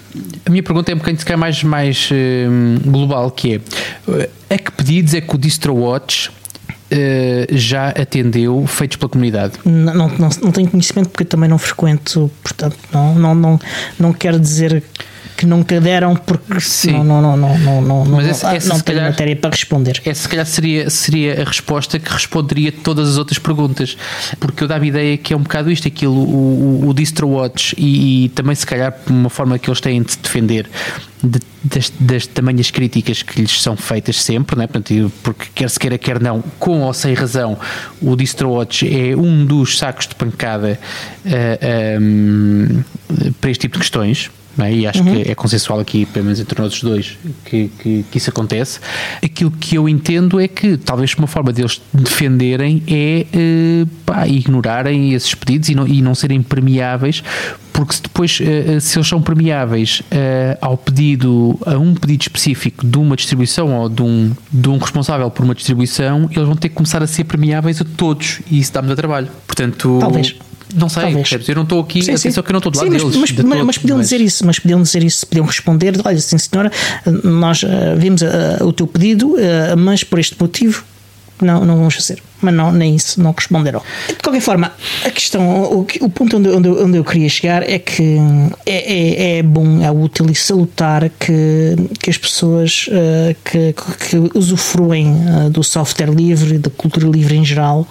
A 0.46 0.50
minha 0.50 0.62
pergunta 0.62 0.92
é 0.92 0.94
um 0.94 0.98
bocadinho 0.98 1.20
se 1.20 1.36
mais, 1.36 1.62
mais 1.62 2.10
uh, 2.10 2.90
global, 2.90 3.30
que 3.30 3.60
é 4.48 4.54
a 4.54 4.58
que 4.58 4.70
pedidos 4.72 5.14
é 5.14 5.20
que 5.20 5.34
o 5.34 5.38
DistroWatch 5.38 6.28
uh, 6.28 6.32
já 7.50 7.88
atendeu 7.88 8.64
feitos 8.66 8.96
pela 8.96 9.08
comunidade? 9.08 9.54
Não, 9.64 9.94
não, 9.94 10.08
não, 10.08 10.28
não, 10.42 10.52
tenho 10.52 10.70
conhecimento 10.70 11.08
porque 11.08 11.24
também 11.24 11.48
não 11.48 11.58
frequento, 11.58 12.30
portanto, 12.42 12.76
não, 12.92 13.14
não, 13.14 13.34
não, 13.34 13.60
não 13.98 14.12
quero 14.12 14.38
dizer 14.38 14.82
que 15.44 15.46
nunca 15.46 15.80
deram 15.80 16.16
porque 16.16 16.60
Sim. 16.60 17.04
não, 17.04 17.04
não, 17.04 17.36
não, 17.36 17.58
não, 17.58 17.82
não, 17.82 18.04
não, 18.04 18.16
Mas 18.16 18.28
essa, 18.28 18.54
essa 18.54 18.68
não 18.68 18.80
tenho 18.80 18.98
calhar, 18.98 19.10
matéria 19.10 19.36
para 19.36 19.50
responder. 19.50 20.00
Essa 20.04 20.22
se 20.22 20.28
calhar 20.28 20.46
seria, 20.46 20.90
seria 20.90 21.42
a 21.42 21.44
resposta 21.44 21.98
que 21.98 22.10
responderia 22.10 22.72
todas 22.72 23.10
as 23.10 23.16
outras 23.18 23.38
perguntas, 23.38 23.96
porque 24.40 24.64
eu 24.64 24.68
dava 24.68 24.84
a 24.84 24.86
ideia 24.86 25.16
que 25.18 25.34
é 25.34 25.36
um 25.36 25.42
bocado 25.42 25.70
isto, 25.70 25.86
aquilo, 25.86 26.14
o, 26.14 26.84
o, 26.84 26.88
o 26.88 26.94
DistroWatch 26.94 27.74
e, 27.76 28.24
e 28.24 28.28
também 28.30 28.54
se 28.54 28.66
calhar 28.66 28.94
uma 29.06 29.28
forma 29.28 29.58
que 29.58 29.68
eles 29.68 29.80
têm 29.80 30.02
de 30.02 30.12
se 30.12 30.18
defender 30.18 30.68
de, 31.22 31.40
das, 31.62 31.92
das 31.98 32.26
tamanhas 32.26 32.70
críticas 32.70 33.22
que 33.22 33.40
lhes 33.40 33.60
são 33.62 33.76
feitas 33.76 34.22
sempre, 34.22 34.56
né? 34.56 34.66
Portanto, 34.66 35.12
porque 35.22 35.46
quer 35.54 35.68
se 35.68 35.78
queira, 35.78 35.98
quer 35.98 36.20
não, 36.20 36.42
com 36.58 36.80
ou 36.80 36.92
sem 36.92 37.14
razão, 37.14 37.58
o 38.00 38.16
DistroWatch 38.16 38.84
é 38.84 39.16
um 39.16 39.44
dos 39.44 39.78
sacos 39.78 40.06
de 40.06 40.14
pancada 40.14 40.78
uh, 40.80 41.28
eh, 41.28 41.98
um, 42.00 42.82
ehm, 43.10 43.32
para 43.40 43.50
este 43.50 43.62
tipo 43.62 43.74
de 43.74 43.80
questões. 43.80 44.30
É? 44.58 44.72
E 44.72 44.86
acho 44.86 45.02
uhum. 45.02 45.22
que 45.22 45.30
é 45.30 45.34
consensual 45.34 45.80
aqui, 45.80 46.06
pelo 46.06 46.26
menos 46.26 46.40
entre 46.40 46.60
nós 46.60 46.80
dois, 46.80 47.18
que, 47.44 47.70
que, 47.78 48.04
que, 48.10 48.18
isso 48.18 48.30
acontece. 48.30 48.80
Aquilo 49.22 49.50
que 49.50 49.76
eu 49.76 49.88
entendo 49.88 50.40
é 50.40 50.46
que 50.46 50.76
talvez 50.76 51.14
uma 51.14 51.26
forma 51.26 51.52
deles 51.52 51.80
defenderem 51.92 52.82
é 52.86 53.26
uh, 53.34 53.86
pá, 54.06 54.26
ignorarem 54.28 55.12
esses 55.12 55.34
pedidos 55.34 55.68
e 55.68 55.74
não, 55.74 55.86
e 55.86 56.00
não 56.00 56.14
serem 56.14 56.42
permeáveis 56.42 57.22
porque 57.74 57.92
se 57.92 58.02
depois, 58.02 58.38
eh, 58.40 58.76
eh, 58.76 58.80
se 58.80 58.96
eles 58.96 59.08
são 59.08 59.20
permeáveis 59.20 60.00
uh, 60.00 60.56
ao 60.60 60.78
pedido, 60.78 61.58
a 61.66 61.76
um 61.76 61.92
pedido 61.92 62.22
específico 62.22 62.86
de 62.86 62.96
uma 62.96 63.16
distribuição 63.16 63.74
ou 63.74 63.88
de 63.88 64.00
um, 64.00 64.32
de 64.52 64.68
um 64.68 64.78
responsável 64.78 65.28
por 65.28 65.44
uma 65.44 65.56
distribuição, 65.56 66.30
eles 66.30 66.46
vão 66.46 66.54
ter 66.54 66.68
que 66.68 66.76
começar 66.76 67.02
a 67.02 67.06
ser 67.08 67.24
permeáveis 67.24 67.80
a 67.80 67.84
todos 67.84 68.40
e 68.48 68.60
isso 68.60 68.72
dá-me 68.72 68.94
trabalho. 68.94 69.28
Portanto, 69.44 69.98
talvez. 70.00 70.36
Não 70.74 70.88
sei, 70.88 71.02
Talvez. 71.04 71.48
eu 71.48 71.54
não 71.54 71.62
estou 71.62 71.80
aqui, 71.80 72.02
sim, 72.02 72.16
sim. 72.16 72.32
que 72.32 72.38
eu 72.38 72.52
não 72.52 72.58
estou 72.58 72.72
do 72.72 72.78
lado 72.78 72.90
sim, 72.90 72.96
deles. 72.96 73.16
Mas, 73.16 73.30
de 73.30 73.42
mas, 73.44 73.64
mas 73.64 73.78
podiam 73.78 73.98
mas... 73.98 74.08
dizer 74.08 74.20
isso, 74.20 74.44
mas 74.44 74.58
podiam 74.58 74.82
dizer 74.82 75.04
isso, 75.04 75.26
podiam 75.26 75.46
responder, 75.46 75.94
olha, 76.04 76.18
sim 76.18 76.36
senhora, 76.36 76.70
nós 77.22 77.62
uh, 77.62 77.68
vimos 77.96 78.22
uh, 78.22 78.64
o 78.64 78.72
teu 78.72 78.86
pedido, 78.86 79.34
uh, 79.34 79.76
mas 79.76 80.02
por 80.02 80.18
este 80.18 80.36
motivo 80.40 80.84
não, 81.40 81.64
não 81.64 81.76
vamos 81.76 81.94
fazer. 81.94 82.22
Mas 82.40 82.54
não, 82.54 82.70
nem 82.70 82.94
isso, 82.94 83.22
não 83.22 83.32
responderam. 83.32 83.80
De 84.08 84.16
qualquer 84.16 84.40
forma, 84.40 84.72
a 85.04 85.10
questão, 85.10 85.62
o, 85.64 85.86
o 86.00 86.10
ponto 86.10 86.36
onde, 86.36 86.48
onde, 86.50 86.68
onde, 86.68 86.98
eu 86.98 87.04
queria 87.04 87.28
chegar 87.28 87.62
é 87.68 87.78
que 87.78 88.18
é, 88.66 89.36
é, 89.36 89.38
é 89.38 89.42
bom, 89.42 89.82
é 89.82 89.90
útil 89.90 90.26
e 90.30 90.34
salutar 90.34 91.08
que, 91.08 91.74
que 92.00 92.10
as 92.10 92.18
pessoas 92.18 92.86
uh, 92.88 93.34
que, 93.44 93.74
que 94.08 94.38
usufruem 94.38 95.08
uh, 95.08 95.50
do 95.50 95.64
software 95.64 96.10
livre, 96.10 96.58
da 96.58 96.70
cultura 96.70 97.06
livre 97.06 97.36
em 97.36 97.44
geral, 97.44 97.86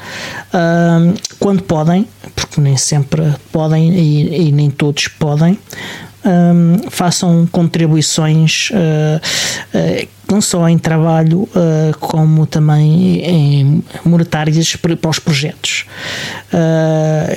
uh, 0.53 1.13
quando 1.39 1.63
podem, 1.63 2.07
porque 2.35 2.61
nem 2.61 2.77
sempre 2.77 3.33
podem 3.51 3.93
e, 3.93 4.49
e 4.49 4.51
nem 4.51 4.69
todos 4.69 5.07
podem, 5.07 5.57
um, 6.25 6.89
façam 6.89 7.47
contribuições 7.51 8.69
uh, 8.71 9.19
uh, 9.77 10.07
não 10.29 10.41
só 10.41 10.67
em 10.67 10.77
trabalho 10.77 11.41
uh, 11.41 11.97
como 11.99 12.45
também 12.45 13.19
em 13.19 13.83
monetárias 14.05 14.75
para, 14.75 15.09
os 15.09 15.19
projetos. 15.19 15.85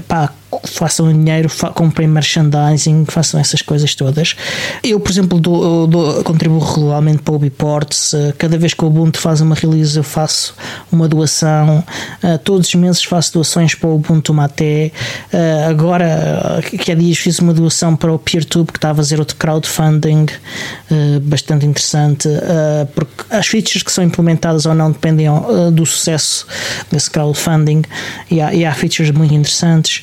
Pá, 0.08 0.32
façam 0.64 1.12
dinheiro, 1.12 1.48
fa 1.48 1.70
comprem 1.70 2.08
merchandising, 2.08 3.04
façam 3.06 3.40
essas 3.40 3.62
coisas 3.62 3.94
todas. 3.94 4.36
Eu, 4.82 5.00
por 5.00 5.10
exemplo, 5.10 5.40
dou, 5.40 5.86
dou, 5.86 6.22
contribuo 6.24 6.58
regularmente 6.58 7.22
para 7.22 7.34
o 7.34 7.38
Biports. 7.38 8.14
Cada 8.38 8.56
vez 8.56 8.74
que 8.74 8.84
o 8.84 8.88
Ubuntu 8.88 9.18
faz 9.18 9.40
uma 9.40 9.54
release, 9.54 9.96
eu 9.96 10.04
faço 10.04 10.54
uma 10.90 11.08
doação. 11.08 11.82
Todos 12.44 12.68
os 12.68 12.74
meses 12.74 13.02
faço 13.02 13.34
doações 13.34 13.74
para 13.74 13.88
o 13.88 13.96
Ubuntu 13.96 14.32
Mate. 14.32 14.92
Agora, 15.68 16.60
que 16.62 16.92
há 16.92 16.94
dias 16.94 17.18
fiz 17.18 17.38
uma 17.38 17.52
doação 17.52 17.96
para 17.96 18.12
o 18.12 18.18
PeerTube, 18.18 18.72
que 18.72 18.78
está 18.78 18.90
a 18.90 18.94
fazer 18.94 19.18
outro 19.18 19.36
crowdfunding 19.36 20.26
bastante 21.22 21.66
interessante, 21.66 22.28
porque 22.94 23.24
as 23.30 23.46
features 23.46 23.82
que 23.82 23.92
são 23.92 24.04
implementadas 24.04 24.66
ou 24.66 24.74
não 24.74 24.90
dependem 24.90 25.26
do 25.72 25.84
sucesso 25.84 26.46
desse 26.90 27.10
crowdfunding 27.10 27.82
e 28.30 28.40
há, 28.40 28.54
e 28.54 28.64
há 28.64 28.72
features 28.72 29.10
muito 29.10 29.34
interessantes. 29.34 30.02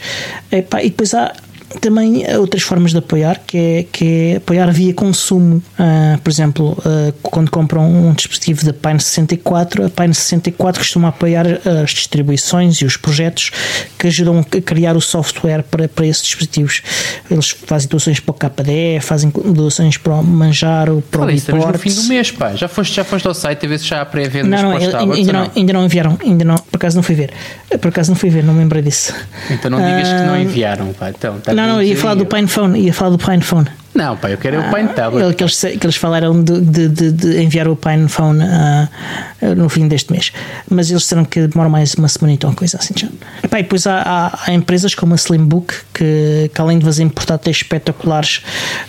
Epá, 0.52 0.82
e 0.84 0.90
depois 0.90 1.14
há 1.14 1.34
também 1.80 2.24
outras 2.38 2.64
formas 2.64 2.92
de 2.92 2.98
apoiar, 2.98 3.42
que 3.46 3.58
é, 3.58 3.86
que 3.92 4.06
é 4.06 4.36
apoiar 4.38 4.72
via 4.72 4.94
consumo. 4.94 5.62
Uh, 5.80 6.18
por 6.22 6.30
exemplo, 6.30 6.78
uh, 6.80 7.14
quando 7.22 7.50
compram 7.50 7.90
um 7.90 8.14
dispositivo 8.14 8.66
da 8.66 8.74
Pine 8.74 9.00
64, 9.00 9.86
a 9.86 9.90
Pine 9.90 10.14
64 10.14 10.82
costuma 10.82 11.10
apoiar 11.10 11.46
as 11.84 11.92
distribuições 11.92 12.78
e 12.78 12.86
os 12.86 12.98
projetos 12.98 13.52
que 13.98 14.08
ajudam 14.08 14.40
a 14.40 14.62
criar 14.62 14.96
o 14.96 15.02
software 15.02 15.64
para, 15.64 15.88
para 15.88 16.06
esses 16.06 16.24
dispositivos. 16.24 16.82
Eles 17.30 17.50
fazem 17.50 17.90
doações 17.90 18.20
para 18.20 18.32
o 18.32 18.34
KDE, 18.34 19.00
fazem 19.02 19.32
doações 19.46 19.98
para 19.98 20.14
o 20.14 20.24
Manjaro, 20.24 21.04
para 21.10 21.20
Fala 21.20 21.32
o 21.32 21.36
isso, 21.36 21.56
no 21.56 21.78
fim 21.78 21.94
do 21.94 22.04
mês, 22.04 22.32
pá. 22.32 22.56
Já 22.56 22.68
foste, 22.68 22.96
já 22.96 23.04
foste 23.04 23.28
ao 23.28 23.34
site 23.34 23.66
a 23.66 23.70
ver 23.70 23.80
se 23.80 23.86
já 23.86 24.02
há 24.02 24.06
pré-venda 24.06 24.50
não, 24.50 24.64
não, 24.64 24.78
ainda, 24.78 25.00
ainda, 25.00 25.34
não, 25.34 25.52
ainda 25.56 25.74
não 25.74 25.86
enviaram, 25.86 26.18
ainda 26.24 26.46
não, 26.46 26.56
por 26.56 26.78
acaso 26.78 26.96
não 26.96 27.04
fui 27.04 27.16
ver. 27.16 27.32
Por 27.80 27.88
acaso 27.88 28.12
não 28.12 28.16
fui 28.16 28.30
ver, 28.30 28.44
não 28.44 28.54
me 28.54 28.60
lembrei 28.60 28.82
disso. 28.82 29.14
Então 29.50 29.70
não 29.72 29.80
digas 29.80 30.08
uh, 30.08 30.16
que 30.16 30.24
não 30.24 30.34
ah, 30.34 30.42
enviaram, 30.42 30.94
pá. 30.94 31.10
Então, 31.10 31.40
tá 31.40 31.54
não, 31.54 31.63
não, 31.68 31.82
ia 31.82 31.98
falar 31.98 32.16
do 32.16 32.26
PinePhone, 32.26 32.80
ia 32.80 32.94
falar 32.94 33.12
do 33.12 33.18
PinePhone. 33.18 33.68
Não, 33.94 34.18
pá, 34.18 34.32
eu 34.32 34.38
quero 34.38 34.60
ah, 34.60 34.70
o 34.70 34.74
Pine 34.74 34.90
Tablet. 34.90 35.36
Que 35.36 35.44
eles, 35.44 35.60
que 35.60 35.86
eles 35.86 35.96
falaram 35.96 36.44
de, 36.44 36.62
de, 36.62 37.12
de, 37.12 37.44
enviar 37.44 37.68
o 37.68 37.76
PinePhone 37.76 38.40
uh, 38.44 39.56
no 39.56 39.70
fim 39.70 39.88
deste 39.88 40.12
mês. 40.12 40.32
Mas 40.68 40.90
eles 40.90 41.04
disseram 41.04 41.24
que 41.24 41.48
demora 41.48 41.70
mais 41.70 41.94
uma 41.94 42.08
semana 42.08 42.38
uma 42.44 42.56
coisa 42.56 42.78
assim. 42.78 42.94
Já. 42.98 43.08
E, 43.44 43.48
pá, 43.48 43.60
e 43.60 43.64
depois 43.64 43.86
há, 43.86 44.02
há, 44.02 44.40
há, 44.48 44.54
empresas 44.54 44.96
como 44.96 45.14
a 45.14 45.18
Slimbook 45.18 45.76
que, 45.94 46.50
que 46.54 46.62
além 46.62 46.80
de 46.80 46.86
fazer 46.86 47.08
portáteis 47.10 47.58
espetaculares 47.58 48.42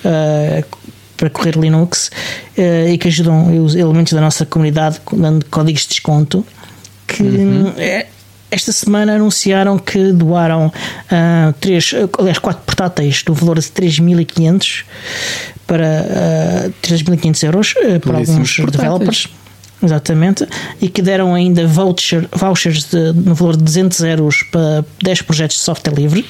uh, 0.04 0.64
para 1.18 1.28
correr 1.28 1.56
Linux 1.56 2.10
uh, 2.56 2.88
e 2.88 2.96
que 2.96 3.08
ajudam 3.08 3.62
os 3.62 3.74
elementos 3.74 4.14
da 4.14 4.22
nossa 4.22 4.46
comunidade 4.46 5.00
dando 5.12 5.44
códigos 5.46 5.82
de 5.82 5.88
desconto 5.88 6.46
que 7.06 7.22
uhum. 7.22 7.72
é, 7.76 8.06
esta 8.54 8.72
semana 8.72 9.16
anunciaram 9.16 9.78
que 9.78 10.12
doaram 10.12 10.68
uh, 10.68 11.52
três, 11.60 11.92
aliás, 12.18 12.38
quatro 12.38 12.62
portáteis 12.64 13.22
do 13.22 13.34
valor 13.34 13.58
de 13.58 13.66
3.500 13.66 14.84
para 15.66 16.68
uh, 16.68 16.74
3.500 16.82 17.42
euros 17.44 17.74
uh, 17.76 18.00
para 18.00 18.18
alguns 18.18 18.56
portáteis. 18.56 18.70
developers. 18.72 19.28
Exatamente, 19.82 20.48
e 20.80 20.88
que 20.88 21.02
deram 21.02 21.34
ainda 21.34 21.66
voucher, 21.66 22.26
vouchers 22.32 22.84
de, 22.84 23.12
no 23.12 23.34
valor 23.34 23.54
de 23.54 23.64
200 23.64 24.00
euros 24.00 24.42
para 24.50 24.84
10 25.02 25.22
projetos 25.22 25.56
de 25.58 25.62
software 25.62 25.94
livre. 25.94 26.24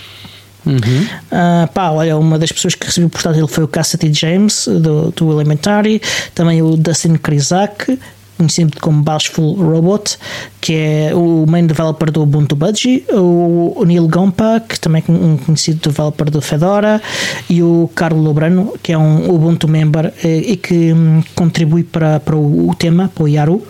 Uhum. 0.66 0.74
Uh, 0.80 1.68
pá, 1.72 1.90
olha, 1.90 2.16
uma 2.16 2.38
das 2.38 2.50
pessoas 2.50 2.74
que 2.74 2.86
recebeu 2.86 3.06
o 3.06 3.10
portátil 3.10 3.46
foi 3.46 3.62
o 3.62 3.68
Cassidy 3.68 4.12
James, 4.12 4.66
do, 4.66 5.12
do 5.12 5.30
Elementary, 5.30 6.00
também 6.34 6.62
o 6.62 6.76
Dustin 6.76 7.16
Krizak, 7.16 7.96
conhecido 8.36 8.76
como 8.80 9.02
Bashful 9.02 9.54
Robot, 9.54 10.18
que 10.64 10.72
é 10.74 11.14
o 11.14 11.44
main 11.46 11.66
developer 11.66 12.10
do 12.10 12.22
Ubuntu 12.22 12.56
Budgie, 12.56 13.04
o, 13.12 13.84
Neil 13.84 14.08
Gompa, 14.08 14.62
que 14.66 14.80
também 14.80 15.04
é 15.06 15.12
um 15.12 15.36
conhecido 15.36 15.90
developer 15.90 16.30
do 16.30 16.40
Fedora, 16.40 17.02
e 17.50 17.62
o 17.62 17.90
Carlo 17.94 18.22
Lobrano, 18.22 18.72
que 18.82 18.90
é 18.90 18.96
um 18.96 19.28
Ubuntu 19.28 19.68
member 19.68 20.10
e 20.24 20.56
que 20.56 20.94
hum, 20.94 21.22
contribui 21.34 21.84
para, 21.84 22.18
para 22.18 22.34
o 22.34 22.74
tema, 22.78 23.12
para 23.14 23.24
o 23.24 23.28
Yaru 23.28 23.56
uh, 23.56 23.66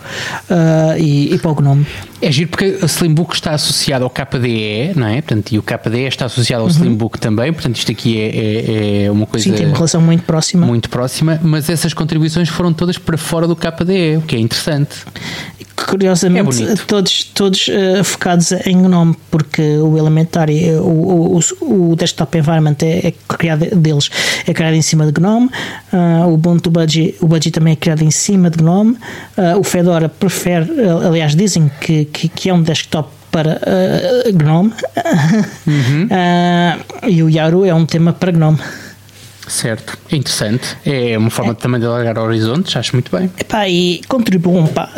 e, 0.97 1.33
e 1.33 1.37
para 1.37 1.51
o 1.51 1.55
GNOME. 1.55 1.85
É 2.21 2.31
giro 2.31 2.49
porque 2.49 2.79
a 2.81 2.85
Slimbook 2.85 3.35
está 3.35 3.51
associado 3.51 4.05
ao 4.05 4.09
KDE, 4.09 4.93
não 4.95 5.07
é? 5.07 5.15
Portanto, 5.15 5.51
e 5.51 5.59
o 5.59 5.63
KDE 5.63 6.07
está 6.07 6.27
associado 6.27 6.63
ao 6.63 6.69
uhum. 6.69 6.73
Slimbook 6.73 7.19
também, 7.19 7.51
portanto, 7.51 7.75
isto 7.75 7.91
aqui 7.91 8.17
é, 8.17 8.29
é, 8.29 9.03
é, 9.03 9.11
uma 9.11 9.25
coisa. 9.25 9.43
Sim, 9.43 9.51
tem 9.51 9.65
uma 9.65 9.75
relação 9.75 9.99
muito 9.99 10.23
próxima. 10.23 10.65
Muito 10.65 10.89
próxima, 10.89 11.37
mas 11.43 11.69
essas 11.69 11.93
contribuições 11.93 12.47
foram 12.47 12.71
todas 12.71 12.97
para 12.97 13.17
fora 13.17 13.45
do 13.47 13.55
KDE, 13.55 14.15
o 14.15 14.21
que 14.21 14.37
é 14.37 14.39
interessante 14.39 15.03
curiosamente 15.75 16.63
é 16.63 16.75
todos, 16.75 17.23
todos 17.23 17.67
uh, 17.67 18.03
focados 18.03 18.51
em 18.51 18.77
GNOME, 18.81 19.15
porque 19.29 19.61
o 19.77 19.97
Elementary, 19.97 20.69
eh, 20.69 20.79
o, 20.79 21.39
o, 21.61 21.91
o 21.91 21.95
desktop 21.95 22.37
environment 22.37 22.77
é, 22.81 23.07
é, 23.07 23.13
criado 23.27 23.75
deles, 23.75 24.09
é 24.47 24.53
criado 24.53 24.73
em 24.73 24.81
cima 24.81 25.05
de 25.05 25.11
GNOME, 25.11 25.49
uh, 25.91 26.27
o 26.27 26.33
Ubuntu 26.33 26.69
Budgie, 26.69 27.15
o 27.19 27.27
Budgie 27.27 27.51
também 27.51 27.73
é 27.73 27.75
criado 27.75 28.03
em 28.03 28.11
cima 28.11 28.49
de 28.49 28.57
GNOME, 28.57 28.97
uh, 29.37 29.59
o 29.59 29.63
Fedora 29.63 30.07
prefere, 30.07 30.67
aliás, 31.05 31.35
dizem 31.35 31.69
que, 31.81 32.05
que, 32.05 32.29
que 32.29 32.49
é 32.49 32.53
um 32.53 32.61
desktop 32.61 33.09
para 33.31 33.59
GNOME 34.33 34.71
uhum. 35.67 36.07
e 37.05 37.21
o 37.21 37.29
Yaru 37.29 37.65
é 37.65 37.73
um 37.73 37.85
tema 37.85 38.13
para 38.13 38.31
GNOME. 38.31 38.59
Certo, 39.47 39.97
é 40.11 40.15
interessante. 40.15 40.77
É 40.85 41.17
uma 41.17 41.29
forma 41.29 41.51
é. 41.51 41.55
também 41.55 41.79
de 41.79 41.85
alargar 41.85 42.17
horizontes, 42.17 42.75
acho 42.75 42.93
muito 42.95 43.15
bem. 43.15 43.29
Epá, 43.37 43.67
e 43.69 44.01
contribuam 44.07 44.67
pá, 44.67 44.89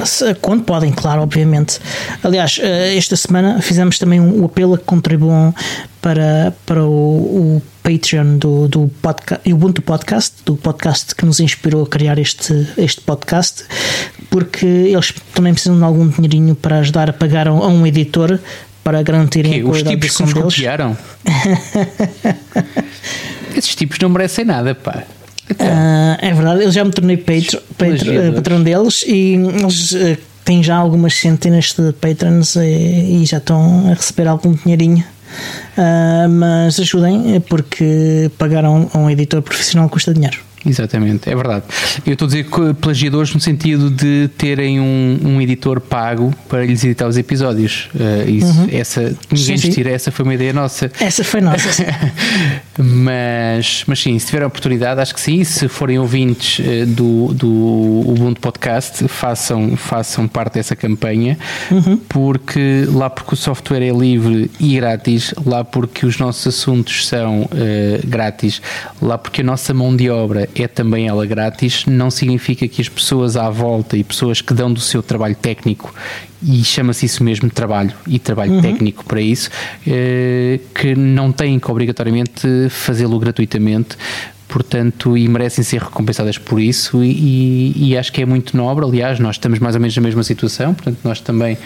quando 0.41 0.63
podem, 0.63 0.91
claro, 0.91 1.21
obviamente. 1.21 1.79
Aliás, 2.23 2.59
eh, 2.61 2.95
esta 2.95 3.15
semana 3.15 3.61
fizemos 3.61 3.99
também 3.99 4.19
um 4.19 4.45
apelo 4.45 4.75
a 4.75 4.77
que 4.77 4.85
contribuam 4.85 5.53
para, 6.01 6.53
para 6.65 6.83
o, 6.83 7.57
o 7.57 7.61
Patreon 7.83 8.37
do, 8.37 8.67
do 8.67 8.87
podcast, 9.01 9.51
Ubuntu 9.51 9.81
Podcast, 9.81 10.35
do 10.45 10.55
podcast 10.55 11.15
que 11.15 11.25
nos 11.25 11.39
inspirou 11.39 11.83
a 11.83 11.87
criar 11.87 12.17
este, 12.17 12.67
este 12.77 13.01
podcast, 13.01 13.65
porque 14.29 14.65
eles 14.65 15.13
também 15.33 15.53
precisam 15.53 15.77
de 15.77 15.83
algum 15.83 16.07
dinheirinho 16.07 16.55
para 16.55 16.79
ajudar 16.79 17.09
a 17.09 17.13
pagar 17.13 17.47
a 17.47 17.53
um 17.53 17.85
editor 17.85 18.39
para 18.87 19.03
garantirem 19.03 19.51
que, 19.51 19.59
a 19.59 19.63
qualidade 19.63 19.95
os 19.97 20.01
tipos 20.01 20.13
som 20.15 20.23
deles. 20.23 20.53
Copiaram? 20.55 20.97
Esses 23.53 23.75
tipos 23.75 23.99
não 23.99 24.07
merecem 24.07 24.45
nada, 24.45 24.73
pá. 24.73 25.03
Então, 25.49 25.67
uh, 25.67 26.17
é 26.19 26.33
verdade, 26.33 26.63
eu 26.63 26.71
já 26.71 26.85
me 26.85 26.91
tornei 26.91 27.17
patro, 27.17 27.61
patro, 27.77 28.33
patrão 28.35 28.63
deles 28.63 29.03
e 29.05 29.33
eles 29.33 29.91
uh, 29.91 30.17
têm 30.45 30.63
já 30.63 30.77
algumas 30.77 31.15
centenas 31.15 31.73
de 31.77 31.91
patrons 31.91 32.55
e, 32.55 33.21
e 33.21 33.25
já 33.25 33.39
estão 33.39 33.89
a 33.91 33.93
receber 33.93 34.29
algum 34.29 34.53
dinheirinho. 34.53 35.03
Uh, 35.77 36.29
mas 36.29 36.79
ajudem 36.79 37.41
porque 37.41 38.31
pagar 38.37 38.63
a 38.63 38.71
um, 38.71 38.89
a 38.93 38.97
um 38.99 39.09
editor 39.09 39.41
profissional 39.41 39.89
custa 39.89 40.13
dinheiro. 40.13 40.46
Exatamente, 40.67 41.29
é 41.29 41.35
verdade. 41.35 41.63
Eu 42.05 42.13
estou 42.13 42.25
a 42.25 42.29
dizer 42.29 42.45
plagiadores 42.81 43.33
no 43.33 43.39
sentido 43.39 43.89
de 43.89 44.29
terem 44.37 44.79
um, 44.79 45.19
um 45.23 45.41
editor 45.41 45.79
pago 45.79 46.33
para 46.49 46.65
lhes 46.65 46.83
editar 46.83 47.07
os 47.07 47.17
episódios. 47.17 47.89
Uh, 47.95 48.29
isso, 48.29 48.59
uhum. 48.59 48.67
essa, 48.71 49.15
ninguém 49.31 49.57
sim, 49.57 49.69
tira, 49.69 49.89
essa 49.89 50.11
foi 50.11 50.23
uma 50.23 50.33
ideia 50.33 50.51
nossa. 50.51 50.91
Essa 50.99 51.23
foi 51.23 51.39
nossa. 51.39 51.85
mas, 52.77 53.83
mas 53.87 53.99
sim, 53.99 54.19
se 54.19 54.27
tiver 54.27 54.43
a 54.43 54.47
oportunidade, 54.47 54.99
acho 54.99 55.13
que 55.13 55.21
sim. 55.21 55.43
Se 55.43 55.67
forem 55.67 55.97
ouvintes 55.97 56.59
uh, 56.59 56.85
do, 56.85 57.33
do 57.33 58.03
Ubuntu 58.07 58.41
Podcast, 58.41 59.07
façam, 59.07 59.77
façam 59.77 60.27
parte 60.27 60.55
dessa 60.55 60.75
campanha, 60.75 61.37
uhum. 61.71 61.97
porque 62.09 62.85
lá 62.91 63.09
porque 63.09 63.33
o 63.33 63.37
software 63.37 63.83
é 63.83 63.91
livre 63.91 64.51
e 64.59 64.75
grátis, 64.75 65.33
lá 65.45 65.63
porque 65.63 66.05
os 66.05 66.17
nossos 66.17 66.47
assuntos 66.47 67.07
são 67.07 67.43
uh, 67.43 68.07
grátis, 68.07 68.61
lá 69.01 69.17
porque 69.17 69.41
a 69.41 69.43
nossa 69.43 69.73
mão 69.73 69.95
de 69.95 70.09
obra 70.09 70.49
é 70.63 70.67
também 70.67 71.07
ela 71.07 71.25
grátis, 71.25 71.85
não 71.85 72.09
significa 72.09 72.67
que 72.67 72.81
as 72.81 72.89
pessoas 72.89 73.37
à 73.37 73.49
volta 73.49 73.97
e 73.97 74.03
pessoas 74.03 74.41
que 74.41 74.53
dão 74.53 74.71
do 74.71 74.79
seu 74.79 75.01
trabalho 75.01 75.35
técnico 75.35 75.93
e 76.41 76.63
chama-se 76.63 77.05
isso 77.05 77.23
mesmo 77.23 77.49
trabalho 77.49 77.93
e 78.05 78.19
trabalho 78.19 78.53
uhum. 78.53 78.61
técnico 78.61 79.03
para 79.05 79.19
isso, 79.19 79.49
eh, 79.85 80.59
que 80.73 80.95
não 80.95 81.31
têm 81.31 81.59
que 81.59 81.69
obrigatoriamente 81.69 82.69
fazê-lo 82.69 83.17
gratuitamente, 83.19 83.97
portanto, 84.47 85.17
e 85.17 85.27
merecem 85.27 85.63
ser 85.63 85.81
recompensadas 85.81 86.37
por 86.37 86.59
isso, 86.59 87.03
e, 87.03 87.73
e, 87.75 87.97
acho 87.97 88.11
que 88.11 88.21
é 88.21 88.25
muito 88.25 88.55
nobre. 88.55 88.85
Aliás, 88.85 89.19
nós 89.19 89.35
estamos 89.35 89.59
mais 89.59 89.75
ou 89.75 89.81
menos 89.81 89.95
na 89.95 90.01
mesma 90.01 90.23
situação, 90.23 90.73
portanto, 90.73 90.99
nós 91.03 91.19
também 91.19 91.57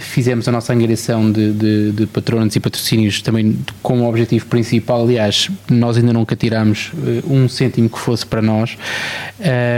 fizemos 0.00 0.48
a 0.48 0.52
nossa 0.52 0.72
angariação 0.72 1.30
de, 1.30 1.52
de, 1.52 1.92
de 1.92 2.06
patronos 2.06 2.56
e 2.56 2.60
patrocínios 2.60 3.20
também 3.20 3.58
com 3.82 4.00
o 4.00 4.08
objetivo 4.08 4.46
principal. 4.46 5.02
Aliás, 5.02 5.50
nós 5.70 5.96
ainda 5.96 6.12
nunca 6.12 6.34
tirámos 6.34 6.92
eh, 7.06 7.22
um 7.26 7.48
cêntimo 7.48 7.88
que 7.88 7.98
fosse 7.98 8.24
para 8.24 8.40
nós, 8.40 8.76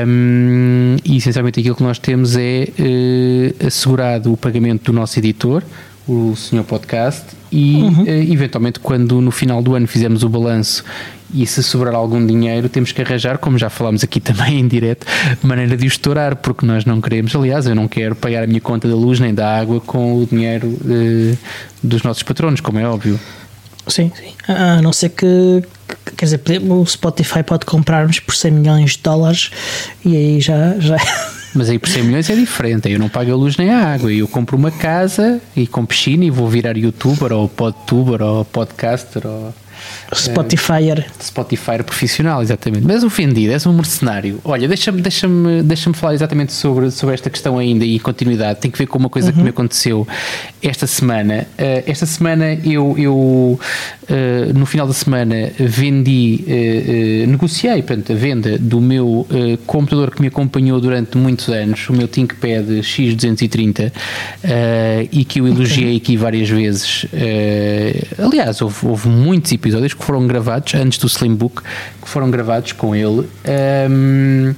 um, 0.07 0.97
e 1.05 1.17
essencialmente 1.17 1.61
aquilo 1.61 1.75
que 1.75 1.83
nós 1.83 1.99
temos 1.99 2.37
é 2.37 2.69
uh, 2.69 3.67
assegurado 3.67 4.33
o 4.33 4.37
pagamento 4.37 4.93
do 4.93 4.93
nosso 4.93 5.19
editor 5.19 5.63
o 6.07 6.37
Senhor 6.37 6.65
Podcast 6.65 7.25
e 7.51 7.77
uhum. 7.77 8.05
Eh, 8.07 8.25
eventualmente 8.31 8.79
quando 8.79 9.21
no 9.21 9.31
final 9.31 9.63
do 9.63 9.75
ano 9.75 9.87
fizermos 9.87 10.23
o 10.23 10.29
balanço 10.29 10.85
e 11.35 11.47
se 11.47 11.63
sobrar 11.63 11.95
algum 11.95 12.25
dinheiro 12.25 12.69
temos 12.69 12.93
que 12.93 13.03
arranjar, 13.03 13.39
como 13.39 13.59
já 13.59 13.69
falámos 13.69 14.05
aqui 14.05 14.21
também 14.21 14.61
em 14.61 14.69
direto, 14.69 15.05
maneira 15.43 15.77
de 15.77 15.85
o 15.85 15.89
estourar, 15.89 16.37
porque 16.37 16.65
nós 16.65 16.85
não 16.85 17.01
queremos, 17.01 17.35
aliás, 17.35 17.67
eu 17.67 17.75
não 17.75 17.89
quero 17.89 18.15
pagar 18.15 18.45
a 18.45 18.47
minha 18.47 18.61
conta 18.61 18.89
da 18.89 18.95
luz 18.95 19.19
nem 19.19 19.35
da 19.35 19.59
água 19.59 19.81
com 19.81 20.17
o 20.23 20.27
dinheiro 20.27 20.79
eh, 20.89 21.37
dos 21.83 22.05
nossos 22.05 22.23
patronos, 22.23 22.61
como 22.61 22.79
é 22.79 22.89
óbvio. 22.89 23.19
Sim, 23.89 24.11
sim. 24.17 24.33
A 24.49 24.81
não 24.81 24.93
ser 24.93 25.11
que, 25.11 25.63
quer 26.17 26.25
dizer, 26.25 26.41
o 26.71 26.87
Spotify 26.87 27.43
pode 27.43 27.67
comprar-nos 27.67 28.21
por 28.21 28.35
100 28.35 28.51
milhões 28.53 28.93
de 28.93 29.03
dólares 29.03 29.51
e 30.05 30.17
aí 30.17 30.41
já, 30.41 30.79
já 30.79 30.97
mas 31.55 31.69
aí 31.69 31.79
por 31.79 31.89
100 31.89 32.03
milhões 32.05 32.31
é 32.31 32.35
diferente. 32.35 32.89
Aí 32.89 32.95
eu 32.95 32.99
não 33.01 33.09
pago 33.09 33.31
a 33.31 33.37
luz 33.37 33.57
nem 33.57 33.71
a 33.71 33.93
água. 33.93 34.11
Eu 34.11 34.27
compro 34.27 34.57
uma 34.57 34.71
casa 34.71 35.41
e 35.55 35.67
com 35.67 35.85
piscina 35.85 36.25
e 36.25 36.31
vou 36.31 36.49
virar 36.49 36.77
youtuber 36.77 37.33
ou 37.33 37.49
podtuber 37.49 38.23
ou 38.23 38.45
podcaster 38.45 39.27
ou 39.27 39.53
Spotifyer. 40.15 40.99
Uh, 40.99 41.25
Spotifyer 41.25 41.85
profissional, 41.85 42.43
exatamente. 42.43 42.87
Mas 42.87 43.03
ofendido, 43.03 43.53
és 43.53 43.67
um 43.67 43.73
mercenário. 43.73 44.41
Olha, 44.45 44.69
deixa-me 44.69 45.01
deixa 45.01 45.29
deixa 45.63 45.93
falar 45.93 46.15
exatamente 46.15 46.53
sobre, 46.53 46.91
sobre 46.91 47.15
esta 47.15 47.31
questão 47.31 47.59
ainda 47.59 47.85
e 47.85 47.99
continuidade. 47.99 48.61
Tem 48.61 48.71
que 48.71 48.79
ver 48.79 48.87
com 48.87 48.99
uma 48.99 49.09
coisa 49.09 49.29
uhum. 49.29 49.35
que 49.35 49.43
me 49.43 49.49
aconteceu 49.51 50.07
esta 50.63 50.87
semana. 50.87 51.47
Uh, 51.59 51.83
esta 51.87 52.07
semana 52.07 52.55
eu, 52.65 52.95
eu 52.99 53.15
uh, 53.17 53.59
no 54.55 54.67
final 54.67 54.87
da 54.87 54.93
semana, 54.93 55.51
vendi, 55.59 56.45
negociei 57.27 57.83
portanto, 57.83 58.13
a 58.13 58.15
venda 58.15 58.59
do 58.59 58.81
meu 58.81 59.27
computador 59.67 60.15
que 60.15 60.21
me 60.21 60.29
acompanhou 60.29 60.81
durante 60.81 61.17
muitos 61.17 61.49
anos, 61.49 61.89
o 61.89 61.93
meu 61.93 62.09
ThinkPad 62.09 62.67
X230, 62.67 63.93
e 65.11 65.25
que 65.25 65.41
eu 65.41 65.49
elogiei 65.49 65.87
okay. 65.87 65.97
aqui 65.97 66.17
várias 66.17 66.49
vezes. 66.49 67.07
aliás, 68.19 68.61
houve, 68.61 68.87
houve 68.87 69.09
muitos 69.09 69.53
episódios 69.53 69.74
que 69.83 70.05
foram 70.05 70.27
gravados 70.27 70.75
antes 70.75 70.99
do 70.99 71.07
Slimbook, 71.07 71.63
que 72.03 72.09
foram 72.09 72.31
gravados 72.31 72.73
com 72.73 72.95
ele. 72.95 73.29
Um, 73.91 74.55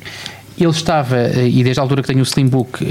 ele 0.59 0.71
estava, 0.71 1.17
e 1.47 1.63
desde 1.63 1.81
a 1.81 1.83
altura 1.83 2.03
que 2.03 2.09
tenho 2.09 2.21
o 2.21 2.27
Slimbook, 2.27 2.83
uh, 2.83 2.87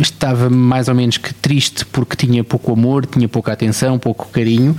estava 0.00 0.50
mais 0.50 0.88
ou 0.88 0.94
menos 0.94 1.16
que 1.16 1.32
triste 1.34 1.84
porque 1.86 2.16
tinha 2.16 2.44
pouco 2.44 2.72
amor, 2.72 3.06
tinha 3.06 3.28
pouca 3.28 3.52
atenção, 3.52 3.98
pouco 3.98 4.28
carinho, 4.28 4.76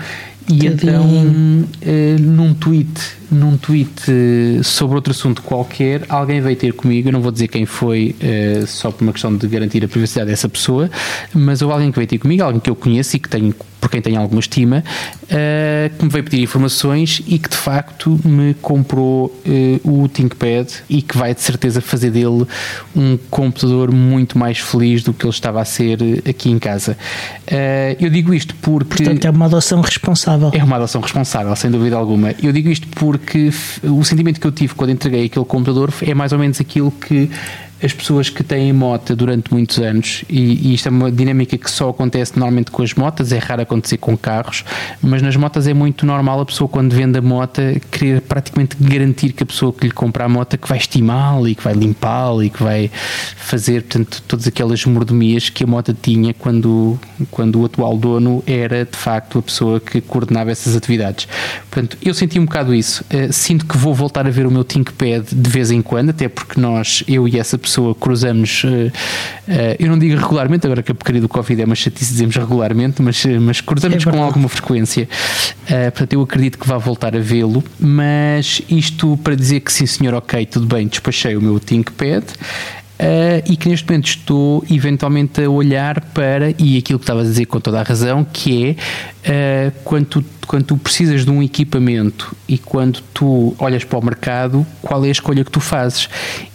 e 0.48 0.66
então, 0.68 1.06
uh, 1.06 2.22
num 2.22 2.54
tweet, 2.54 2.92
num 3.32 3.58
tweet 3.58 4.12
uh, 4.12 4.64
sobre 4.64 4.96
outro 4.96 5.12
assunto 5.12 5.42
qualquer, 5.42 6.04
alguém 6.10 6.42
veio 6.42 6.56
ter 6.56 6.74
comigo, 6.74 7.08
eu 7.08 7.14
não 7.14 7.22
vou 7.22 7.32
dizer 7.32 7.48
quem 7.48 7.66
foi, 7.66 8.16
uh, 8.22 8.68
só 8.68 8.92
por 8.92 9.04
uma 9.04 9.14
questão 9.14 9.36
de 9.36 9.48
garantir 9.48 9.84
a 9.86 9.88
privacidade 9.88 10.30
dessa 10.30 10.50
pessoa, 10.50 10.92
mas 11.34 11.62
houve 11.62 11.74
alguém 11.74 11.92
que 11.92 11.98
veio 11.98 12.08
ter 12.08 12.18
comigo, 12.18 12.44
alguém 12.44 12.60
que 12.60 12.70
eu 12.70 12.76
conheço 12.76 13.16
e 13.16 13.20
que 13.20 13.30
tenho, 13.30 13.56
por 13.80 13.90
quem 13.90 14.02
tenho 14.02 14.20
alguma 14.20 14.42
estima, 14.42 14.84
que 15.98 16.04
me 16.04 16.12
veio 16.12 16.24
pedir 16.26 16.42
informações 16.42 17.22
e 17.26 17.40
que 17.40 17.50
de 17.50 17.56
facto 17.56 18.20
me 18.24 18.54
comprou 18.56 19.34
o 19.84 20.08
ThinkPad 20.08 20.68
e 20.90 21.02
que 21.02 21.18
vai 21.18 21.34
de 21.34 21.42
certeza 21.42 21.80
fazer 21.82 22.12
dele 22.12 22.46
um 22.96 23.18
computador 23.30 23.92
muito 23.92 24.38
mais 24.38 24.60
feliz 24.60 25.04
do 25.04 25.14
que 25.14 25.26
ele 25.26 25.34
estava 25.34 25.62
a 25.62 25.66
ser 25.66 25.98
aqui 26.28 26.52
em 26.52 26.60
casa. 26.60 26.98
eu 28.00 28.10
digo 28.10 28.34
isto 28.34 28.54
porque. 28.62 29.04
Portanto, 29.04 29.26
é 29.26 29.30
uma 29.30 29.46
adoção 29.46 29.82
responsável. 29.82 30.52
É 30.54 30.64
uma 30.64 30.76
adoção 30.76 31.02
responsável, 31.02 31.56
sem 31.56 31.72
dúvida 31.72 31.96
alguma. 31.96 32.36
Eu 32.44 32.52
digo 32.52 32.70
isto 32.70 32.88
porque 32.90 33.21
o 33.84 34.04
sentimento 34.04 34.40
que 34.40 34.48
eu 34.48 34.52
tive 34.52 34.74
quando 34.74 34.92
entreguei 34.92 35.26
aquele 35.26 35.46
computador 35.46 35.94
é 36.02 36.14
mais 36.14 36.32
ou 36.32 36.40
menos 36.40 36.60
aquilo 36.60 36.92
que 36.92 37.30
as 37.84 37.94
pessoas 37.94 38.30
que 38.30 38.44
têm 38.44 38.72
moto 38.74 39.16
durante 39.16 39.52
muitos 39.52 39.80
anos, 39.80 40.24
e, 40.30 40.70
e 40.70 40.74
isto 40.74 40.88
é 40.88 40.92
uma 40.92 41.12
dinâmica 41.12 41.58
que 41.58 41.70
só 41.70 41.90
acontece 41.90 42.38
normalmente 42.38 42.72
com 42.72 42.84
as 42.84 42.94
motas, 42.94 43.32
é 43.32 43.38
raro 43.38 43.62
acontecer 43.62 43.98
com 43.98 44.18
carros, 44.18 44.64
mas 45.02 45.22
nas 45.22 45.36
motas 45.36 45.68
é 45.68 45.74
muito 45.74 46.06
normal 46.06 46.42
a 46.42 46.46
pessoa 46.46 46.68
quando 46.68 46.94
vende 46.94 47.18
a 47.18 47.22
moto 47.22 47.62
querer 47.90 48.22
praticamente 48.22 48.76
garantir 48.80 49.34
que 49.34 49.44
a 49.44 49.46
pessoa 49.46 49.74
que 49.74 49.86
lhe 49.86 49.92
compra 49.92 50.26
a 50.26 50.30
moto 50.30 50.58
que 50.58 50.68
vai 50.68 50.78
estimá-la 50.78 51.50
e 51.50 51.56
que 51.56 51.64
vai 51.64 51.74
limpá-la 51.74 52.46
e 52.46 52.50
que 52.50 52.62
vai 52.62 52.92
fazer 53.36 53.84
portanto, 53.84 54.24
todas 54.28 54.48
aquelas 54.48 54.86
mordomias 54.86 55.50
que 55.50 55.64
a 55.64 55.68
moto 55.68 55.96
tinha 56.00 56.34
quando, 56.34 57.00
quando 57.30 57.62
o 57.62 57.66
atual 57.66 57.98
dono 57.98 58.44
era 58.46 58.86
de 58.86 58.98
facto 58.98 59.40
a 59.40 59.42
pessoa 59.42 59.80
que 59.80 60.02
coordenava 60.02 60.52
essas 60.52 60.76
atividades. 60.76 61.28
Portanto, 61.70 61.98
eu 62.02 62.14
senti 62.14 62.40
um 62.40 62.46
bocado 62.46 62.74
isso. 62.74 63.04
Uh, 63.04 63.32
sinto 63.32 63.66
que 63.66 63.78
vou 63.78 63.94
voltar 63.94 64.28
a 64.28 64.30
ver 64.30 64.46
o 64.46 64.52
meu 64.52 64.64
ThinkPad 64.64 65.26
de 65.32 65.50
vez 65.50 65.72
em 65.72 65.82
quando, 65.82 66.10
até 66.10 66.28
porque 66.28 66.60
nós, 66.60 67.04
eu 67.08 67.28
e 67.28 67.40
essa 67.40 67.58
pessoa, 67.58 67.71
cruzamos, 68.00 68.64
uh, 68.64 68.68
uh, 68.68 68.92
eu 69.80 69.88
não 69.88 69.98
digo 69.98 70.20
regularmente, 70.20 70.66
agora 70.66 70.82
que 70.82 70.92
a 70.92 70.96
porcaria 70.96 71.22
do 71.22 71.30
Covid 71.30 71.62
é 71.62 71.66
uma 71.66 71.76
chatice, 71.76 72.12
dizemos 72.12 72.36
regularmente, 72.36 73.02
mas, 73.02 73.24
mas 73.42 73.62
cruzamos 73.62 74.06
é 74.06 74.12
com 74.12 74.22
alguma 74.24 74.50
frequência. 74.50 75.08
portanto, 75.66 76.14
eu 76.14 76.22
acredito 76.22 76.58
que 76.58 76.68
vá 76.68 76.78
voltar 76.78 77.16
a 77.16 77.20
vê-lo, 77.20 77.64
mas 77.80 78.62
isto 78.70 79.18
para 79.24 79.36
dizer 79.36 79.62
que 79.62 79.72
sim, 79.72 79.86
senhor, 79.86 80.14
ok, 80.14 80.46
tudo 80.46 80.66
bem, 80.66 80.88
despachei 80.88 81.36
o 81.36 81.42
meu 81.42 81.60
ThinkPad. 81.60 82.24
Uh, 83.02 83.42
e 83.52 83.58
que 83.58 83.68
neste 83.68 83.90
momento 83.90 84.06
estou 84.06 84.64
eventualmente 84.70 85.44
a 85.44 85.50
olhar 85.50 86.02
para, 86.14 86.52
e 86.60 86.78
aquilo 86.78 87.00
que 87.00 87.04
estava 87.04 87.22
a 87.22 87.24
dizer 87.24 87.48
com 87.48 87.60
toda 87.60 87.80
a 87.80 87.84
razão, 87.84 88.24
que 88.24 88.78
é 89.24 89.70
uh, 89.70 89.80
quando, 89.84 90.06
tu, 90.06 90.26
quando 90.46 90.66
tu 90.66 90.78
precisas 90.78 91.26
de 91.26 91.32
um 91.32 91.42
equipamento 91.42 92.36
e 92.48 92.60
quando 92.60 93.02
tu 93.12 93.56
olhas 93.58 93.84
para 93.84 93.98
o 93.98 94.06
mercado, 94.06 94.68
qual 94.84 95.04
é 95.04 95.08
a 95.08 95.12
escolha 95.12 95.44
que 95.44 95.50
tu 95.50 95.60
fazes? 95.60 96.08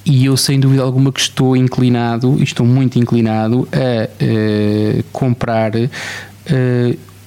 E 0.05 0.27
eu, 0.27 0.37
sem 0.37 0.61
dúvida 0.61 0.85
alguma, 0.85 1.11
que 1.11 1.19
estou 1.19 1.57
inclinado, 1.57 2.37
e 2.39 2.45
estou 2.45 2.65
muito 2.65 2.97
inclinado 2.97 3.69
a 3.73 4.05
uh, 4.07 5.03
comprar 5.11 5.73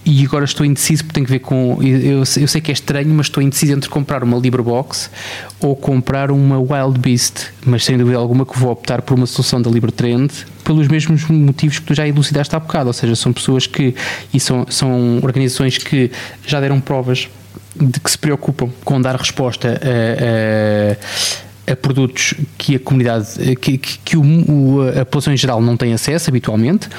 e 0.10 0.26
agora 0.26 0.44
estou 0.44 0.66
indeciso 0.66 1.04
porque 1.04 1.14
tem 1.14 1.24
que 1.24 1.30
ver 1.30 1.38
com. 1.38 1.78
Eu, 1.84 2.24
eu, 2.38 2.48
sei 2.48 2.60
que 2.60 2.72
é 2.72 2.74
estranho, 2.74 3.10
mas 3.10 3.28
estou 3.28 3.44
indeciso 3.44 3.74
entre 3.74 3.88
comprar 3.88 4.24
uma 4.24 4.38
LibreBox 4.38 5.12
ou 5.60 5.76
comprar 5.76 6.32
uma 6.32 6.58
Wild 6.58 6.98
Beast, 6.98 7.52
mas 7.64 7.86
sem 7.86 7.96
dúvida 7.96 8.18
alguma 8.18 8.44
que 8.44 8.58
vou 8.58 8.72
optar 8.72 9.04
por 9.04 9.14
uma 9.14 9.28
solução 9.28 9.62
da 9.62 9.70
LibreTrend 9.70 10.34
pelos 10.64 10.88
mesmos 10.88 11.28
motivos 11.28 11.78
que 11.78 11.86
tu 11.86 11.94
já 11.94 12.08
elucidaste 12.08 12.56
há 12.56 12.60
bocado, 12.60 12.88
ou 12.88 12.94
seja, 12.94 13.16
são 13.16 13.32
pessoas 13.32 13.68
que. 13.68 13.94
e 14.34 14.40
são, 14.40 14.66
são 14.68 15.20
organizações 15.22 15.78
que 15.78 16.10
já 16.44 16.60
deram 16.60 16.82
provas 16.82 17.30
de 17.76 18.00
que 18.00 18.10
se 18.10 18.18
preocupam 18.18 18.72
com 18.84 19.00
dar 19.00 19.16
resposta 19.16 19.80
a, 19.80 21.70
a, 21.70 21.74
a 21.74 21.76
produtos 21.76 22.34
que 22.58 22.78
a 22.78 22.80
comunidade, 22.80 23.56
que, 23.58 23.78
que, 23.78 24.00
que 24.00 24.18
o, 24.18 24.82
a 24.90 25.06
população 25.06 25.32
em 25.32 25.38
geral 25.38 25.62
não 25.62 25.78
tem 25.78 25.94
acesso 25.94 26.32
habitualmente 26.32 26.90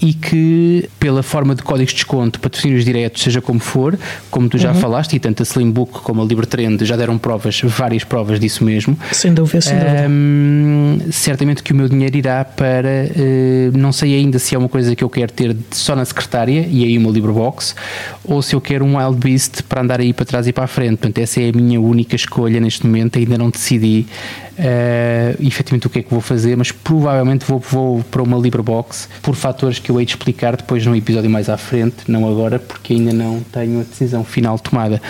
e 0.00 0.14
que, 0.14 0.88
pela 0.98 1.22
forma 1.22 1.54
de 1.54 1.62
códigos 1.62 1.92
de 1.92 1.96
desconto, 1.96 2.40
patrocínios 2.40 2.84
diretos, 2.84 3.22
seja 3.22 3.40
como 3.40 3.60
for, 3.60 3.98
como 4.30 4.48
tu 4.48 4.56
já 4.56 4.72
uhum. 4.72 4.80
falaste, 4.80 5.14
e 5.16 5.20
tanto 5.20 5.42
a 5.42 5.44
Slimbook 5.44 6.00
como 6.00 6.22
a 6.22 6.24
Libertrend 6.24 6.82
já 6.84 6.96
deram 6.96 7.18
provas, 7.18 7.60
várias 7.64 8.02
provas 8.02 8.40
disso 8.40 8.64
mesmo. 8.64 8.98
Sem 9.12 9.34
dúvida, 9.34 9.60
sem 9.60 9.76
dúvida. 9.78 11.12
Certamente 11.12 11.62
que 11.62 11.72
o 11.72 11.76
meu 11.76 11.88
dinheiro 11.88 12.16
irá 12.16 12.44
para, 12.44 13.08
uh, 13.10 13.76
não 13.76 13.92
sei 13.92 14.14
ainda 14.14 14.38
se 14.38 14.54
é 14.54 14.58
uma 14.58 14.68
coisa 14.68 14.96
que 14.96 15.04
eu 15.04 15.10
quero 15.10 15.32
ter 15.32 15.54
só 15.70 15.94
na 15.94 16.04
secretária 16.04 16.66
e 16.70 16.84
aí 16.84 16.96
uma 16.96 17.10
Librebox, 17.10 17.74
ou 18.24 18.40
se 18.40 18.54
eu 18.54 18.60
quero 18.60 18.84
um 18.84 18.96
Wild 18.96 19.18
Beast 19.18 19.62
para 19.64 19.82
andar 19.82 20.00
aí 20.00 20.12
para 20.12 20.24
trás 20.24 20.46
e 20.46 20.52
para 20.52 20.64
a 20.64 20.68
frente. 20.68 20.96
Portanto, 20.98 21.18
essa 21.18 21.40
é 21.40 21.50
a 21.50 21.52
minha 21.52 21.80
única 21.80 22.16
escolha 22.16 22.58
neste 22.58 22.86
momento, 22.86 23.18
ainda 23.18 23.36
não 23.36 23.50
decidi 23.50 24.06
uh, 24.60 25.46
efetivamente 25.46 25.86
o 25.86 25.90
que 25.90 26.00
é 26.00 26.02
que 26.02 26.10
vou 26.10 26.20
fazer, 26.20 26.56
mas 26.56 26.70
provavelmente 26.70 27.44
vou, 27.46 27.58
vou 27.58 28.04
para 28.04 28.22
uma 28.22 28.36
LibreBox 28.36 29.08
por 29.22 29.34
fatores 29.34 29.78
que 29.78 29.90
eu 29.90 29.98
hei 29.98 30.06
de 30.06 30.12
explicar 30.12 30.56
depois 30.56 30.84
num 30.84 30.94
episódio 30.94 31.30
mais 31.30 31.48
à 31.48 31.56
frente, 31.56 31.96
não 32.08 32.28
agora, 32.28 32.58
porque 32.58 32.94
ainda 32.94 33.12
não 33.12 33.40
tenho 33.52 33.80
a 33.80 33.82
decisão 33.82 34.24
final 34.24 34.58
tomada. 34.58 35.00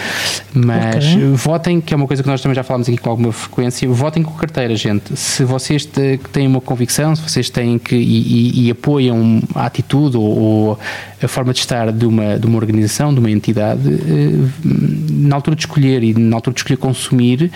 Mas 0.55 1.15
okay. 1.15 1.33
votem, 1.33 1.81
que 1.81 1.93
é 1.93 1.97
uma 1.97 2.07
coisa 2.07 2.23
que 2.23 2.29
nós 2.29 2.41
também 2.41 2.55
já 2.55 2.63
falámos 2.63 2.89
aqui 2.89 2.99
com 2.99 3.11
alguma 3.11 3.33
frequência, 3.33 3.89
votem 3.89 4.23
com 4.23 4.33
carteira, 4.33 4.75
gente. 4.77 5.17
Se 5.17 5.45
vocês 5.45 5.87
têm 6.33 6.47
uma 6.47 6.61
convicção, 6.61 7.15
se 7.17 7.23
vocês 7.23 7.51
têm 7.51 7.79
que 7.79 7.97
e, 7.97 8.63
e, 8.63 8.67
e 8.67 8.71
apoiam 8.71 9.43
a 9.55 9.67
atitude 9.67 10.17
ou, 10.17 10.39
ou, 10.39 10.79
a 11.23 11.29
forma 11.29 11.53
de 11.53 11.59
estar 11.61 11.93
de 11.93 12.07
uma, 12.07 12.39
de 12.39 12.47
uma 12.47 12.57
organização, 12.57 13.13
de 13.13 13.21
uma 13.21 13.31
entidade, 13.31 13.83
eh, 13.89 15.00
na 15.21 15.37
altura 15.37 15.57
de 15.57 15.63
escolher 15.63 16.03
e 16.03 16.15
na 16.15 16.37
altura 16.37 16.55
de 16.55 16.61
escolher 16.61 16.77
consumir, 16.77 17.51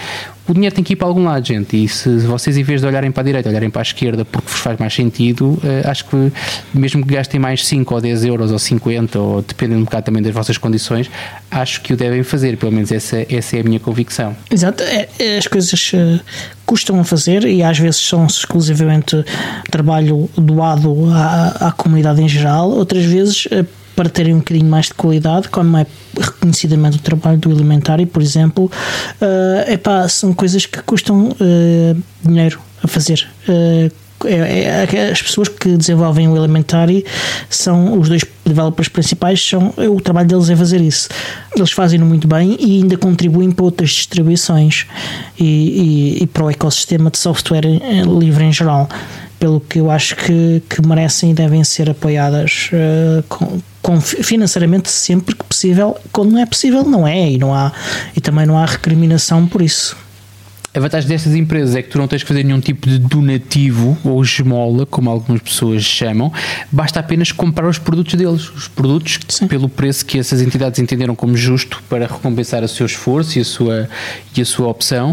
o 0.46 0.52
dinheiro 0.52 0.74
tem 0.74 0.84
que 0.84 0.92
ir 0.92 0.96
para 0.96 1.08
algum 1.08 1.24
lado, 1.24 1.46
gente. 1.46 1.84
E 1.84 1.88
se 1.88 2.18
vocês, 2.18 2.56
em 2.56 2.62
vez 2.62 2.80
de 2.80 2.86
olharem 2.86 3.10
para 3.10 3.22
a 3.22 3.24
direita, 3.24 3.48
olharem 3.48 3.70
para 3.70 3.80
a 3.80 3.82
esquerda 3.82 4.24
porque 4.24 4.50
vos 4.50 4.60
faz 4.60 4.78
mais 4.78 4.92
sentido, 4.92 5.52
uh, 5.52 5.88
acho 5.88 6.04
que 6.04 6.32
mesmo 6.72 7.04
que 7.04 7.14
gastem 7.14 7.40
mais 7.40 7.64
5 7.66 7.94
ou 7.94 8.00
10 8.00 8.24
euros 8.26 8.52
ou 8.52 8.58
50, 8.58 9.18
ou 9.18 9.42
dependendo 9.42 9.80
um 9.80 9.84
bocado 9.84 10.04
também 10.04 10.22
das 10.22 10.34
vossas 10.34 10.58
condições, 10.58 11.10
acho 11.50 11.80
que 11.80 11.94
o 11.94 11.96
devem 11.96 12.22
fazer. 12.22 12.58
Pelo 12.58 12.72
menos 12.72 12.92
essa, 12.92 13.24
essa 13.28 13.56
é 13.56 13.60
a 13.60 13.64
minha 13.64 13.80
convicção. 13.80 14.36
Exato. 14.50 14.82
É, 14.82 15.08
é, 15.18 15.38
as 15.38 15.46
coisas 15.46 15.92
uh, 15.94 16.20
custam 16.66 17.00
a 17.00 17.04
fazer 17.04 17.44
e 17.44 17.62
às 17.62 17.78
vezes 17.78 18.00
são 18.00 18.26
exclusivamente 18.26 19.24
trabalho 19.70 20.28
doado 20.36 21.10
à, 21.10 21.68
à 21.68 21.72
comunidade 21.72 22.22
em 22.22 22.28
geral, 22.28 22.70
outras 22.70 23.04
vezes. 23.04 23.48
Para 23.97 24.09
terem 24.09 24.34
um 24.34 24.38
bocadinho 24.38 24.68
mais 24.68 24.86
de 24.86 24.95
qualidade, 24.95 25.49
como 25.49 25.76
é 25.76 25.86
reconhecidamente 26.18 26.99
o 26.99 27.01
trabalho 27.01 27.38
do 27.38 27.51
Elementário, 27.51 28.07
por 28.07 28.20
exemplo, 28.20 28.70
uh, 29.20 29.70
epá, 29.70 30.09
são 30.09 30.32
coisas 30.32 30.66
que 30.66 30.82
custam 30.82 31.28
uh, 31.28 32.03
dinheiro 32.22 32.61
a 32.82 32.88
fazer. 32.88 33.26
Uh, 33.49 33.90
é, 34.26 34.86
é, 34.90 35.11
as 35.11 35.20
pessoas 35.20 35.49
que 35.49 35.76
desenvolvem 35.76 36.28
o 36.28 36.36
Elementary 36.36 37.05
são 37.51 37.99
os 37.99 38.09
dois 38.09 38.24
developers 38.45 38.88
principais, 38.88 39.47
são, 39.47 39.72
o 39.76 40.01
trabalho 40.01 40.28
deles 40.28 40.49
é 40.49 40.57
fazer 40.57 40.80
isso. 40.80 41.09
Eles 41.55 41.72
fazem-no 41.72 42.07
muito 42.07 42.26
bem 42.26 42.57
e 42.59 42.78
ainda 42.78 42.97
contribuem 42.97 43.51
para 43.51 43.64
outras 43.64 43.90
distribuições 43.90 44.86
e, 45.38 45.45
e, 46.18 46.22
e 46.22 46.26
para 46.26 46.45
o 46.45 46.51
ecossistema 46.51 47.11
de 47.11 47.18
software 47.18 47.66
livre 48.07 48.45
em 48.45 48.53
geral 48.53 48.88
pelo 49.45 49.61
que 49.61 49.78
eu 49.78 49.90
acho 49.90 50.16
que, 50.16 50.62
que 50.70 50.86
merecem 50.86 51.32
e 51.32 51.34
devem 51.34 51.62
ser 51.62 51.90
apoiadas 51.90 52.70
uh, 52.72 53.22
com, 53.28 53.61
com, 53.82 54.01
financeiramente 54.01 54.90
sempre 54.90 55.34
que 55.34 55.45
possível. 55.45 55.99
Quando 56.11 56.32
não 56.32 56.38
é 56.38 56.47
possível, 56.47 56.82
não 56.82 57.07
é, 57.07 57.32
e, 57.32 57.36
não 57.36 57.53
há, 57.53 57.70
e 58.16 58.22
também 58.22 58.47
não 58.47 58.57
há 58.57 58.64
recriminação 58.64 59.47
por 59.47 59.61
isso. 59.61 59.95
A 60.72 60.80
vantagem 60.80 61.07
destas 61.11 61.34
empresas 61.34 61.76
é 61.76 61.82
que 61.82 61.90
tu 61.90 61.99
não 61.99 62.09
tens 62.09 62.22
que 62.22 62.28
fazer 62.28 62.42
nenhum 62.42 62.59
tipo 62.59 62.88
de 62.88 62.99
donativo 62.99 63.99
ou 64.03 64.22
esmola, 64.22 64.86
como 64.86 65.11
algumas 65.11 65.42
pessoas 65.42 65.82
chamam, 65.82 66.32
basta 66.72 66.99
apenas 66.99 67.30
comprar 67.30 67.68
os 67.68 67.78
produtos 67.78 68.14
deles, 68.14 68.49
os 68.49 68.66
produtos 68.66 69.18
Sim. 69.28 69.47
pelo 69.47 69.68
preço 69.68 70.07
que 70.07 70.18
essas 70.18 70.40
entidades 70.40 70.78
entenderam 70.78 71.14
como 71.14 71.36
justo 71.36 71.82
para 71.86 72.07
recompensar 72.07 72.64
o 72.64 72.68
seu 72.68 72.86
esforço 72.86 73.38
e 73.38 73.42
a 73.42 73.45
sua, 73.45 73.90
e 74.34 74.40
a 74.40 74.45
sua 74.47 74.68
opção. 74.68 75.11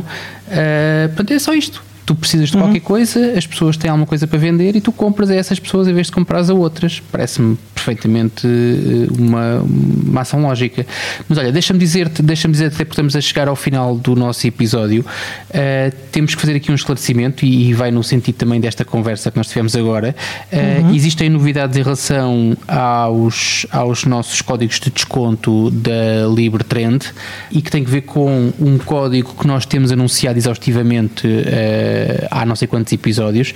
Uh, 0.47 1.09
portanto, 1.09 1.32
é 1.32 1.39
só 1.39 1.53
isto 1.53 1.90
tu 2.05 2.15
precisas 2.15 2.49
de 2.49 2.57
uhum. 2.57 2.63
qualquer 2.63 2.79
coisa, 2.79 3.33
as 3.37 3.45
pessoas 3.45 3.77
têm 3.77 3.89
alguma 3.89 4.07
coisa 4.07 4.27
para 4.27 4.37
vender 4.37 4.75
e 4.75 4.81
tu 4.81 4.91
compras 4.91 5.29
a 5.29 5.35
essas 5.35 5.59
pessoas 5.59 5.87
em 5.87 5.93
vez 5.93 6.07
de 6.07 6.13
comprar 6.13 6.49
a 6.49 6.53
outras. 6.53 7.01
Parece-me 7.11 7.57
perfeitamente 7.82 8.47
eh, 8.47 9.07
uma, 9.17 9.59
uma 9.59 10.21
ação 10.21 10.41
lógica. 10.41 10.86
Mas 11.27 11.38
olha, 11.38 11.51
deixa-me 11.51 11.79
dizer-te, 11.79 12.21
deixa-me 12.21 12.51
dizer 12.51 12.67
até 12.67 12.77
porque 12.77 12.91
estamos 12.91 13.15
a 13.15 13.21
chegar 13.21 13.47
ao 13.47 13.55
final 13.55 13.95
do 13.97 14.15
nosso 14.15 14.45
episódio, 14.45 15.01
uh, 15.49 15.95
temos 16.11 16.36
que 16.36 16.41
fazer 16.41 16.55
aqui 16.55 16.71
um 16.71 16.75
esclarecimento 16.75 17.43
e, 17.43 17.69
e, 17.69 17.73
vai 17.73 17.89
no 17.91 18.03
sentido 18.03 18.36
também 18.36 18.59
desta 18.59 18.86
conversa 18.86 19.32
que 19.32 19.38
nós 19.38 19.47
tivemos 19.47 19.75
agora. 19.75 20.15
Uh, 20.51 20.86
uhum. 20.86 20.95
Existem 20.95 21.29
novidades 21.29 21.75
em 21.77 21.82
relação 21.82 22.55
aos, 22.67 23.65
aos 23.71 24.05
nossos 24.05 24.41
códigos 24.41 24.79
de 24.79 24.91
desconto 24.91 25.71
da 25.71 26.27
Libre 26.34 26.63
Trend 26.63 27.05
e 27.51 27.61
que 27.61 27.71
tem 27.71 27.84
que 27.84 27.89
ver 27.89 28.01
com 28.01 28.53
um 28.59 28.77
código 28.77 29.34
que 29.39 29.47
nós 29.47 29.65
temos 29.65 29.91
anunciado 29.91 30.38
exaustivamente 30.38 31.27
uh, 31.27 32.27
há 32.29 32.45
não 32.45 32.55
sei 32.55 32.67
quantos 32.67 32.93
episódios, 32.93 33.53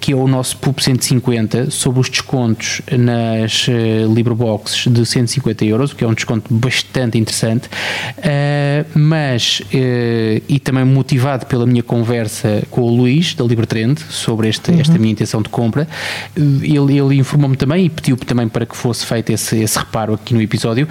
que 0.00 0.12
é 0.12 0.16
o 0.16 0.26
nosso 0.26 0.56
PUP 0.56 0.82
150 0.82 1.70
sobre 1.70 2.00
os 2.00 2.08
descontos 2.08 2.80
nas 2.90 3.51
nas 3.52 3.68
uh, 3.68 4.12
Libreboxes 4.12 4.90
de 4.90 5.04
150 5.04 5.64
euros, 5.64 5.92
o 5.92 5.96
que 5.96 6.04
é 6.04 6.06
um 6.06 6.14
desconto 6.14 6.52
bastante 6.52 7.18
interessante, 7.18 7.66
uh, 7.66 8.98
mas, 8.98 9.60
uh, 9.60 10.42
e 10.48 10.58
também 10.58 10.84
motivado 10.84 11.46
pela 11.46 11.66
minha 11.66 11.82
conversa 11.82 12.62
com 12.70 12.82
o 12.82 12.96
Luís, 12.96 13.34
da 13.34 13.44
Libertrend, 13.44 14.00
sobre 14.08 14.48
este, 14.48 14.70
uhum. 14.70 14.80
esta 14.80 14.98
minha 14.98 15.12
intenção 15.12 15.42
de 15.42 15.48
compra, 15.48 15.86
ele, 16.36 16.98
ele 16.98 17.16
informou-me 17.16 17.56
também 17.56 17.86
e 17.86 17.90
pediu 17.90 18.16
também 18.16 18.48
para 18.48 18.64
que 18.64 18.76
fosse 18.76 19.04
feito 19.04 19.30
esse, 19.30 19.58
esse 19.58 19.78
reparo 19.78 20.14
aqui 20.14 20.32
no 20.34 20.40
episódio, 20.40 20.88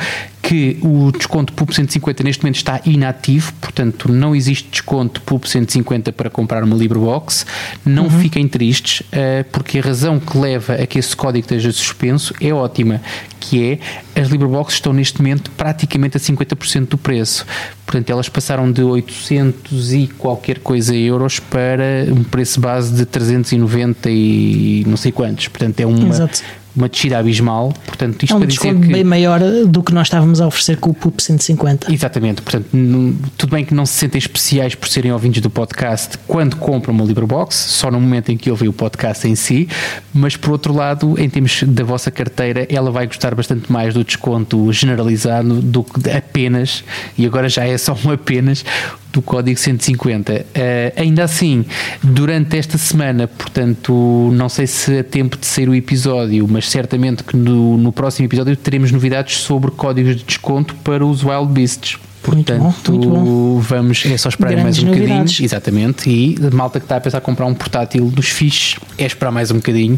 que 0.51 0.77
o 0.81 1.13
desconto 1.13 1.53
PUP 1.53 1.73
150 1.73 2.23
neste 2.23 2.43
momento 2.43 2.57
está 2.57 2.81
inativo, 2.83 3.53
portanto 3.61 4.11
não 4.11 4.35
existe 4.35 4.67
desconto 4.69 5.21
PUP 5.21 5.47
150 5.47 6.11
para 6.11 6.29
comprar 6.29 6.61
uma 6.61 6.75
LibreBox. 6.75 7.45
Não 7.85 8.03
uhum. 8.03 8.19
fiquem 8.19 8.45
tristes, 8.49 8.99
uh, 8.99 9.49
porque 9.49 9.79
a 9.79 9.81
razão 9.81 10.19
que 10.19 10.37
leva 10.37 10.73
a 10.73 10.85
que 10.85 10.99
esse 10.99 11.15
código 11.15 11.45
esteja 11.45 11.71
suspenso 11.71 12.33
é 12.41 12.53
ótima, 12.53 12.99
que 13.39 13.79
é 14.15 14.21
as 14.21 14.27
LibreBox 14.27 14.73
estão 14.73 14.91
neste 14.91 15.21
momento 15.21 15.49
praticamente 15.51 16.17
a 16.17 16.19
50% 16.19 16.89
do 16.89 16.97
preço. 16.97 17.45
Portanto, 17.85 18.09
elas 18.09 18.27
passaram 18.27 18.69
de 18.69 18.83
800 18.83 19.93
e 19.93 20.07
qualquer 20.07 20.59
coisa 20.59 20.93
euros 20.93 21.39
para 21.39 22.07
um 22.11 22.25
preço 22.25 22.59
base 22.59 22.93
de 22.93 23.05
390 23.05 24.09
e 24.09 24.83
não 24.85 24.97
sei 24.97 25.13
quantos. 25.13 25.47
Portanto, 25.47 25.79
é 25.79 25.85
uma, 25.85 26.09
Exato. 26.09 26.43
Uma 26.75 26.87
descida 26.89 27.17
abismal. 27.19 27.73
Portanto, 27.85 28.23
isto 28.23 28.33
É 28.33 28.35
um 28.35 28.39
para 28.39 28.47
dizer 28.47 28.59
desconto 28.61 28.87
que. 28.87 28.93
bem 28.93 29.03
maior 29.03 29.39
do 29.67 29.83
que 29.83 29.93
nós 29.93 30.07
estávamos 30.07 30.39
a 30.41 30.47
oferecer 30.47 30.77
com 30.77 30.89
o 30.91 30.93
PUP 30.93 31.21
150. 31.21 31.93
Exatamente, 31.93 32.41
portanto, 32.41 32.67
não- 32.73 33.13
tudo 33.37 33.51
bem 33.51 33.65
que 33.65 33.73
não 33.73 33.85
se 33.85 33.93
sentem 33.93 34.19
especiais 34.19 34.73
por 34.75 34.87
serem 34.87 35.11
ouvintes 35.11 35.41
do 35.41 35.49
podcast 35.49 36.17
quando 36.27 36.55
compram 36.55 36.93
uma 36.93 37.03
LibreBox, 37.03 37.55
só 37.55 37.91
no 37.91 37.99
momento 37.99 38.31
em 38.31 38.37
que 38.37 38.49
ouvem 38.49 38.69
o 38.69 38.73
podcast 38.73 39.27
em 39.27 39.35
si, 39.35 39.67
mas 40.13 40.35
por 40.37 40.51
outro 40.51 40.73
lado, 40.73 41.19
em 41.19 41.29
termos 41.29 41.63
da 41.63 41.83
vossa 41.83 42.09
carteira, 42.11 42.65
ela 42.69 42.91
vai 42.91 43.05
gostar 43.07 43.35
bastante 43.35 43.71
mais 43.71 43.93
do 43.93 44.03
desconto 44.03 44.71
generalizado 44.71 45.61
do 45.61 45.83
que 45.83 46.09
apenas, 46.09 46.83
e 47.17 47.25
agora 47.25 47.49
já 47.49 47.65
é 47.65 47.77
só 47.77 47.97
um 48.05 48.11
apenas, 48.11 48.63
do 49.11 49.21
código 49.21 49.59
150. 49.59 50.45
Eh, 50.53 50.93
ainda 50.95 51.23
assim, 51.23 51.65
durante 52.01 52.57
esta 52.57 52.77
semana, 52.77 53.27
portanto, 53.27 54.29
não 54.33 54.49
sei 54.49 54.67
se 54.67 54.99
a 54.99 55.03
tempo 55.03 55.37
de 55.37 55.45
sair 55.45 55.69
o 55.69 55.75
episódio, 55.75 56.47
mas 56.49 56.69
certamente 56.69 57.23
que 57.23 57.35
no, 57.35 57.77
no 57.77 57.91
próximo 57.91 58.25
episódio 58.27 58.55
teremos 58.55 58.91
novidades 58.91 59.37
sobre 59.37 59.71
códigos 59.71 60.15
de 60.17 60.23
desconto 60.23 60.75
para 60.75 61.05
os 61.05 61.23
Wild 61.23 61.51
Beasts. 61.51 61.99
Muito 62.27 62.53
bom, 62.53 62.59
Portanto, 62.71 62.91
muito 62.91 63.09
bom. 63.09 63.59
vamos, 63.59 64.03
é 64.05 64.15
só 64.15 64.29
esperar 64.29 64.51
Grandes 64.51 64.63
mais 64.63 64.79
um 64.79 64.85
bocadinho. 64.85 65.09
novidades. 65.09 65.39
Exatamente. 65.41 66.09
E 66.09 66.35
a 66.45 66.55
malta 66.55 66.79
que 66.79 66.85
está 66.85 66.97
a 66.97 67.01
pensar 67.01 67.19
comprar 67.19 67.47
um 67.47 67.53
portátil 67.55 68.05
dos 68.11 68.29
fiches, 68.29 68.79
é 68.97 69.05
esperar 69.05 69.31
mais 69.31 69.49
um 69.49 69.55
bocadinho, 69.55 69.97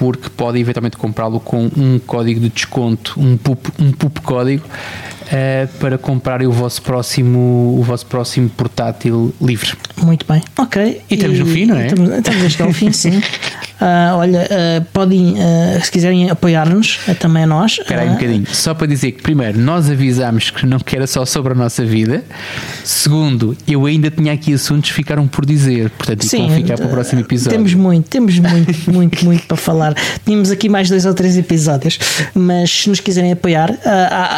porque 0.00 0.30
pode 0.30 0.58
eventualmente 0.58 0.96
comprá-lo 0.96 1.38
com 1.38 1.70
um 1.76 1.98
código 1.98 2.40
de 2.40 2.48
desconto, 2.48 3.20
um 3.20 3.36
PUP, 3.36 3.68
um 3.78 3.92
PUP 3.92 4.18
código, 4.22 4.64
eh, 5.30 5.68
para 5.78 5.98
comprarem 5.98 6.46
o 6.48 6.52
vosso 6.52 6.80
próximo, 6.80 7.78
o 7.78 7.82
vosso 7.82 8.06
próximo 8.06 8.48
portátil 8.48 9.34
livre. 9.42 9.74
Muito 10.02 10.24
bem. 10.26 10.42
Ok. 10.58 11.02
E 11.10 11.14
estamos 11.14 11.38
no 11.38 11.44
fim, 11.44 11.66
não 11.66 11.76
é? 11.76 11.88
Estamos, 11.88 12.08
estamos 12.08 12.42
a 12.42 12.48
chegar 12.48 12.64
ao 12.64 12.72
fim, 12.72 12.90
sim. 12.96 13.20
Ah, 13.80 14.14
olha, 14.16 14.46
ah, 14.50 14.84
podem, 14.92 15.34
ah, 15.38 15.80
se 15.82 15.90
quiserem 15.90 16.28
apoiar-nos, 16.30 16.98
ah, 17.08 17.14
também 17.14 17.44
a 17.44 17.46
nós. 17.46 17.78
Espera 17.80 18.02
aí 18.02 18.08
um 18.10 18.14
bocadinho. 18.14 18.46
Só 18.52 18.74
para 18.74 18.86
dizer 18.86 19.12
que, 19.12 19.22
primeiro, 19.22 19.58
nós 19.58 19.88
avisámos 19.90 20.50
que 20.50 20.66
não 20.66 20.78
que 20.78 20.94
era 20.96 21.06
só 21.06 21.24
sobre 21.24 21.52
a 21.52 21.56
nossa 21.56 21.84
vida. 21.84 22.22
Segundo, 22.84 23.56
eu 23.66 23.86
ainda 23.86 24.10
tinha 24.10 24.32
aqui 24.32 24.52
assuntos 24.54 24.90
que 24.90 24.96
ficaram 24.96 25.26
por 25.26 25.44
dizer. 25.46 25.90
Portanto, 25.90 26.24
Sim, 26.26 26.46
vão 26.48 26.56
ficar 26.56 26.76
para 26.76 26.86
o 26.86 26.90
próximo 26.90 27.20
episódio. 27.20 27.52
Temos 27.58 27.74
muito, 27.74 28.08
temos 28.08 28.38
muito, 28.38 28.74
muito, 28.90 29.24
muito 29.24 29.46
para 29.46 29.56
falar. 29.56 29.94
Tínhamos 30.24 30.50
aqui 30.50 30.68
mais 30.68 30.88
dois 30.88 31.06
ou 31.06 31.14
três 31.14 31.36
episódios, 31.38 31.98
mas 32.34 32.70
se 32.70 32.88
nos 32.88 33.00
quiserem 33.00 33.32
apoiar, 33.32 33.74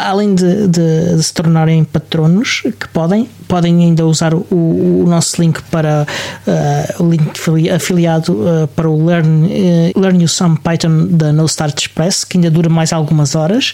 além 0.05 0.33
de, 0.35 0.67
de- 0.67 1.15
de 1.17 1.23
se 1.23 1.33
tornarem 1.33 1.83
patronos, 1.83 2.61
que 2.79 2.87
podem, 2.89 3.27
podem 3.47 3.83
ainda 3.83 4.05
usar 4.05 4.33
o, 4.33 4.45
o 4.51 5.05
nosso 5.07 5.41
link 5.41 5.61
para 5.63 6.05
o 6.99 7.09
link 7.09 7.29
afili- 7.31 7.69
afiliado 7.69 8.69
para 8.75 8.89
o 8.89 9.05
Learn, 9.05 9.32
eh, 9.49 9.91
Learn 9.95 10.21
You 10.21 10.27
Some 10.27 10.57
Python 10.57 11.07
da 11.09 11.31
No 11.31 11.45
Start 11.45 11.79
Express, 11.79 12.23
que 12.23 12.37
ainda 12.37 12.51
dura 12.51 12.69
mais 12.69 12.93
algumas 12.93 13.35
horas, 13.35 13.73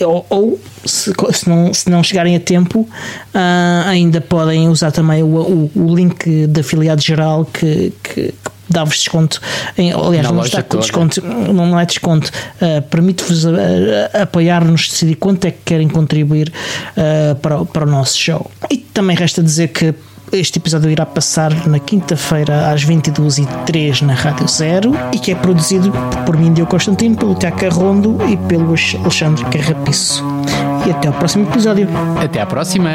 ou, 0.00 0.26
ou 0.28 0.60
se, 0.84 1.12
se 1.32 1.48
não, 1.48 1.72
se 1.74 1.90
não 1.90 2.02
chegarem 2.02 2.36
a 2.36 2.40
tempo, 2.40 2.88
ah, 3.34 3.84
ainda 3.86 4.20
podem 4.20 4.68
usar 4.68 4.92
também 4.92 5.22
o, 5.22 5.26
o, 5.26 5.70
o 5.74 5.94
link 5.94 6.46
de 6.46 6.60
afiliado 6.60 7.02
geral 7.02 7.44
que, 7.44 7.92
que, 8.02 8.14
que 8.14 8.50
dá-vos 8.70 8.96
desconto. 8.96 9.40
Em, 9.76 9.92
aliás, 9.92 10.26
Na 10.26 10.32
não 10.32 10.44
está 10.44 10.62
com 10.62 10.78
desconto, 10.78 11.20
não 11.22 11.78
é 11.78 11.84
desconto, 11.84 12.30
ah, 12.60 12.82
permite-vos 12.82 13.44
ah, 13.46 14.22
apoiar-nos, 14.22 14.88
decidir 14.88 15.16
quanto 15.16 15.44
é 15.46 15.50
que 15.50 15.58
querem 15.64 15.88
contribuir 15.88 16.52
ah, 16.96 17.34
para, 17.42 17.64
para 17.64 17.84
o 17.84 17.90
nosso 17.90 18.16
show. 18.16 18.50
E 18.70 18.78
também 18.78 19.16
resta 19.16 19.42
dizer 19.42 19.68
que 19.68 19.94
este 20.32 20.58
episódio 20.58 20.90
irá 20.90 21.04
passar 21.04 21.66
na 21.66 21.78
quinta-feira 21.78 22.70
às 22.70 22.84
22h03 22.84 24.02
na 24.02 24.14
Rádio 24.14 24.46
Zero 24.48 24.92
e 25.12 25.18
que 25.18 25.32
é 25.32 25.34
produzido 25.34 25.92
por 26.24 26.36
mim, 26.36 26.52
Diogo 26.52 26.70
Constantino, 26.70 27.16
pelo 27.16 27.34
Tiago 27.34 27.58
Carrondo 27.58 28.16
e 28.28 28.36
pelo 28.36 28.74
Alexandre 29.00 29.44
Carrapiço. 29.46 30.24
E 30.86 30.90
até 30.90 31.08
ao 31.08 31.14
próximo 31.14 31.48
episódio. 31.48 31.88
Até 32.22 32.40
à 32.40 32.46
próxima! 32.46 32.90